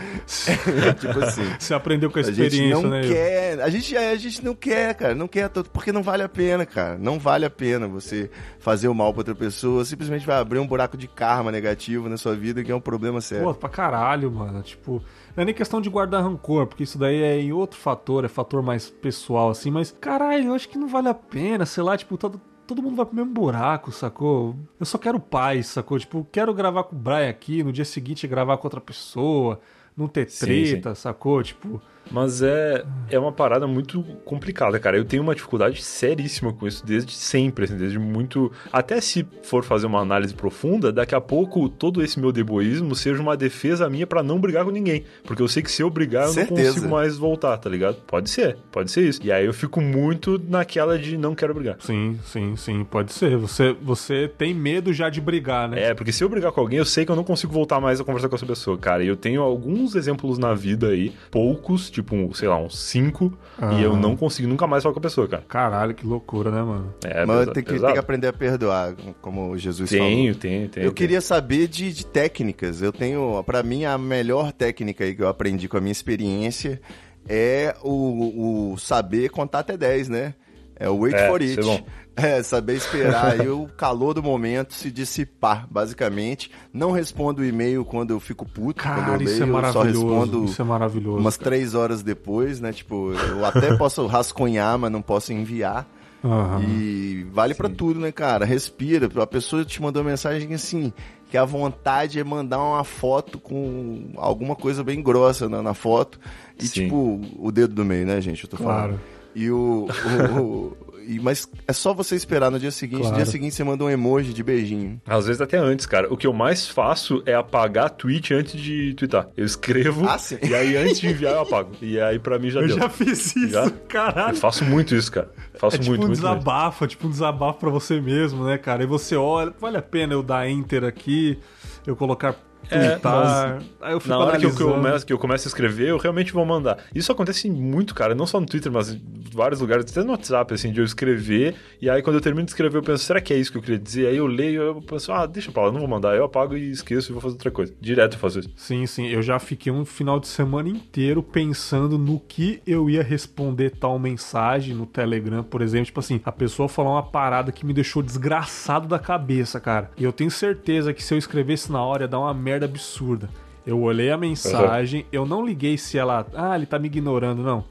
tipo 0.99 1.19
assim. 1.19 1.43
Você 1.57 1.73
aprendeu 1.73 2.11
com 2.11 2.19
a 2.19 2.21
A 2.21 2.25
gente 2.25 2.41
experiência, 2.43 2.81
não 2.83 2.89
né? 2.89 3.01
Quer, 3.01 3.61
a 3.61 3.69
gente, 3.69 3.95
a 3.97 4.15
gente 4.15 4.43
não 4.45 4.53
quer, 4.55 4.93
cara, 4.93 5.15
não 5.15 5.27
quer, 5.27 5.49
todo- 5.49 5.69
porque 5.69 5.91
não 5.91 6.03
vale 6.03 6.23
a 6.23 6.29
pena, 6.29 6.65
cara, 6.65 6.97
não 6.97 7.17
vale 7.19 7.45
a 7.45 7.49
pena 7.49 7.87
você 7.87 8.29
fazer 8.59 8.87
o 8.87 8.93
mal 8.93 9.11
pra 9.13 9.21
outra 9.21 9.35
pessoa, 9.35 9.83
simplesmente 9.85 10.25
vai 10.25 10.37
abrir 10.37 10.59
um 10.59 10.67
buraco 10.67 10.97
de 10.97 11.07
karma 11.07 11.51
negativo 11.51 12.07
na 12.09 12.17
sua 12.17 12.35
vida, 12.35 12.63
que 12.63 12.71
é 12.71 12.75
um 12.75 12.79
problema 12.81 13.21
sério. 13.21 13.45
Pô, 13.45 13.53
pra 13.53 13.69
caralho, 13.69 14.31
mano. 14.31 14.61
Tipo, 14.61 15.01
não 15.35 15.41
é 15.41 15.45
nem 15.45 15.53
questão 15.53 15.79
de 15.81 15.89
guardar 15.89 16.23
rancor, 16.23 16.67
porque 16.67 16.83
isso 16.83 16.97
daí 16.97 17.21
é 17.21 17.39
em 17.39 17.51
outro 17.51 17.79
fator, 17.79 18.25
é 18.25 18.27
fator 18.27 18.61
mais 18.61 18.89
pessoal, 18.89 19.49
assim, 19.49 19.71
mas 19.71 19.95
caralho, 19.99 20.47
eu 20.49 20.53
acho 20.53 20.67
que 20.69 20.77
não 20.77 20.87
vale 20.87 21.07
a 21.07 21.13
pena, 21.13 21.65
sei 21.65 21.83
lá, 21.83 21.97
tipo, 21.97 22.17
todo. 22.17 22.39
Todo 22.69 22.83
mundo 22.83 22.97
vai 22.97 23.03
pro 23.07 23.15
mesmo 23.15 23.33
buraco, 23.33 23.91
sacou? 23.91 24.55
Eu 24.79 24.85
só 24.85 24.99
quero 24.99 25.19
paz, 25.19 25.65
sacou? 25.65 25.97
Tipo, 25.97 26.23
quero 26.31 26.53
gravar 26.53 26.83
com 26.83 26.95
o 26.95 26.99
Brian 26.99 27.27
aqui, 27.27 27.63
no 27.63 27.73
dia 27.73 27.83
seguinte 27.83 28.27
gravar 28.27 28.57
com 28.57 28.67
outra 28.67 28.79
pessoa, 28.79 29.59
não 29.99 30.07
ter 30.07 30.29
Sim, 30.29 30.45
treta, 30.45 30.95
sacou? 30.95 31.43
Tipo, 31.43 31.81
Mas 32.11 32.41
é, 32.41 32.83
é 33.11 33.19
uma 33.19 33.31
parada 33.31 33.67
muito 33.67 34.01
complicada, 34.25 34.79
cara. 34.79 34.97
Eu 34.97 35.05
tenho 35.05 35.21
uma 35.21 35.35
dificuldade 35.35 35.83
seríssima 35.83 36.51
com 36.51 36.67
isso 36.67 36.83
desde 36.83 37.13
sempre, 37.13 37.65
assim, 37.65 37.77
desde 37.77 37.99
muito. 37.99 38.51
Até 38.73 38.99
se 38.99 39.27
for 39.43 39.63
fazer 39.63 39.85
uma 39.85 39.99
análise 39.99 40.33
profunda, 40.33 40.91
daqui 40.91 41.13
a 41.13 41.21
pouco 41.21 41.69
todo 41.69 42.01
esse 42.01 42.19
meu 42.19 42.31
deboísmo 42.31 42.95
seja 42.95 43.21
uma 43.21 43.37
defesa 43.37 43.87
minha 43.89 44.07
pra 44.07 44.23
não 44.23 44.39
brigar 44.39 44.65
com 44.65 44.71
ninguém. 44.71 45.03
Porque 45.23 45.41
eu 45.41 45.47
sei 45.47 45.61
que 45.61 45.71
se 45.71 45.83
eu 45.83 45.89
brigar, 45.91 46.25
eu 46.25 46.33
Certeza. 46.33 46.61
não 46.61 46.67
consigo 46.73 46.89
mais 46.89 47.15
voltar, 47.17 47.57
tá 47.57 47.69
ligado? 47.69 47.97
Pode 48.07 48.27
ser, 48.29 48.57
pode 48.71 48.89
ser 48.89 49.07
isso. 49.07 49.19
E 49.23 49.31
aí 49.31 49.45
eu 49.45 49.53
fico 49.53 49.79
muito 49.79 50.41
naquela 50.49 50.97
de 50.97 51.15
não 51.15 51.35
quero 51.35 51.53
brigar. 51.53 51.75
sim, 51.79 52.17
sim, 52.25 52.55
sim, 52.55 52.83
pode 52.83 53.13
ser. 53.13 53.37
Você, 53.37 53.75
você 53.81 54.27
tem 54.27 54.51
medo 54.51 54.91
já 54.91 55.09
de 55.09 55.21
brigar, 55.21 55.69
né? 55.69 55.89
É, 55.89 55.93
porque 55.93 56.11
se 56.11 56.23
eu 56.23 56.29
brigar 56.29 56.51
com 56.51 56.59
alguém, 56.61 56.79
eu 56.79 56.85
sei 56.85 57.05
que 57.05 57.11
eu 57.11 57.15
não 57.15 57.23
consigo 57.23 57.53
voltar 57.53 57.79
mais 57.79 58.01
a 58.01 58.03
conversar 58.03 58.29
com 58.29 58.35
essa 58.35 58.47
pessoa, 58.47 58.77
cara. 58.79 59.03
E 59.03 59.07
eu 59.07 59.15
tenho 59.15 59.43
alguns 59.43 59.88
exemplos 59.95 60.37
na 60.37 60.53
vida 60.53 60.87
aí, 60.89 61.13
poucos, 61.31 61.89
tipo, 61.89 62.29
sei 62.35 62.47
lá, 62.47 62.57
uns 62.57 62.77
cinco, 62.79 63.37
e 63.77 63.81
eu 63.83 63.95
não 63.95 64.15
consigo 64.15 64.47
nunca 64.47 64.65
mais 64.67 64.83
falar 64.83 64.93
com 64.93 64.99
a 64.99 65.03
pessoa, 65.03 65.27
cara. 65.27 65.43
Caralho, 65.47 65.93
que 65.93 66.05
loucura, 66.05 66.51
né, 66.51 66.61
mano? 66.61 66.93
É, 67.03 67.25
Mas 67.25 67.39
pesa- 67.39 67.51
tem 67.53 67.63
que, 67.63 67.79
tem 67.79 67.93
que 67.93 67.99
aprender 67.99 68.27
a 68.27 68.33
perdoar, 68.33 68.93
como 69.21 69.57
Jesus 69.57 69.89
falou. 69.89 70.05
Tenho, 70.05 70.35
tenho, 70.35 70.69
tenho. 70.69 70.85
Eu 70.85 70.93
queria 70.93 71.21
saber 71.21 71.67
de, 71.67 71.91
de 71.93 72.05
técnicas. 72.05 72.81
Eu 72.81 72.91
tenho, 72.91 73.43
pra 73.45 73.61
mim, 73.63 73.85
a 73.85 73.97
melhor 73.97 74.51
técnica 74.51 75.03
aí 75.03 75.13
que 75.15 75.21
eu 75.23 75.27
aprendi 75.27 75.67
com 75.67 75.77
a 75.77 75.81
minha 75.81 75.91
experiência 75.91 76.81
é 77.27 77.75
o, 77.83 78.71
o 78.73 78.77
saber 78.77 79.29
contar 79.29 79.59
até 79.59 79.77
10, 79.77 80.09
né? 80.09 80.33
É 80.81 80.89
o 80.89 80.97
wait 80.99 81.13
É, 81.15 81.27
for 81.27 81.41
it. 81.41 81.59
é 81.59 81.61
bom. 81.63 81.81
É, 82.39 82.43
saber 82.43 82.75
esperar 82.75 83.39
aí 83.39 83.47
o 83.49 83.67
calor 83.77 84.13
do 84.13 84.21
momento 84.23 84.73
se 84.73 84.91
dissipar, 84.91 85.67
basicamente. 85.71 86.51
Não 86.73 86.91
respondo 86.91 87.41
o 87.41 87.45
e-mail 87.45 87.83
quando 87.85 88.11
eu 88.11 88.19
fico 88.19 88.45
puto, 88.45 88.83
quando 88.83 88.95
Cara, 89.05 89.17
eu 89.17 89.21
isso 89.23 89.41
é 89.41 89.45
leio, 89.45 89.55
eu 89.57 89.61
só 89.71 89.79
maravilhoso. 89.79 90.07
respondo 90.07 90.45
Isso 90.45 90.61
é 90.61 90.65
maravilhoso. 90.65 91.17
umas 91.17 91.37
cara. 91.37 91.49
três 91.51 91.75
horas 91.75 92.03
depois, 92.03 92.59
né? 92.59 92.71
Tipo, 92.73 93.11
eu 93.13 93.45
até 93.45 93.75
posso 93.77 94.05
rascunhar, 94.05 94.77
mas 94.77 94.91
não 94.91 95.01
posso 95.01 95.31
enviar. 95.33 95.87
Aham. 96.23 96.61
E 96.63 97.25
vale 97.31 97.53
pra 97.53 97.69
tudo, 97.69 97.99
né, 97.99 98.11
cara? 98.11 98.43
Respira. 98.45 99.09
A 99.21 99.27
pessoa 99.27 99.63
te 99.63 99.81
mandou 99.81 100.01
uma 100.01 100.09
mensagem 100.09 100.53
assim, 100.53 100.91
que 101.31 101.37
a 101.37 101.45
vontade 101.45 102.19
é 102.19 102.23
mandar 102.25 102.59
uma 102.61 102.83
foto 102.83 103.39
com 103.39 104.09
alguma 104.17 104.53
coisa 104.55 104.83
bem 104.83 105.01
grossa 105.01 105.47
na, 105.47 105.61
na 105.63 105.73
foto. 105.73 106.19
E 106.59 106.67
Sim. 106.67 106.83
tipo, 106.83 107.21
o 107.37 107.51
dedo 107.53 107.73
do 107.73 107.85
meio, 107.85 108.05
né, 108.05 108.19
gente? 108.19 108.43
Eu 108.43 108.49
tô 108.49 108.57
falando. 108.57 108.75
Claro. 108.77 108.99
E 109.33 109.49
o. 109.49 109.87
o- 109.87 110.41
o- 110.41 110.77
e- 111.15 111.19
mas 111.19 111.49
é 111.67 111.73
só 111.73 111.93
você 111.93 112.15
esperar 112.15 112.49
no 112.51 112.59
dia 112.59 112.71
seguinte. 112.71 112.99
Claro. 113.01 113.15
No 113.17 113.23
dia 113.23 113.31
seguinte 113.31 113.55
você 113.55 113.63
manda 113.63 113.83
um 113.83 113.89
emoji 113.89 114.33
de 114.33 114.43
beijinho. 114.43 115.01
Às 115.07 115.27
vezes 115.27 115.41
até 115.41 115.57
antes, 115.57 115.85
cara. 115.85 116.11
O 116.13 116.17
que 116.17 116.27
eu 116.27 116.33
mais 116.33 116.67
faço 116.67 117.21
é 117.25 117.33
apagar 117.33 117.89
tweet 117.89 118.33
antes 118.33 118.59
de 118.59 118.93
twittar. 118.93 119.27
Eu 119.35 119.45
escrevo 119.45 120.07
Ah, 120.07 120.17
sim. 120.17 120.37
e 120.41 120.53
aí 120.53 120.75
antes 120.77 120.99
de 120.99 121.07
enviar 121.07 121.33
eu 121.33 121.41
apago. 121.41 121.71
E 121.81 121.99
aí 121.99 122.19
pra 122.19 122.37
mim 122.39 122.49
já 122.49 122.61
Eu 122.61 122.67
deu. 122.67 122.77
já 122.77 122.89
fiz 122.89 123.35
isso, 123.35 123.49
Já? 123.49 123.65
Eu 123.65 123.71
caralho. 123.87 124.35
faço 124.37 124.63
muito 124.65 124.95
isso, 124.95 125.11
cara. 125.11 125.31
Faço 125.55 125.75
É 125.75 125.79
tipo 125.79 125.89
muito, 125.91 126.03
um 126.03 126.07
muito, 126.07 126.21
muito. 126.21 126.35
desabafo, 126.37 126.85
é 126.85 126.87
tipo 126.87 127.07
um 127.07 127.09
desabafo 127.09 127.59
pra 127.59 127.69
você 127.69 127.99
mesmo, 127.99 128.43
né, 128.45 128.57
cara? 128.57 128.83
E 128.83 128.85
você 128.85 129.15
olha, 129.15 129.53
vale 129.59 129.77
a 129.77 129.81
pena 129.81 130.13
eu 130.13 130.23
dar 130.23 130.49
enter 130.49 130.83
aqui, 130.83 131.37
eu 131.85 131.95
colocar 131.95 132.35
É, 132.69 132.91
twittar, 132.91 133.61
aí 133.81 133.93
eu 133.93 133.99
fico 133.99 134.09
Na 134.09 134.19
hora 134.19 134.37
que 134.37 134.45
eu, 134.45 134.55
que, 134.55 134.61
eu 134.61 134.69
começo, 134.69 135.05
que 135.05 135.13
eu 135.13 135.17
começo 135.17 135.47
a 135.47 135.49
escrever, 135.49 135.89
eu 135.89 135.97
realmente 135.97 136.31
vou 136.31 136.45
mandar. 136.45 136.77
Isso 136.93 137.11
acontece 137.11 137.49
muito, 137.49 137.95
cara. 137.95 138.13
Não 138.13 138.25
só 138.25 138.39
no 138.39 138.45
Twitter, 138.45 138.71
mas 138.71 138.93
em 138.93 139.01
vários 139.33 139.59
lugares, 139.59 139.89
até 139.89 140.03
no 140.03 140.11
WhatsApp, 140.11 140.53
assim, 140.53 140.71
de 140.71 140.79
eu 140.79 140.85
escrever. 140.85 141.55
E 141.81 141.89
aí, 141.89 142.01
quando 142.01 142.17
eu 142.17 142.21
termino 142.21 142.45
de 142.45 142.51
escrever, 142.51 142.77
eu 142.77 142.83
penso, 142.83 143.03
será 143.03 143.19
que 143.19 143.33
é 143.33 143.37
isso 143.37 143.51
que 143.51 143.57
eu 143.57 143.61
queria 143.61 143.79
dizer? 143.79 144.07
Aí 144.07 144.17
eu 144.17 144.27
leio, 144.27 144.61
eu 144.61 144.81
penso, 144.81 145.11
ah, 145.11 145.25
deixa 145.25 145.51
pra 145.51 145.63
lá, 145.63 145.71
não 145.71 145.79
vou 145.79 145.89
mandar. 145.89 146.15
Eu 146.15 146.25
apago 146.25 146.55
e 146.55 146.69
esqueço 146.69 147.11
e 147.11 147.13
vou 147.13 147.21
fazer 147.21 147.35
outra 147.35 147.51
coisa. 147.51 147.73
Direto 147.81 148.13
eu 148.13 148.19
faço 148.19 148.39
isso. 148.39 148.49
Sim, 148.55 148.85
sim, 148.85 149.07
eu 149.07 149.21
já 149.21 149.39
fiquei 149.39 149.71
um 149.71 149.85
final 149.85 150.19
de 150.19 150.27
semana 150.27 150.69
inteiro 150.69 151.23
pensando 151.23 151.97
no 151.97 152.19
que 152.19 152.61
eu 152.67 152.89
ia 152.89 153.01
responder 153.01 153.71
tal 153.71 153.97
mensagem 153.97 154.75
no 154.75 154.85
Telegram, 154.85 155.43
por 155.43 155.61
exemplo. 155.61 155.85
Tipo 155.85 155.99
assim, 156.01 156.21
a 156.23 156.31
pessoa 156.31 156.69
falou 156.69 156.93
uma 156.93 157.03
parada 157.03 157.51
que 157.51 157.65
me 157.65 157.73
deixou 157.73 158.03
desgraçado 158.03 158.87
da 158.87 158.99
cabeça, 158.99 159.59
cara. 159.59 159.89
E 159.97 160.03
eu 160.03 160.11
tenho 160.11 160.29
certeza 160.29 160.93
que 160.93 161.03
se 161.03 161.13
eu 161.13 161.17
escrevesse 161.17 161.71
na 161.71 161.83
hora 161.83 162.03
ia 162.03 162.07
dar 162.07 162.19
uma 162.19 162.33
merda 162.33 162.48
absurda. 162.53 163.29
Eu 163.65 163.81
olhei 163.81 164.09
a 164.09 164.17
mensagem, 164.17 165.05
eu 165.11 165.25
não 165.25 165.45
liguei 165.45 165.77
se 165.77 165.97
ela. 165.97 166.25
Ah, 166.33 166.55
ele 166.55 166.65
tá 166.65 166.79
me 166.79 166.87
ignorando, 166.87 167.43
não. 167.43 167.65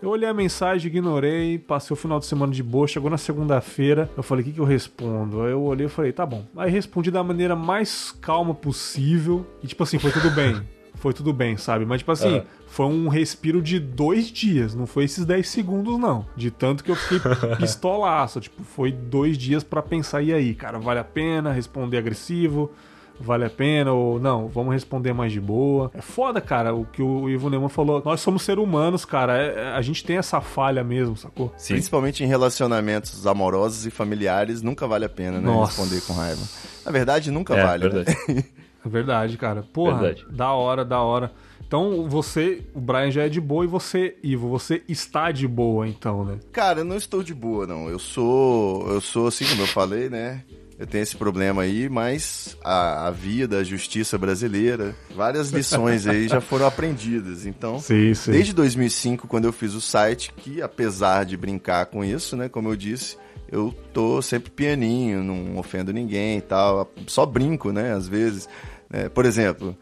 Eu 0.00 0.08
olhei 0.08 0.28
a 0.28 0.34
mensagem, 0.34 0.88
ignorei, 0.90 1.58
passei 1.58 1.94
o 1.94 1.96
final 1.96 2.18
de 2.18 2.26
semana 2.26 2.52
de 2.52 2.60
boa, 2.60 2.88
chegou 2.88 3.08
na 3.08 3.16
segunda-feira, 3.16 4.10
eu 4.16 4.22
falei, 4.22 4.42
o 4.42 4.46
que, 4.46 4.52
que 4.54 4.58
eu 4.58 4.64
respondo? 4.64 5.42
Aí 5.42 5.52
eu 5.52 5.62
olhei 5.62 5.86
e 5.86 5.88
falei, 5.88 6.10
tá 6.10 6.26
bom. 6.26 6.44
Aí 6.56 6.68
respondi 6.70 7.08
da 7.08 7.22
maneira 7.22 7.54
mais 7.54 8.10
calma 8.10 8.52
possível, 8.52 9.46
e 9.62 9.66
tipo 9.68 9.80
assim, 9.82 10.00
foi 10.00 10.10
tudo 10.10 10.30
bem. 10.30 10.60
Foi 10.96 11.12
tudo 11.12 11.32
bem, 11.32 11.56
sabe? 11.56 11.84
Mas, 11.84 11.98
tipo 12.00 12.12
assim, 12.12 12.36
Aham. 12.36 12.44
foi 12.66 12.86
um 12.86 13.08
respiro 13.08 13.60
de 13.60 13.80
dois 13.80 14.30
dias, 14.30 14.72
não 14.72 14.86
foi 14.86 15.02
esses 15.04 15.24
10 15.24 15.48
segundos, 15.48 15.98
não. 15.98 16.26
De 16.36 16.48
tanto 16.48 16.84
que 16.84 16.92
eu 16.92 16.94
fiquei 16.94 17.18
pistolaço. 17.58 18.40
Tipo, 18.40 18.62
foi 18.62 18.92
dois 18.92 19.36
dias 19.36 19.64
pra 19.64 19.82
pensar, 19.82 20.22
e 20.22 20.32
aí, 20.32 20.54
cara, 20.54 20.78
vale 20.78 21.00
a 21.00 21.04
pena 21.04 21.50
responder 21.50 21.96
agressivo? 21.96 22.70
Vale 23.20 23.44
a 23.44 23.50
pena 23.50 23.92
ou 23.92 24.18
não? 24.18 24.48
Vamos 24.48 24.72
responder 24.72 25.12
mais 25.12 25.32
de 25.32 25.40
boa. 25.40 25.90
É 25.94 26.00
foda, 26.02 26.40
cara, 26.40 26.74
o 26.74 26.84
que 26.84 27.02
o 27.02 27.28
Ivo 27.28 27.48
Neumann 27.50 27.68
falou. 27.68 28.02
Nós 28.04 28.20
somos 28.20 28.42
seres 28.42 28.62
humanos, 28.62 29.04
cara. 29.04 29.36
É- 29.38 29.54
é- 29.60 29.72
a 29.72 29.80
gente 29.82 30.04
tem 30.04 30.16
essa 30.16 30.40
falha 30.40 30.82
mesmo, 30.82 31.16
sacou? 31.16 31.52
Sim. 31.56 31.74
Principalmente 31.74 32.24
em 32.24 32.26
relacionamentos 32.26 33.26
amorosos 33.26 33.86
e 33.86 33.90
familiares, 33.90 34.62
nunca 34.62 34.86
vale 34.86 35.04
a 35.04 35.08
pena, 35.08 35.38
né? 35.40 35.46
Nossa. 35.46 35.80
Responder 35.82 36.00
com 36.06 36.12
raiva. 36.14 36.42
Na 36.84 36.90
verdade, 36.92 37.30
nunca 37.30 37.54
É, 37.54 37.62
vale. 37.64 37.84
né? 37.84 37.90
verdade. 37.90 38.44
É 38.84 38.88
verdade, 38.88 39.38
cara. 39.38 39.62
Porra, 39.72 40.00
Verdade. 40.00 40.26
da 40.36 40.50
hora, 40.54 40.84
da 40.84 41.00
hora. 41.00 41.30
Então 41.64 42.08
você, 42.08 42.66
o 42.74 42.80
Brian 42.80 43.12
já 43.12 43.22
é 43.22 43.28
de 43.28 43.40
boa 43.40 43.64
e 43.64 43.68
você, 43.68 44.16
Ivo, 44.24 44.48
você 44.48 44.82
está 44.88 45.30
de 45.30 45.46
boa, 45.46 45.86
então, 45.86 46.24
né? 46.24 46.38
Cara, 46.50 46.80
eu 46.80 46.84
não 46.84 46.96
estou 46.96 47.22
de 47.22 47.32
boa, 47.32 47.64
não. 47.64 47.88
Eu 47.88 48.00
sou. 48.00 48.84
Eu 48.88 49.00
sou 49.00 49.28
assim, 49.28 49.44
como 49.46 49.62
eu 49.62 49.66
falei, 49.68 50.08
né? 50.10 50.42
Eu 50.82 50.86
tenho 50.88 51.02
esse 51.04 51.14
problema 51.16 51.62
aí, 51.62 51.88
mas 51.88 52.56
a, 52.60 53.06
a 53.06 53.10
via 53.12 53.46
da 53.46 53.62
justiça 53.62 54.18
brasileira, 54.18 54.96
várias 55.14 55.50
lições 55.50 56.08
aí 56.08 56.26
já 56.26 56.40
foram 56.40 56.66
aprendidas. 56.66 57.46
Então, 57.46 57.78
Sim, 57.78 58.12
sim. 58.14 58.32
desde 58.32 58.52
2005, 58.52 59.28
quando 59.28 59.44
eu 59.44 59.52
fiz 59.52 59.74
o 59.74 59.80
site, 59.80 60.32
que 60.36 60.60
apesar 60.60 61.24
de 61.24 61.36
brincar 61.36 61.86
com 61.86 62.04
isso, 62.04 62.36
né, 62.36 62.48
como 62.48 62.68
eu 62.68 62.74
disse, 62.74 63.16
eu 63.48 63.72
tô 63.92 64.20
sempre 64.20 64.50
pianinho, 64.50 65.22
não 65.22 65.56
ofendo 65.56 65.92
ninguém 65.92 66.38
e 66.38 66.40
tal, 66.40 66.92
só 67.06 67.24
brinco, 67.24 67.70
né, 67.70 67.92
às 67.92 68.08
vezes. 68.08 68.48
É, 68.92 69.08
por 69.08 69.24
exemplo, 69.24 69.76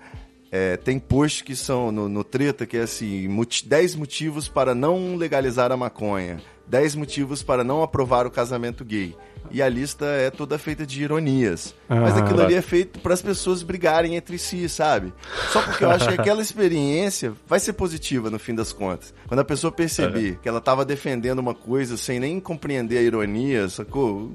É, 0.53 0.77
tem 0.77 0.99
posts 0.99 1.43
que 1.43 1.55
são 1.55 1.93
no, 1.93 2.09
no 2.09 2.25
Treta 2.25 2.67
que 2.67 2.77
é 2.77 2.83
assim: 2.83 3.29
10 3.65 3.95
motivos 3.95 4.49
para 4.49 4.75
não 4.75 5.15
legalizar 5.17 5.71
a 5.71 5.77
maconha, 5.77 6.43
10 6.71 6.95
motivos 6.95 7.43
para 7.43 7.65
não 7.65 7.83
aprovar 7.83 8.27
o 8.27 8.31
casamento 8.31 8.85
gay. 8.85 9.17
E 9.51 9.61
a 9.61 9.69
lista 9.69 10.05
é 10.07 10.31
toda 10.31 10.57
feita 10.59 10.87
de 10.87 11.03
ironias. 11.03 11.75
Mas 11.89 12.17
Ah, 12.17 12.21
aquilo 12.21 12.41
ali 12.43 12.55
é 12.55 12.63
feito 12.63 13.01
para 13.01 13.13
as 13.13 13.21
pessoas 13.21 13.63
brigarem 13.65 14.15
entre 14.15 14.39
si, 14.39 14.69
sabe? 14.69 15.13
Só 15.51 15.61
porque 15.63 15.85
eu 15.85 15.91
acho 15.91 16.07
que 16.07 16.15
aquela 16.21 16.41
experiência 16.41 17.33
vai 17.49 17.59
ser 17.59 17.73
positiva 17.73 18.31
no 18.31 18.39
fim 18.39 18.55
das 18.55 18.73
contas. 18.73 19.13
Quando 19.27 19.41
a 19.41 19.45
pessoa 19.45 19.73
perceber 19.73 20.39
que 20.41 20.49
ela 20.49 20.61
tava 20.61 20.85
defendendo 20.85 21.41
uma 21.41 21.55
coisa 21.55 21.97
sem 21.97 22.21
nem 22.21 22.39
compreender 22.39 22.99
a 22.99 23.03
ironia, 23.03 23.69
sacou? 23.69 24.31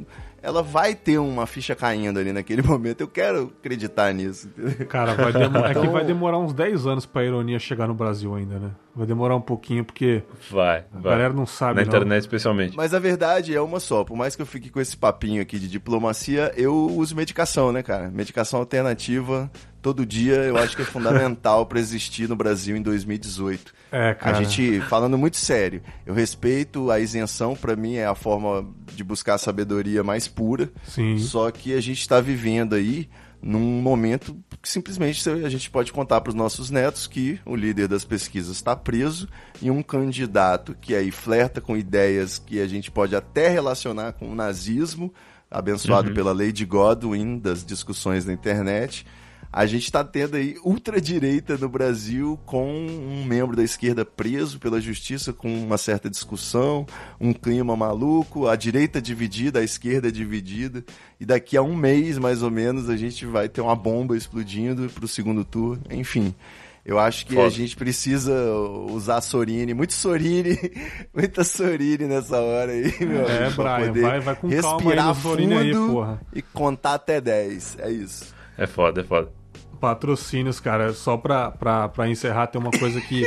Ela 0.46 0.62
vai 0.62 0.94
ter 0.94 1.18
uma 1.18 1.48
ficha 1.48 1.74
caindo 1.76 2.20
ali 2.20 2.32
naquele 2.32 2.62
momento. 2.64 3.02
Eu 3.02 3.08
quero 3.08 3.52
acreditar 3.60 4.14
nisso. 4.14 4.50
Cara, 4.88 5.14
vai 5.16 5.34
demo- 5.34 5.58
é 5.58 5.74
que 5.74 5.80
Então- 5.80 5.92
vai 5.92 6.06
demorar 6.06 6.38
uns 6.38 6.54
10 6.54 6.86
anos 6.86 7.06
pra 7.06 7.24
ironia 7.24 7.58
chegar 7.60 7.88
no 7.88 7.94
Brasil 7.96 8.34
ainda, 8.36 8.60
né? 8.60 8.72
Vai 8.96 9.06
demorar 9.06 9.36
um 9.36 9.42
pouquinho, 9.42 9.84
porque 9.84 10.24
Vai, 10.50 10.86
a 10.94 11.00
vai. 11.00 11.12
galera 11.14 11.34
não 11.34 11.46
sabe, 11.46 11.76
Na 11.76 11.82
não. 11.82 11.88
internet, 11.88 12.22
especialmente. 12.22 12.78
Mas 12.78 12.94
a 12.94 13.00
verdade 13.00 13.54
é 13.54 13.60
uma 13.60 13.80
só. 13.80 14.04
Por 14.06 14.16
mais 14.16 14.36
que 14.36 14.42
eu 14.42 14.46
fique 14.46 14.70
com 14.70 14.80
esse 14.80 14.96
papinho 14.96 15.42
aqui 15.42 15.60
de 15.60 15.68
diplomacia, 15.68 16.54
eu 16.56 16.74
uso 16.74 17.14
medicação, 17.16 17.74
né, 17.74 17.84
cara? 17.84 18.10
Medicação 18.10 18.58
alternativa 18.60 19.52
todo 19.86 20.04
dia 20.04 20.38
eu 20.38 20.58
acho 20.58 20.76
que 20.76 20.82
é 20.82 20.86
fundamental 20.86 21.64
para 21.68 21.80
existir 21.80 22.28
no 22.28 22.36
Brasil 22.36 22.76
em 22.76 22.82
2018. 22.82 23.72
É, 23.92 24.10
A 24.10 24.16
cara. 24.16 24.44
gente, 24.44 24.82
falando 24.90 25.16
muito 25.16 25.38
sério, 25.38 25.80
eu 26.08 26.14
respeito 26.16 26.90
a 26.90 27.00
isenção, 27.00 27.56
pra 27.56 27.76
mim 27.76 27.94
é 27.94 28.08
a 28.08 28.16
forma 28.16 28.68
de 28.96 29.04
buscar 29.04 29.36
a 29.36 29.38
sabedoria 29.38 30.04
mais 30.04 30.28
pura. 30.28 30.72
Sim. 30.88 31.20
Só 31.20 31.52
que 31.52 31.72
a 31.76 31.80
gente 31.80 32.00
está 32.00 32.20
vivendo 32.20 32.74
aí 32.74 33.08
num 33.40 33.80
momento 33.80 34.36
que 34.60 34.68
simplesmente 34.68 35.30
a 35.30 35.50
gente 35.50 35.70
pode 35.70 35.94
contar 35.94 36.20
para 36.20 36.30
os 36.30 36.36
nossos 36.36 36.72
netos 36.72 37.06
que 37.06 37.40
o 37.46 37.56
líder 37.56 37.88
das 37.88 38.04
pesquisas 38.04 38.56
está 38.56 38.76
preso 38.76 39.30
e 39.62 39.70
um 39.70 39.84
candidato 39.84 40.76
que 40.82 40.96
aí 40.96 41.12
flerta 41.12 41.62
com 41.62 41.78
ideias 41.78 42.40
que 42.40 42.60
a 42.60 42.66
gente 42.66 42.90
pode 42.90 43.16
até 43.16 43.50
relacionar 43.50 44.14
com 44.14 44.32
o 44.32 44.34
nazismo, 44.34 45.14
abençoado 45.52 46.12
pela 46.12 46.34
Lady 46.34 46.66
Godwin 46.66 47.38
das 47.38 47.64
discussões 47.64 48.26
na 48.26 48.34
internet. 48.34 49.06
A 49.58 49.66
gente 49.66 49.86
está 49.86 50.04
tendo 50.04 50.36
aí 50.36 50.58
ultradireita 50.66 51.58
no 51.58 51.70
Brasil 51.70 52.38
com 52.46 52.70
um 52.76 53.24
membro 53.26 53.56
da 53.56 53.64
esquerda 53.64 54.04
preso 54.04 54.60
pela 54.60 54.82
justiça 54.82 55.32
com 55.32 55.48
uma 55.64 55.78
certa 55.78 56.10
discussão, 56.10 56.86
um 57.22 57.32
clima 57.32 57.74
maluco, 57.74 58.50
a 58.50 58.58
direita 58.58 59.02
dividida, 59.02 59.60
a 59.60 59.64
esquerda 59.64 60.12
dividida. 60.12 60.84
E 61.22 61.26
daqui 61.26 61.56
a 61.56 61.62
um 61.62 61.74
mês, 61.74 62.18
mais 62.18 62.44
ou 62.44 62.52
menos, 62.52 62.90
a 62.90 62.98
gente 62.98 63.26
vai 63.26 63.48
ter 63.48 63.62
uma 63.62 63.78
bomba 63.78 64.18
explodindo 64.18 64.90
para 64.90 65.06
o 65.06 65.08
segundo 65.08 65.46
turno. 65.46 65.82
Enfim, 65.90 66.36
eu 66.86 67.00
acho 67.00 67.26
que 67.26 67.36
Foda. 67.36 67.48
a 67.48 67.50
gente 67.50 67.78
precisa 67.78 68.34
usar 68.92 69.22
Sorine, 69.22 69.74
muito 69.74 69.94
Sorine, 69.94 70.60
muita 71.16 71.46
Sorine 71.46 72.04
nessa 72.08 72.42
hora 72.42 72.74
aí, 72.74 72.94
meu 73.00 73.26
É, 73.26 73.46
amigo, 73.46 73.56
pra 73.56 73.76
Brian, 73.76 73.88
poder 73.88 74.02
vai- 74.02 74.20
vai 74.20 74.36
com 74.36 74.50
calma 74.50 74.58
aí 74.60 74.76
respirar 74.84 75.08
no 75.08 75.16
Sorine 75.16 75.54
aí, 75.54 75.74
fundo 75.74 75.94
porra. 75.94 76.22
e 76.34 76.42
contar 76.42 76.96
até 76.96 77.22
10. 77.22 77.78
É 77.80 77.90
isso. 77.90 78.36
É 78.58 78.68
foda, 78.68 79.00
é 79.00 79.04
foda. 79.06 79.32
Patrocínios, 79.86 80.60
cara, 80.60 80.94
só 80.94 81.16
pra, 81.16 81.52
pra, 81.52 81.88
pra 81.90 82.10
encerrar, 82.10 82.48
tem 82.48 82.60
uma 82.60 82.72
coisa 82.72 83.00
que 83.00 83.24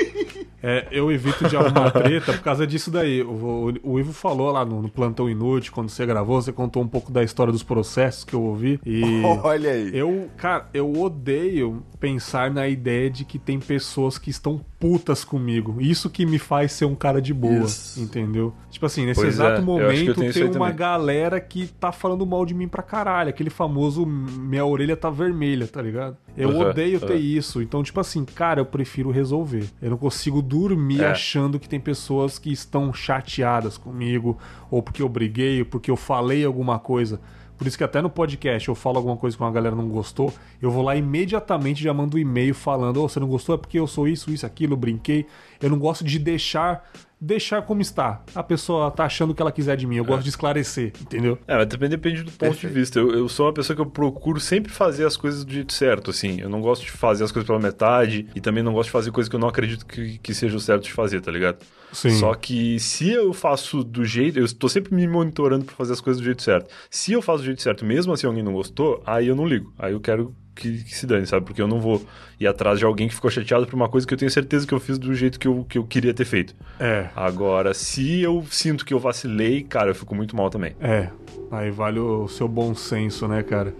é, 0.61 0.89
eu 0.91 1.11
evito 1.13 1.49
de 1.49 1.57
arrumar 1.57 1.93
treta 1.93 2.33
por 2.33 2.43
causa 2.43 2.67
disso 2.67 2.91
daí. 2.91 3.23
O, 3.23 3.73
o, 3.85 3.93
o 3.93 4.01
Ivo 4.01 4.13
falou 4.13 4.51
lá 4.51 4.65
no, 4.65 4.83
no 4.83 4.89
Plantão 4.89 5.31
Inútil, 5.31 5.73
quando 5.73 5.89
você 5.89 6.05
gravou, 6.05 6.43
você 6.43 6.53
contou 6.53 6.83
um 6.83 6.89
pouco 6.89 7.13
da 7.13 7.23
história 7.23 7.53
dos 7.53 7.63
processos 7.63 8.25
que 8.25 8.35
eu 8.35 8.43
ouvi. 8.43 8.81
E 8.85 9.23
Olha 9.45 9.71
aí. 9.71 9.97
eu, 9.97 10.29
cara, 10.37 10.69
eu 10.75 10.93
odeio 11.01 11.85
pensar 12.01 12.51
na 12.51 12.67
ideia 12.67 13.09
de 13.09 13.25
que 13.25 13.39
tem 13.39 13.61
pessoas 13.61 14.19
que 14.19 14.31
estão 14.31 14.61
putas 14.79 15.24
comigo. 15.24 15.76
Isso 15.81 16.09
que 16.09 16.24
me 16.24 16.39
faz 16.39 16.70
ser 16.72 16.85
um 16.85 16.95
cara 16.95 17.20
de 17.20 17.35
boa, 17.35 17.64
Isso. 17.64 18.01
entendeu? 18.01 18.55
Tipo 18.70 18.87
assim, 18.87 19.05
nesse 19.07 19.20
Pois 19.20 19.35
exato 19.35 19.51
é, 19.51 19.55
que 19.57 19.61
eu 19.61 19.64
momento 19.64 20.14
tem 20.14 20.45
uma 20.45 20.53
também. 20.53 20.76
galera 20.76 21.41
que 21.41 21.66
tá 21.66 21.91
falando 21.91 22.24
mal 22.24 22.47
de 22.47 22.55
mim 22.55 22.68
pra 22.68 22.83
caralho. 22.83 23.29
Aquele 23.31 23.51
famoso 23.51 24.07
minha 24.07 24.64
orelha 24.64 24.97
tá 24.97 25.11
vermelha, 25.11 25.66
tá 25.66 25.83
ligado? 25.83 26.16
Eu 26.37 26.51
Uhum, 26.51 26.61
odeio 26.61 27.01
ter 27.01 27.14
uhum. 27.14 27.18
isso. 27.18 27.61
Então, 27.61 27.83
tipo 27.83 27.99
assim, 27.99 28.24
cara, 28.24 28.61
eu 28.61 28.66
prefiro 28.66 29.11
resolver. 29.11 29.68
Eu 29.83 29.91
não 29.91 29.97
consigo 29.99 30.41
dormir 30.41 31.03
É. 31.03 31.07
achando 31.11 31.59
que 31.59 31.68
tem 31.68 31.81
pessoas 31.81 32.39
que 32.39 32.53
estão 32.53 32.93
chateadas 32.93 33.76
comigo, 33.76 34.39
ou 34.70 34.81
porque 34.81 35.03
eu 35.03 35.09
briguei, 35.09 35.61
ou 35.61 35.66
porque 35.66 35.91
eu 35.91 35.97
falei 35.97 36.45
alguma 36.45 36.79
coisa. 36.79 37.20
Por 37.59 37.67
isso 37.67 37.77
que 37.77 37.83
até 37.83 38.01
no 38.01 38.09
podcast 38.09 38.69
eu 38.69 38.75
falo 38.77 38.99
alguma 38.99 39.17
coisa 39.17 39.37
que 39.37 39.43
uma 39.43 39.51
galera 39.51 39.75
não 39.75 39.89
gostou, 39.89 40.33
eu 40.63 40.71
vou 40.71 40.83
lá 40.83 40.95
imediatamente 40.95 41.83
já 41.83 41.93
mando 41.93 42.17
um 42.17 42.21
e-mail 42.21 42.55
falando, 42.55 43.03
oh, 43.03 43.09
você 43.09 43.19
não 43.19 43.27
gostou? 43.27 43.57
É 43.57 43.59
porque 43.59 43.79
eu 43.79 43.87
sou 43.89 44.07
isso, 44.07 44.31
isso, 44.31 44.47
aquilo, 44.47 44.77
brinquei. 44.77 45.27
Eu 45.61 45.69
não 45.69 45.79
gosto 45.79 46.05
de 46.05 46.21
deixar 46.21 46.89
deixar 47.21 47.62
como 47.62 47.81
está. 47.81 48.23
A 48.35 48.43
pessoa 48.43 48.91
tá 48.91 49.05
achando 49.05 49.31
o 49.31 49.35
que 49.35 49.43
ela 49.43 49.53
quiser 49.53 49.77
de 49.77 49.87
mim. 49.87 49.97
Eu 49.97 50.05
gosto 50.05 50.23
de 50.23 50.29
esclarecer, 50.29 50.93
entendeu? 51.01 51.39
É, 51.47 51.57
mas 51.57 51.66
também 51.66 51.89
depende 51.89 52.23
do 52.23 52.31
ponto 52.31 52.39
Perfeito. 52.39 52.73
de 52.73 52.81
vista. 52.81 52.99
Eu, 52.99 53.11
eu 53.12 53.29
sou 53.29 53.47
uma 53.47 53.53
pessoa 53.53 53.75
que 53.75 53.83
eu 53.83 53.87
procuro 53.87 54.41
sempre 54.41 54.73
fazer 54.73 55.05
as 55.07 55.16
coisas 55.16 55.45
do 55.45 55.53
jeito 55.53 55.73
certo, 55.73 56.11
assim. 56.11 56.41
Eu 56.41 56.49
não 56.49 56.61
gosto 56.61 56.85
de 56.85 56.91
fazer 56.91 57.25
as 57.25 57.33
coisas 57.33 57.47
pela 57.47 57.59
metade 57.59 58.29
e 58.35 58.41
também 58.41 58.62
não 58.62 58.73
gosto 58.73 58.89
de 58.89 58.93
fazer 58.93 59.11
coisas 59.11 59.29
que 59.29 59.37
eu 59.37 59.41
não 59.41 59.49
acredito 59.49 59.85
que, 59.85 60.19
que 60.19 60.35
seja 60.35 60.57
o 60.57 60.61
certo 60.61 60.85
de 60.85 60.93
fazer, 60.93 61.21
tá 61.21 61.31
ligado? 61.31 61.59
Sim. 61.93 62.11
Só 62.11 62.35
que 62.35 62.79
se 62.79 63.11
eu 63.11 63.33
faço 63.33 63.83
do 63.83 64.05
jeito. 64.05 64.39
Eu 64.39 64.45
estou 64.45 64.69
sempre 64.69 64.95
me 64.95 65.07
monitorando 65.09 65.64
pra 65.64 65.75
fazer 65.75 65.93
as 65.95 66.01
coisas 66.01 66.21
do 66.21 66.25
jeito 66.25 66.43
certo. 66.43 66.71
Se 66.91 67.12
eu 67.12 67.23
faço 67.23 67.39
do 67.39 67.47
jeito 67.47 67.62
certo, 67.62 67.85
mesmo 67.85 68.12
assim 68.12 68.27
alguém 68.27 68.43
não 68.43 68.53
gostou, 68.53 69.03
aí 69.07 69.27
eu 69.27 69.35
não 69.35 69.47
ligo. 69.47 69.73
Aí 69.79 69.93
eu 69.93 70.01
quero 70.01 70.35
que, 70.59 70.83
que 70.83 70.95
se 70.95 71.07
dane, 71.07 71.27
sabe? 71.27 71.47
Porque 71.47 71.63
eu 71.63 71.69
não 71.69 71.81
vou 71.81 72.05
ir 72.39 72.47
atrás 72.47 72.79
de 72.79 72.85
alguém 72.85 73.09
que 73.09 73.15
ficou 73.15 73.31
chateado 73.31 73.67
por 73.67 73.75
uma 73.75 73.89
coisa 73.89 74.07
que 74.07 74.13
eu 74.13 74.19
tenho 74.19 74.31
certeza 74.31 74.67
que 74.67 74.75
eu 74.75 74.81
fiz 74.81 74.99
do 74.99 75.15
jeito 75.15 75.39
que 75.39 75.47
eu, 75.47 75.65
que 75.69 75.79
eu 75.79 75.85
queria 75.85 76.13
ter 76.13 76.25
feito. 76.25 76.55
É. 76.79 77.09
Agora, 77.15 77.73
se 77.73 78.21
eu 78.21 78.45
sinto 78.51 78.85
que 78.85 78.93
eu 78.93 78.99
vacilei, 78.99 79.63
cara, 79.63 79.91
eu 79.91 79.95
fico 79.95 80.15
muito 80.15 80.37
mal 80.37 80.51
também. 80.51 80.75
É, 80.81 81.09
aí 81.51 81.71
vale 81.71 82.01
o 82.01 82.29
seu 82.29 82.49
bom 82.49 82.75
senso, 82.75 83.29
né, 83.29 83.43
cara? 83.43 83.73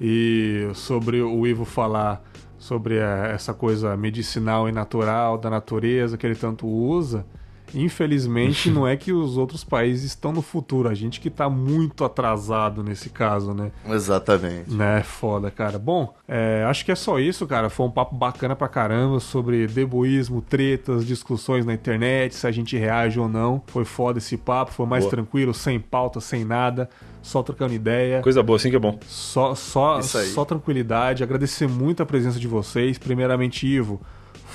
E 0.00 0.68
sobre 0.74 1.20
o 1.20 1.46
Ivo 1.46 1.64
falar 1.64 2.24
sobre 2.58 2.96
eh, 2.96 3.32
essa 3.34 3.52
coisa 3.52 3.96
medicinal 3.96 4.68
e 4.68 4.72
natural 4.72 5.36
da 5.36 5.50
natureza 5.50 6.16
que 6.16 6.24
ele 6.24 6.36
tanto 6.36 6.66
usa, 6.66 7.26
infelizmente 7.74 8.70
não 8.70 8.86
é 8.86 8.96
que 8.96 9.12
os 9.12 9.36
outros 9.36 9.64
países 9.64 10.04
estão 10.04 10.32
no 10.32 10.42
futuro, 10.42 10.88
a 10.88 10.94
gente 10.94 11.20
que 11.20 11.30
tá 11.30 11.48
muito 11.48 12.04
atrasado 12.04 12.82
nesse 12.82 13.10
caso, 13.10 13.54
né? 13.54 13.72
Exatamente. 13.88 14.72
Né, 14.72 15.02
foda, 15.02 15.50
cara. 15.50 15.78
Bom, 15.78 16.14
é, 16.26 16.64
acho 16.68 16.84
que 16.84 16.92
é 16.92 16.94
só 16.94 17.18
isso, 17.18 17.46
cara. 17.46 17.68
Foi 17.68 17.86
um 17.86 17.90
papo 17.90 18.14
bacana 18.14 18.54
pra 18.54 18.68
caramba 18.68 19.20
sobre 19.20 19.66
deboísmo, 19.66 20.40
tretas, 20.40 21.06
discussões 21.06 21.64
na 21.64 21.74
internet, 21.74 22.34
se 22.34 22.46
a 22.46 22.50
gente 22.50 22.76
reage 22.76 23.18
ou 23.18 23.28
não. 23.28 23.62
Foi 23.66 23.84
foda 23.84 24.18
esse 24.18 24.36
papo, 24.36 24.72
foi 24.72 24.86
mais 24.86 25.04
Boa. 25.04 25.10
tranquilo, 25.10 25.54
sem 25.54 25.78
pauta, 25.78 26.20
sem 26.20 26.44
nada, 26.44 26.88
só 27.22 27.42
trocando 27.42 27.74
ideia. 27.74 28.20
Coisa 28.22 28.42
boa, 28.42 28.56
assim 28.56 28.70
que 28.70 28.76
é 28.76 28.78
bom. 28.78 28.98
Só, 29.06 29.54
só, 29.54 30.00
só 30.02 30.44
tranquilidade. 30.44 31.22
Agradecer 31.22 31.68
muito 31.68 32.02
a 32.02 32.06
presença 32.06 32.38
de 32.38 32.48
vocês. 32.48 32.98
Primeiramente, 32.98 33.66
Ivo, 33.66 34.00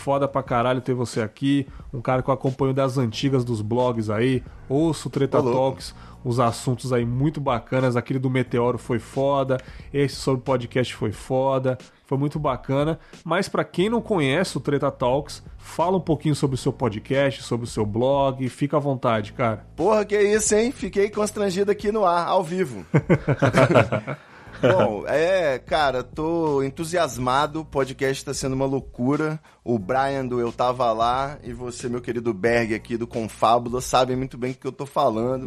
foda 0.07 0.25
pra 0.25 0.41
caralho 0.41 0.79
ter 0.79 0.93
você 0.93 1.19
aqui. 1.19 1.67
Um 1.93 1.99
cara 1.99 2.23
que 2.23 2.29
eu 2.29 2.33
acompanho 2.33 2.73
das 2.73 2.97
antigas 2.97 3.43
dos 3.43 3.61
blogs 3.61 4.09
aí. 4.09 4.41
Ouço 4.69 5.09
o 5.09 5.11
Treta 5.11 5.39
louco. 5.39 5.57
Talks, 5.57 5.93
os 6.23 6.39
assuntos 6.39 6.93
aí 6.93 7.05
muito 7.05 7.41
bacanas. 7.41 7.97
Aquele 7.97 8.17
do 8.17 8.29
Meteoro 8.29 8.77
foi 8.77 8.99
foda. 8.99 9.57
Esse 9.93 10.15
sobre 10.15 10.45
podcast 10.45 10.95
foi 10.95 11.11
foda. 11.11 11.77
Foi 12.05 12.17
muito 12.17 12.39
bacana. 12.39 12.97
Mas 13.21 13.49
pra 13.49 13.65
quem 13.65 13.89
não 13.89 13.99
conhece 13.99 14.55
o 14.55 14.61
Treta 14.61 14.89
Talks, 14.89 15.43
fala 15.57 15.97
um 15.97 16.01
pouquinho 16.01 16.35
sobre 16.35 16.55
o 16.55 16.57
seu 16.57 16.71
podcast, 16.71 17.43
sobre 17.43 17.65
o 17.65 17.69
seu 17.69 17.85
blog. 17.85 18.47
Fica 18.47 18.77
à 18.77 18.79
vontade, 18.79 19.33
cara. 19.33 19.67
Porra, 19.75 20.05
que 20.05 20.17
isso, 20.17 20.55
hein? 20.55 20.71
Fiquei 20.71 21.09
constrangido 21.09 21.69
aqui 21.69 21.91
no 21.91 22.05
ar, 22.05 22.29
ao 22.29 22.41
vivo. 22.45 22.85
Bom, 24.61 25.03
é, 25.07 25.59
cara, 25.59 26.03
tô 26.03 26.61
entusiasmado. 26.63 27.61
O 27.61 27.65
podcast 27.65 28.23
tá 28.25 28.33
sendo 28.33 28.53
uma 28.53 28.65
loucura. 28.65 29.39
O 29.63 29.77
Brian 29.77 30.25
do 30.25 30.39
Eu 30.39 30.51
Tava 30.51 30.91
Lá 30.93 31.37
e 31.43 31.51
você, 31.53 31.89
meu 31.89 32.01
querido 32.01 32.33
Berg 32.33 32.73
aqui 32.73 32.95
do 32.97 33.05
Confábula, 33.05 33.81
sabem 33.81 34.15
muito 34.15 34.37
bem 34.37 34.51
o 34.51 34.55
que 34.55 34.65
eu 34.65 34.71
tô 34.71 34.85
falando. 34.85 35.45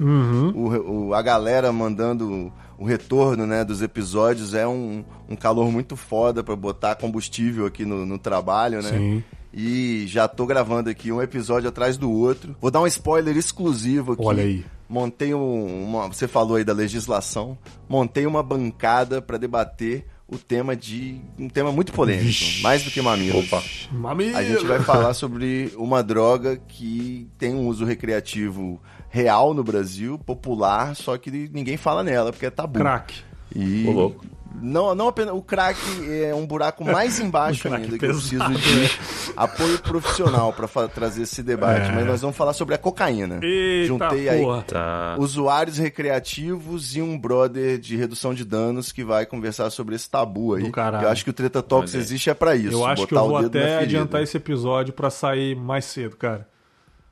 O, 0.55 1.07
o- 1.09 1.15
a 1.15 1.23
galera 1.23 1.73
mandando 1.73 2.53
o 2.79 2.85
retorno 2.85 3.47
né, 3.47 3.65
dos 3.65 3.83
episódios 3.83 4.55
é 4.55 4.67
um, 4.67 5.05
um 5.29 5.37
calor 5.37 5.71
muito 5.71 5.97
foda 5.97 6.43
pra 6.43 6.55
botar 6.57 6.95
combustível 6.97 7.67
aqui 7.67 7.85
no, 7.85 8.05
no 8.07 8.19
trabalho, 8.19 8.83
né? 8.83 8.91
Sim. 8.91 9.25
E 9.53 10.05
já 10.07 10.29
tô 10.29 10.47
gravando 10.47 10.89
aqui 10.91 11.11
um 11.11 11.21
episódio 11.21 11.69
atrás 11.69 11.97
do 11.97 12.11
outro. 12.11 12.55
Vou 12.61 12.71
dar 12.71 12.81
um 12.81 12.87
spoiler 12.87 13.37
exclusivo 13.37 14.13
aqui. 14.13 14.23
Olha 14.25 14.43
aí. 14.45 14.65
Montei 14.91 15.33
um, 15.33 15.85
uma. 15.85 16.09
Você 16.09 16.27
falou 16.27 16.57
aí 16.57 16.65
da 16.65 16.73
legislação. 16.73 17.57
Montei 17.89 18.27
uma 18.27 18.43
bancada 18.43 19.23
para 19.23 19.39
debater 19.39 20.05
o 20.27 20.37
tema 20.37 20.75
de. 20.75 21.21
Um 21.39 21.49
tema 21.49 21.71
muito 21.71 21.93
polêmico. 21.93 22.27
Vixe. 22.27 22.61
Mais 22.61 22.83
do 22.83 22.91
que 22.91 23.01
mamilos. 23.01 23.45
Opa. 23.45 23.63
Mamilo. 23.93 24.37
A 24.37 24.43
gente 24.43 24.67
vai 24.67 24.81
falar 24.81 25.15
sobre 25.15 25.73
uma 25.77 26.03
droga 26.03 26.57
que 26.57 27.29
tem 27.39 27.55
um 27.55 27.69
uso 27.69 27.85
recreativo 27.85 28.83
real 29.09 29.55
no 29.55 29.63
Brasil, 29.63 30.19
popular, 30.19 30.97
só 30.97 31.17
que 31.17 31.31
ninguém 31.31 31.77
fala 31.77 32.03
nela, 32.03 32.33
porque 32.33 32.47
é 32.47 32.51
tabu. 32.51 32.81
Crack. 32.81 33.15
E 33.55 33.87
Ô, 33.87 33.93
louco. 33.93 34.27
Não, 34.55 34.95
não 34.95 35.09
apenas. 35.09 35.35
O 35.35 35.43
crack 35.43 35.79
é 36.09 36.35
um 36.35 36.47
buraco 36.47 36.85
mais 36.85 37.19
embaixo 37.21 37.73
ainda 37.73 37.99
que 37.99 38.05
eu 38.05 38.11
preciso 38.11 38.49
de 38.49 38.91
apoio 39.37 39.79
profissional 39.81 40.53
para 40.53 40.89
trazer 40.89 41.23
esse 41.23 41.43
debate. 41.43 41.91
É. 41.91 41.93
Mas 41.93 42.07
nós 42.07 42.21
vamos 42.21 42.37
falar 42.37 42.53
sobre 42.53 42.75
a 42.75 42.79
cocaína. 42.79 43.41
Eita 43.43 43.87
Juntei 43.87 44.29
aí 44.29 44.45
tá. 44.67 45.17
usuários 45.19 45.79
recreativos 45.79 46.97
e 46.97 47.03
um 47.03 47.19
brother 47.19 47.79
de 47.79 47.97
redução 47.97 48.35
de 48.35 48.45
danos 48.45 48.93
que 48.93 49.05
vai 49.05 49.25
conversar 49.27 49.71
sobre 49.71 49.95
esse 49.95 50.11
tabu 50.11 50.55
aí. 50.55 50.71
Eu 51.03 51.09
acho 51.09 51.25
que 51.25 51.31
o 51.31 51.35
Treta 51.35 51.63
Talks 51.63 51.95
existe 51.95 52.31
é 52.31 52.35
para 52.35 52.57
isso. 52.57 52.73
Eu 52.73 52.85
acho 52.85 53.07
que 53.07 53.15
eu 53.15 53.29
vou 53.29 53.37
até 53.37 53.79
adiantar 53.79 54.23
esse 54.23 54.37
episódio 54.37 54.93
para 54.93 55.11
sair 55.11 55.55
mais 55.55 55.85
cedo, 55.85 56.17
cara. 56.17 56.49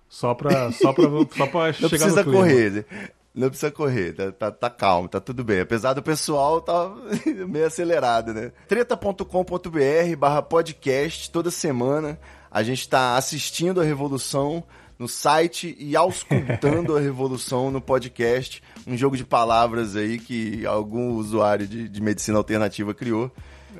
Só 0.08 0.34
pra, 0.34 0.72
só 0.72 0.92
pra, 0.92 1.04
só 1.36 1.46
pra 1.46 1.72
chegar 1.72 1.82
no 1.82 1.88
clima. 1.88 1.88
Não 1.88 1.88
precisa 1.90 2.24
correr. 2.24 2.86
Não 3.38 3.48
precisa 3.48 3.70
correr, 3.70 4.14
tá, 4.14 4.32
tá, 4.32 4.50
tá, 4.50 4.68
calmo, 4.68 5.08
tá 5.08 5.20
tudo 5.20 5.44
bem. 5.44 5.60
Apesar 5.60 5.92
do 5.92 6.02
pessoal 6.02 6.60
tá 6.60 6.92
meio 7.48 7.66
acelerado, 7.66 8.34
né? 8.34 8.50
treta.com.br 8.66 10.16
barra 10.18 10.42
podcast, 10.42 11.30
toda 11.30 11.48
semana 11.48 12.18
a 12.50 12.64
gente 12.64 12.88
tá 12.88 13.16
assistindo 13.16 13.80
a 13.80 13.84
revolução 13.84 14.64
no 14.98 15.06
site 15.06 15.76
e 15.78 15.94
auscultando 15.94 16.96
a 16.96 16.98
revolução 17.00 17.70
no 17.70 17.80
podcast. 17.80 18.60
Um 18.84 18.96
jogo 18.96 19.16
de 19.16 19.24
palavras 19.24 19.94
aí 19.94 20.18
que 20.18 20.66
algum 20.66 21.12
usuário 21.12 21.68
de, 21.68 21.88
de 21.88 22.02
medicina 22.02 22.38
alternativa 22.38 22.92
criou. 22.92 23.30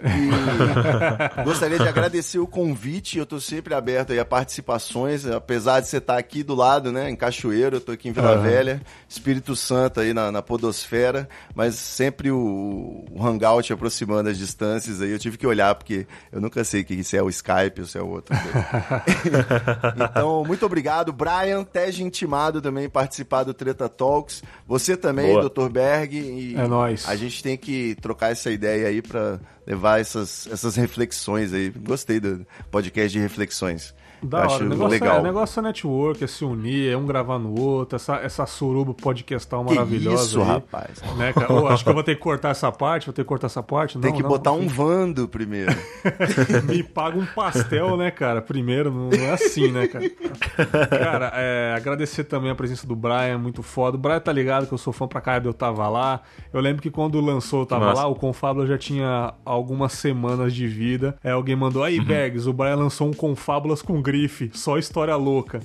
E 0.03 1.45
gostaria 1.45 1.79
de 1.79 1.89
agradecer 1.89 2.39
o 2.39 2.47
convite. 2.47 3.19
Eu 3.19 3.25
estou 3.25 3.41
sempre 3.41 3.75
aberto 3.75 4.19
a 4.19 4.25
participações, 4.25 5.27
apesar 5.27 5.81
de 5.81 5.89
você 5.89 5.99
estar 5.99 6.19
aqui 6.19 6.43
do 6.43 6.55
lado, 6.55 6.93
né? 6.93 7.11
Em 7.11 7.17
Cachoeiro, 7.17 7.77
eu 7.77 7.79
estou 7.79 7.95
aqui 7.95 8.09
em 8.09 8.13
Vila 8.13 8.37
uhum. 8.37 8.43
Velha, 8.43 8.83
Espírito 9.09 9.57
Santo 9.57 10.01
aí 10.01 10.13
na, 10.13 10.31
na 10.31 10.43
Podosfera, 10.43 11.29
mas 11.55 11.75
sempre 11.75 12.31
o, 12.31 13.05
o, 13.11 13.27
Hangout 13.27 13.73
aproximando 13.73 14.29
as 14.29 14.39
distâncias 14.39 15.01
aí. 15.01 15.11
Eu 15.11 15.19
tive 15.19 15.37
que 15.37 15.47
olhar, 15.47 15.75
porque 15.75 16.07
eu 16.31 16.41
nunca 16.41 16.63
sei 16.65 16.85
que 16.85 17.03
se 17.03 17.17
é 17.17 17.23
o 17.23 17.29
Skype 17.29 17.81
ou 17.81 17.87
se 17.87 17.99
é 17.99 18.03
o 18.03 18.09
outro. 18.09 18.35
então, 19.97 20.45
muito 20.45 20.65
obrigado. 20.65 21.13
Brian, 21.13 21.65
Tej 21.65 22.03
intimado 22.03 22.61
também 22.61 22.89
participar 22.89 23.45
do 23.45 23.55
Treta 23.55 23.89
Talks. 23.89 24.43
Você 24.67 24.97
também, 24.97 25.33
Boa. 25.33 25.49
Dr. 25.49 25.69
Berg. 25.69 26.17
E 26.17 26.55
é 26.55 26.67
nóis. 26.67 27.09
A 27.09 27.17
gente 27.17 27.43
tem 27.43 27.57
que 27.57 27.97
trocar 28.01 28.33
essa 28.33 28.51
ideia 28.51 28.89
aí 28.89 29.03
para 29.03 29.41
levar 29.69 30.01
essas, 30.01 30.49
essas 30.51 30.77
reflexões 30.77 31.53
aí. 31.53 31.69
Gostei 31.69 32.19
do 32.19 32.47
podcast 32.71 33.13
de 33.13 33.19
reflexões. 33.19 33.95
Da 34.23 34.49
hora. 34.49 34.65
O 34.65 34.69
negócio, 34.69 34.91
legal. 34.91 35.17
É, 35.17 35.21
o 35.21 35.23
negócio 35.23 35.61
é 35.61 35.63
network, 35.63 36.25
é 36.25 36.27
se 36.27 36.45
unir, 36.45 36.93
é 36.93 36.97
um 36.97 37.07
gravar 37.07 37.39
no 37.39 37.59
outro, 37.59 37.97
essa, 37.97 38.17
essa 38.17 38.47
suruba 38.47 38.93
podcastal 38.93 39.63
maravilhosa. 39.63 40.25
isso, 40.25 40.41
aí, 40.41 40.47
rapaz. 40.47 41.03
Né, 41.17 41.33
cara? 41.33 41.53
Oh, 41.53 41.69
acho 41.69 41.85
que 41.85 41.91
eu 41.91 41.95
vou 41.95 42.03
ter 42.03 42.17
que 42.17 42.21
cortar 42.21 42.51
essa 42.51 42.73
parte, 42.73 43.07
vou 43.07 43.13
ter 43.13 43.23
que 43.23 43.29
cortar 43.29 43.47
essa 43.47 43.63
parte. 43.63 43.97
Não, 43.97 44.03
Tem 44.03 44.13
que 44.13 44.23
não, 44.23 44.29
botar 44.29 44.51
não, 44.51 44.61
um 44.61 44.69
vando 44.69 45.29
primeiro. 45.29 45.73
Me 46.67 46.83
paga 46.83 47.19
um 47.19 47.27
pastel, 47.27 47.97
né, 47.97 48.11
cara? 48.11 48.43
Primeiro, 48.43 48.91
não, 48.91 49.11
é 49.13 49.31
assim, 49.31 49.71
né, 49.71 49.87
cara? 49.87 50.11
Cara, 50.89 51.33
é, 51.35 51.75
agradecer 51.77 52.25
também 52.25 52.51
a 52.51 52.55
presença 52.55 52.87
do 52.87 52.97
Brian, 52.97 53.39
muito 53.39 53.63
foda. 53.63 53.97
O 53.97 54.01
Brian 54.01 54.21
tá 54.21 54.33
ligado 54.33 54.67
que 54.67 54.75
eu 54.75 54.79
sou 54.79 54.93
fã 54.93 55.07
pra 55.07 55.21
caralho, 55.21 55.49
eu 55.49 55.55
tava 55.55 55.89
lá. 55.89 56.23
Eu 56.53 56.61
lembro 56.61 56.83
que 56.83 56.91
quando 56.91 57.21
lançou 57.21 57.61
eu 57.61 57.67
tava 57.67 57.87
Nossa. 57.87 58.03
lá, 58.03 58.09
o 58.09 58.15
Confábula 58.17 58.67
já 58.67 58.77
tinha 58.77 59.33
algumas 59.59 59.93
semanas 59.93 60.55
de 60.55 60.67
vida. 60.67 61.17
É, 61.23 61.31
alguém 61.31 61.55
mandou, 61.55 61.85
aí, 61.85 61.99
uhum. 61.99 62.05
Bergs, 62.05 62.49
o 62.49 62.53
Brian 62.53 62.77
lançou 62.77 63.09
um 63.09 63.13
Confábulas 63.13 63.83
com 63.83 64.01
grife, 64.01 64.51
só 64.55 64.79
história 64.79 65.15
louca. 65.17 65.61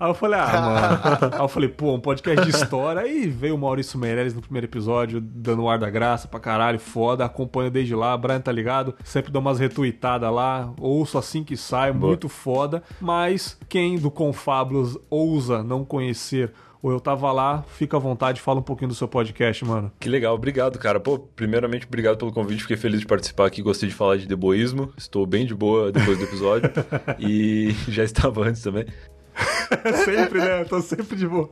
Aí 0.00 0.08
eu 0.08 0.14
falei, 0.14 0.38
ah, 0.38 0.60
mano. 0.60 1.34
Aí 1.34 1.40
eu 1.40 1.48
falei, 1.48 1.68
pô, 1.68 1.92
um 1.92 2.00
podcast 2.00 2.44
de 2.44 2.50
história. 2.50 3.02
Aí 3.02 3.26
veio 3.26 3.56
o 3.56 3.58
Maurício 3.58 3.98
Meirelles 3.98 4.32
no 4.32 4.40
primeiro 4.40 4.66
episódio, 4.66 5.20
dando 5.20 5.62
o 5.62 5.68
ar 5.68 5.78
da 5.78 5.90
graça 5.90 6.28
pra 6.28 6.38
caralho, 6.38 6.78
foda. 6.78 7.24
Acompanho 7.24 7.70
desde 7.70 7.96
lá. 7.96 8.16
Brian 8.16 8.40
tá 8.40 8.52
ligado? 8.52 8.94
Sempre 9.02 9.32
dou 9.32 9.42
umas 9.42 9.58
retuitadas 9.58 10.32
lá. 10.32 10.72
Ouço 10.78 11.18
assim 11.18 11.42
que 11.42 11.56
sai, 11.56 11.92
Boa. 11.92 12.10
muito 12.10 12.28
foda. 12.28 12.82
Mas 13.00 13.58
quem 13.68 13.98
do 13.98 14.10
Confablos 14.10 14.96
ousa 15.10 15.64
não 15.64 15.84
conhecer 15.84 16.52
ou 16.82 16.90
eu 16.92 17.00
tava 17.00 17.30
lá, 17.32 17.62
fica 17.62 17.96
à 17.96 18.00
vontade, 18.00 18.40
fala 18.40 18.60
um 18.60 18.62
pouquinho 18.62 18.88
do 18.88 18.94
seu 18.94 19.08
podcast, 19.08 19.64
mano. 19.64 19.90
Que 19.98 20.08
legal, 20.08 20.34
obrigado, 20.34 20.78
cara. 20.78 21.00
Pô, 21.00 21.18
primeiramente, 21.18 21.86
obrigado 21.86 22.16
pelo 22.16 22.32
convite, 22.32 22.62
fiquei 22.62 22.76
feliz 22.76 23.00
de 23.00 23.06
participar 23.06 23.46
aqui, 23.46 23.62
gostei 23.62 23.88
de 23.88 23.94
falar 23.94 24.16
de 24.16 24.26
deboísmo, 24.26 24.92
estou 24.96 25.26
bem 25.26 25.46
de 25.46 25.54
boa 25.54 25.90
depois 25.90 26.18
do 26.18 26.24
episódio 26.24 26.70
e 27.18 27.74
já 27.88 28.04
estava 28.04 28.44
antes 28.44 28.62
também. 28.62 28.86
sempre, 30.04 30.38
né? 30.38 30.62
Eu 30.62 30.66
tô 30.66 30.80
sempre 30.80 31.16
de 31.16 31.26
boa. 31.26 31.48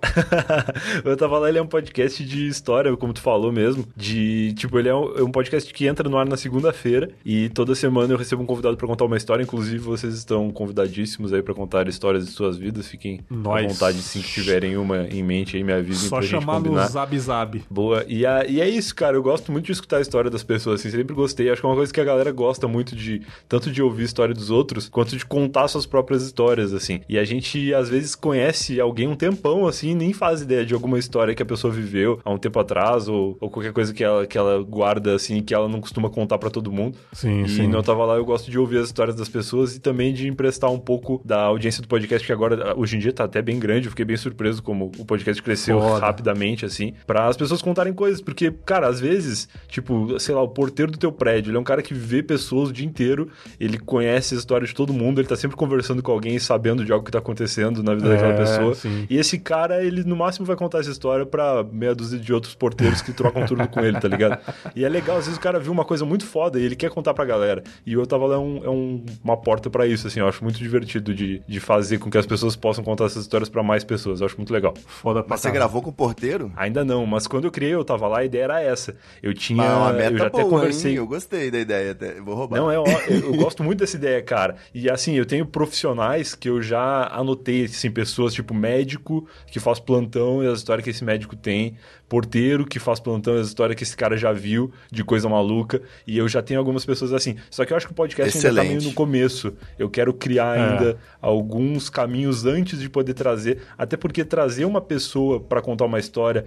eu 1.05 1.17
tava 1.17 1.39
lá, 1.39 1.49
ele 1.49 1.59
é 1.59 1.63
um 1.63 1.67
podcast 1.67 2.25
de 2.25 2.47
história, 2.47 2.95
como 2.97 3.13
tu 3.13 3.21
falou 3.21 3.53
mesmo. 3.53 3.87
De, 3.97 4.53
tipo, 4.55 4.79
ele 4.79 4.89
é 4.89 4.95
um, 4.95 5.19
é 5.19 5.23
um 5.23 5.31
podcast 5.31 5.73
que 5.73 5.87
entra 5.87 6.09
no 6.09 6.17
ar 6.17 6.27
na 6.27 6.37
segunda-feira 6.37 7.11
e 7.25 7.49
toda 7.51 7.75
semana 7.75 8.13
eu 8.13 8.19
recebo 8.19 8.43
um 8.43 8.47
convidado 8.47 8.77
para 8.77 8.87
contar 8.87 9.05
uma 9.05 9.17
história. 9.17 9.43
Inclusive, 9.43 9.79
vocês 9.79 10.15
estão 10.15 10.51
convidadíssimos 10.51 11.33
aí 11.33 11.43
para 11.43 11.55
contar 11.55 11.89
histórias 11.89 12.27
de 12.27 12.33
suas 12.33 12.57
vidas. 12.57 12.89
Fiquem 12.89 13.21
Nós. 13.31 13.65
à 13.65 13.69
vontade, 13.69 13.99
se 14.03 14.21
tiverem 14.21 14.77
uma 14.77 15.07
em 15.09 15.23
mente 15.23 15.57
aí, 15.57 15.65
me 15.65 15.73
avisem 15.73 16.09
Só 16.09 16.19
pra 16.19 16.27
gente 16.27 16.45
combinar. 16.45 16.63
Só 16.63 16.69
chamar 16.69 16.85
no 16.85 16.93
Zab 16.93 17.19
Zab. 17.19 17.65
Boa. 17.71 18.05
E, 18.09 18.27
a, 18.27 18.45
e 18.47 18.61
é 18.61 18.69
isso, 18.69 18.95
cara. 18.95 19.17
Eu 19.17 19.23
gosto 19.23 19.53
muito 19.53 19.67
de 19.67 19.73
escutar 19.73 19.99
a 19.99 20.01
história 20.01 20.31
das 20.31 20.43
pessoas, 20.43 20.81
assim. 20.81 20.91
Sempre 20.91 21.15
gostei. 21.15 21.51
Acho 21.51 21.61
que 21.61 21.67
é 21.67 21.71
uma 21.71 21.77
coisa 21.77 21.93
que 21.93 22.01
a 22.01 22.05
galera 22.05 22.33
gosta 22.33 22.67
muito 22.67 22.95
de... 22.97 23.23
Tanto 23.49 23.71
de 23.71 23.83
ouvir 23.83 24.03
a 24.03 24.07
história 24.07 24.35
dos 24.35 24.51
outros, 24.51 24.89
quanto 24.89 25.17
de 25.17 25.25
contar 25.25 25.69
suas 25.69 25.87
próprias 25.87 26.23
histórias, 26.23 26.73
assim. 26.73 27.01
E 27.09 27.19
a 27.19 27.25
gente, 27.25 27.75
às 27.77 27.89
vezes, 27.89 28.15
conhece 28.15 28.81
alguém 28.81 29.09
um 29.09 29.15
tempão, 29.15 29.67
assim, 29.67 29.95
nem 29.95 30.13
faz 30.13 30.43
ideia 30.43 30.65
de 30.65 30.75
alguma 30.75 30.99
história 30.99 31.35
que 31.35 31.43
a 31.43 31.47
pessoa 31.47 31.73
viveu 31.73 32.21
há 32.25 32.31
um 32.31 32.39
tempo 32.39 32.59
atrás, 32.59 33.09
ou, 33.09 33.37
ou 33.41 33.51
qualquer 33.51 33.73
coisa 33.73 33.93
que 33.93 34.03
ela, 34.03 34.27
que 34.27 34.37
ela 34.37 34.63
guarda, 34.63 35.15
assim, 35.15 35.43
que 35.43 35.55
ela 35.55 35.69
não 35.69 35.81
costuma 35.81 36.11
contar 36.11 36.39
para 36.39 36.51
todo 36.51 36.73
mundo. 36.73 36.99
Sim, 37.13 37.43
e 37.43 37.49
sim. 37.49 37.67
não 37.67 37.83
tava 37.83 38.05
lá, 38.05 38.17
eu 38.17 38.25
gosto 38.25 38.51
de 38.51 38.59
ouvir 38.59 38.79
as 38.79 38.87
histórias 38.87 39.15
das 39.15 39.29
pessoas 39.29 39.77
e 39.77 39.81
também 39.81 40.13
de 40.13 40.29
emprestar 40.29 40.71
um 40.71 40.79
pouco 40.79 41.21
da 41.25 41.43
audiência 41.43 41.83
do 41.83 41.89
podcast, 41.89 42.27
que 42.27 42.33
agora, 42.33 42.75
hoje 42.77 42.97
em 42.97 42.99
dia, 42.99 43.13
tá 43.13 43.25
até 43.25 43.43
bem 43.43 43.59
grande. 43.59 43.87
Eu 43.87 43.91
fiquei 43.91 44.05
bem 44.05 44.17
surpreso 44.17 44.63
como 44.63 44.91
o 44.99 45.05
podcast 45.05 45.43
cresceu 45.43 45.81
Foda. 45.81 46.01
rapidamente, 46.01 46.65
assim, 46.65 46.95
para 47.07 47.27
as 47.27 47.37
pessoas 47.37 47.63
contarem 47.63 47.93
coisas. 47.93 48.21
Porque, 48.21 48.51
cara, 48.65 48.89
às 48.89 49.01
vezes, 49.01 49.49
tipo, 49.69 50.19
sei 50.19 50.35
lá, 50.35 50.43
o 50.43 50.49
porteiro 50.49 50.93
do 50.93 50.99
teu 50.99 51.13
prédio, 51.13 51.51
ele 51.51 51.57
é 51.57 51.61
um 51.61 51.65
cara 51.65 51.83
que 51.83 51.95
vê 51.95 52.23
pessoas 52.23 52.71
o 52.71 52.73
dia 52.73 52.87
inteiro, 52.87 53.29
ele 53.59 53.79
conhece 53.79 54.35
a 54.35 54.39
história 54.39 54.67
de 54.67 54.75
todo 54.75 54.93
mundo, 54.93 55.21
ele 55.21 55.29
tá 55.29 55.37
sempre 55.37 55.57
conversando 55.57 56.03
com 56.03 56.13
alguém, 56.13 56.39
sabendo 56.39 56.85
de 56.85 56.93
algo 56.93 57.05
que 57.05 57.11
tá 57.11 57.19
acontecendo 57.19 57.66
na 57.71 57.95
vida 57.95 58.09
é, 58.09 58.17
daquela 58.17 58.35
pessoa. 58.35 58.75
Sim. 58.75 59.07
E 59.09 59.17
esse 59.17 59.39
cara, 59.39 59.83
ele 59.83 60.05
no 60.05 60.17
máximo 60.17 60.47
vai 60.47 60.57
contar 60.57 60.81
essa 60.81 60.91
história 60.91 61.25
pra 61.25 61.65
meia 61.65 61.95
dúzia 61.95 62.19
de 62.19 62.33
outros 62.33 62.55
porteiros 62.55 63.03
que 63.03 63.13
trocam 63.13 63.45
tudo 63.47 63.67
com 63.69 63.81
ele, 63.81 63.99
tá 64.01 64.09
ligado? 64.09 64.39
E 64.75 64.85
é 64.85 64.89
legal, 64.89 65.17
às 65.17 65.25
vezes 65.25 65.39
o 65.39 65.41
cara 65.41 65.59
viu 65.59 65.73
uma 65.73 65.85
coisa 65.85 66.05
muito 66.05 66.27
foda 66.27 66.59
e 66.59 66.65
ele 66.65 66.77
quer 66.77 66.91
contar 66.91 67.15
pra 67.15 67.25
galera. 67.25 67.63
E 67.85 67.93
eu 67.93 68.07
tava 68.07 68.27
lá 68.27 68.37
é, 68.37 68.39
um, 68.39 68.65
é 68.65 68.71
um, 68.71 69.05
uma 69.23 69.37
porta 69.37 69.71
para 69.71 69.87
isso, 69.87 70.07
assim, 70.07 70.21
eu 70.21 70.29
acho 70.29 70.43
muito 70.43 70.59
divertido 70.59 71.15
de, 71.15 71.43
de 71.47 71.61
fazer 71.61 71.99
com 71.99 72.11
que 72.11 72.19
as 72.19 72.27
pessoas 72.27 72.57
possam 72.57 72.83
contar 72.85 73.07
essas 73.07 73.23
histórias 73.23 73.49
para 73.49 73.63
mais 73.63 73.85
pessoas. 73.85 74.21
Eu 74.21 74.27
acho 74.27 74.37
muito 74.37 74.53
legal. 74.53 74.75
Foda 74.87 75.23
pra 75.23 75.31
Mas 75.31 75.41
você 75.41 75.51
gravou 75.51 75.83
com 75.83 75.91
o 75.91 75.93
porteiro? 75.93 76.53
Ainda 76.57 76.85
não, 76.85 77.07
mas 77.07 77.27
quando 77.27 77.45
eu 77.45 77.51
criei, 77.51 77.75
eu 77.75 77.85
tava 77.85 78.07
lá, 78.09 78.19
a 78.19 78.25
ideia 78.25 78.45
era 78.45 78.61
essa. 78.61 78.97
Eu 79.23 79.35
tinha. 79.35 79.57
Mas 79.57 79.77
uma 79.77 79.93
meta 79.93 80.13
eu 80.13 80.19
já 80.19 80.29
boa, 80.29 80.43
até 80.43 80.51
conversei. 80.51 80.91
Hein? 80.93 80.97
Eu 80.99 81.07
gostei 81.07 81.51
da 81.51 81.59
ideia, 81.59 81.93
até. 81.93 82.21
vou 82.21 82.35
roubar. 82.35 82.57
Não, 82.59 82.71
é, 82.71 82.77
eu, 82.77 82.85
eu 83.09 83.35
gosto 83.37 83.63
muito 83.63 83.79
dessa 83.79 83.97
ideia, 83.97 84.23
cara. 84.23 84.57
E 84.75 84.91
assim, 84.91 85.15
eu 85.15 85.25
tenho 85.25 85.47
profissionais 85.47 86.35
que 86.35 86.49
eu 86.49 86.61
já 86.61 87.07
anotei, 87.13 87.46
assim, 87.65 87.91
pessoas 87.91 88.35
tipo 88.35 88.55
médico 88.55 89.27
que 89.47 89.61
faz 89.61 89.79
plantão 89.79 90.43
e 90.43 90.47
as 90.47 90.59
histórias 90.59 90.85
que 90.85 90.91
esse 90.91 91.05
médico 91.05 91.37
tem, 91.37 91.77
porteiro 92.09 92.65
que 92.65 92.79
faz 92.79 93.01
plantão 93.01 93.37
as 93.37 93.49
histórias 93.49 93.77
que 93.77 93.83
esse 93.83 93.97
cara 93.97 94.17
já 94.17 94.33
viu 94.33 94.73
de 94.91 95.05
coisa 95.05 95.29
maluca. 95.29 95.83
E 96.07 96.17
eu 96.17 96.29
já 96.29 96.43
tenho 96.43 96.61
algumas 96.61 96.85
pessoas 96.85 97.13
assim. 97.13 97.37
Só 97.51 97.65
que 97.65 97.73
eu 97.73 97.77
acho 97.77 97.87
que 97.87 97.93
o 97.93 97.97
podcast 97.97 98.37
Excelente. 98.37 98.61
ainda 98.61 98.71
tá 98.71 98.77
meio 98.77 98.89
no 98.89 98.95
começo. 98.95 99.53
Eu 99.79 99.89
quero 99.89 100.13
criar 100.13 100.57
é. 100.57 100.63
ainda 100.63 100.91
é. 100.91 100.97
alguns 101.21 101.89
caminhos 101.91 102.45
antes 102.45 102.81
de 102.81 102.89
poder 102.89 103.15
trazer. 103.15 103.63
Até 103.77 103.97
porque 103.97 104.25
trazer 104.25 104.65
uma 104.65 104.81
pessoa 104.81 105.41
para 105.41 105.61
contar 105.61 105.85
uma 105.85 105.99
história 105.99 106.47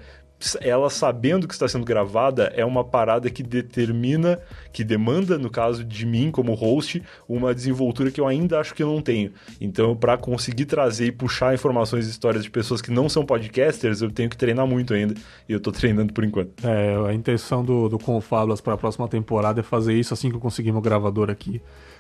ela 0.62 0.90
sabendo 0.90 1.48
que 1.48 1.54
está 1.54 1.68
sendo 1.68 1.86
gravada 1.86 2.54
é 2.56 2.64
uma 2.64 2.84
parada 2.84 3.30
que 3.30 3.44
determina, 3.44 4.40
que 4.72 4.84
demanda, 4.84 5.38
no 5.38 5.50
caso 5.50 5.84
de 5.84 6.06
mim 6.06 6.32
como 6.32 6.54
host, 6.54 7.04
uma 7.28 7.54
desenvoltura 7.54 8.10
que 8.10 8.22
eu 8.22 8.28
ainda 8.28 8.60
acho 8.60 8.74
que 8.74 8.82
eu 8.82 8.88
não 8.88 9.02
tenho. 9.02 9.34
Então, 9.60 9.96
para 9.96 10.18
conseguir 10.18 10.66
trazer 10.66 11.08
e 11.08 11.12
puxar 11.12 11.54
informações 11.54 12.08
e 12.08 12.10
histórias 12.10 12.44
de 12.44 12.50
pessoas 12.50 12.82
que 12.82 12.92
não 12.92 13.10
são 13.10 13.26
podcasters, 13.26 14.02
eu 14.02 14.10
tenho 14.10 14.30
que 14.30 14.38
treinar 14.38 14.66
muito 14.66 14.94
ainda. 14.94 15.14
E 15.50 15.52
eu 15.52 15.58
estou 15.58 15.74
treinando 15.74 16.14
por 16.14 16.24
enquanto. 16.24 16.64
É, 16.64 17.10
a 17.10 17.12
intenção 17.12 17.66
do, 17.66 17.90
do 17.90 17.98
Confablas 17.98 18.62
para 18.62 18.76
a 18.76 18.78
próxima 18.78 19.08
temporada 19.08 19.62
é 19.62 19.64
fazer 19.64 19.96
isso 19.96 20.14
assim 20.14 20.30
que 20.30 20.36
eu 20.36 20.40
conseguir 20.40 20.72
meu 20.72 20.80
gravador 20.80 21.32
aqui. 21.32 21.60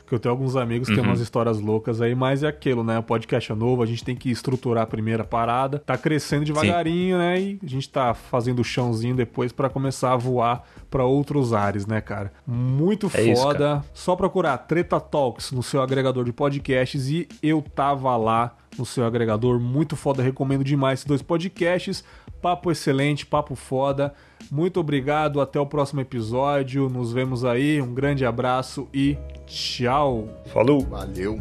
Porque 0.09 0.13
eu 0.13 0.19
tenho 0.19 0.33
alguns 0.33 0.55
amigos 0.55 0.87
que 0.87 0.93
uhum. 0.93 1.01
têm 1.01 1.09
umas 1.09 1.19
histórias 1.19 1.59
loucas 1.59 1.99
aí, 1.99 2.13
mas 2.13 2.43
é 2.43 2.47
aquilo, 2.47 2.83
né? 2.83 2.99
O 2.99 3.03
podcast 3.03 3.51
é 3.51 3.55
novo, 3.55 3.81
a 3.81 3.87
gente 3.87 4.03
tem 4.03 4.15
que 4.15 4.29
estruturar 4.29 4.83
a 4.83 4.87
primeira 4.87 5.23
parada. 5.23 5.79
Tá 5.79 5.97
crescendo 5.97 6.45
devagarinho, 6.45 7.15
Sim. 7.15 7.19
né? 7.19 7.41
E 7.41 7.59
a 7.63 7.67
gente 7.67 7.89
tá 7.89 8.13
fazendo 8.13 8.59
o 8.59 8.63
chãozinho 8.63 9.15
depois 9.15 9.51
para 9.51 9.67
começar 9.67 10.13
a 10.13 10.17
voar 10.17 10.63
para 10.89 11.03
outros 11.03 11.51
ares, 11.51 11.87
né, 11.87 12.01
cara? 12.01 12.31
Muito 12.45 13.07
é 13.13 13.35
foda. 13.35 13.83
Isso, 13.83 14.03
Só 14.03 14.15
procurar 14.15 14.59
Treta 14.59 14.99
Talks 14.99 15.51
no 15.51 15.63
seu 15.63 15.81
agregador 15.81 16.23
de 16.23 16.31
podcasts 16.33 17.07
e 17.09 17.27
eu 17.41 17.63
tava 17.63 18.15
lá 18.15 18.55
no 18.77 18.85
seu 18.85 19.05
agregador. 19.05 19.59
Muito 19.59 19.95
foda, 19.95 20.23
recomendo 20.23 20.63
demais 20.63 20.99
esses 20.99 21.05
dois 21.05 21.21
podcasts. 21.21 22.03
Papo 22.41 22.71
excelente, 22.71 23.25
papo 23.25 23.55
foda. 23.55 24.13
Muito 24.51 24.79
obrigado, 24.79 25.41
até 25.41 25.59
o 25.59 25.65
próximo 25.65 26.01
episódio. 26.01 26.89
Nos 26.89 27.11
vemos 27.11 27.43
aí. 27.43 27.81
Um 27.81 27.93
grande 27.93 28.25
abraço 28.25 28.87
e 28.93 29.17
tchau. 29.45 30.27
Falou. 30.47 30.81
Valeu. 30.81 31.39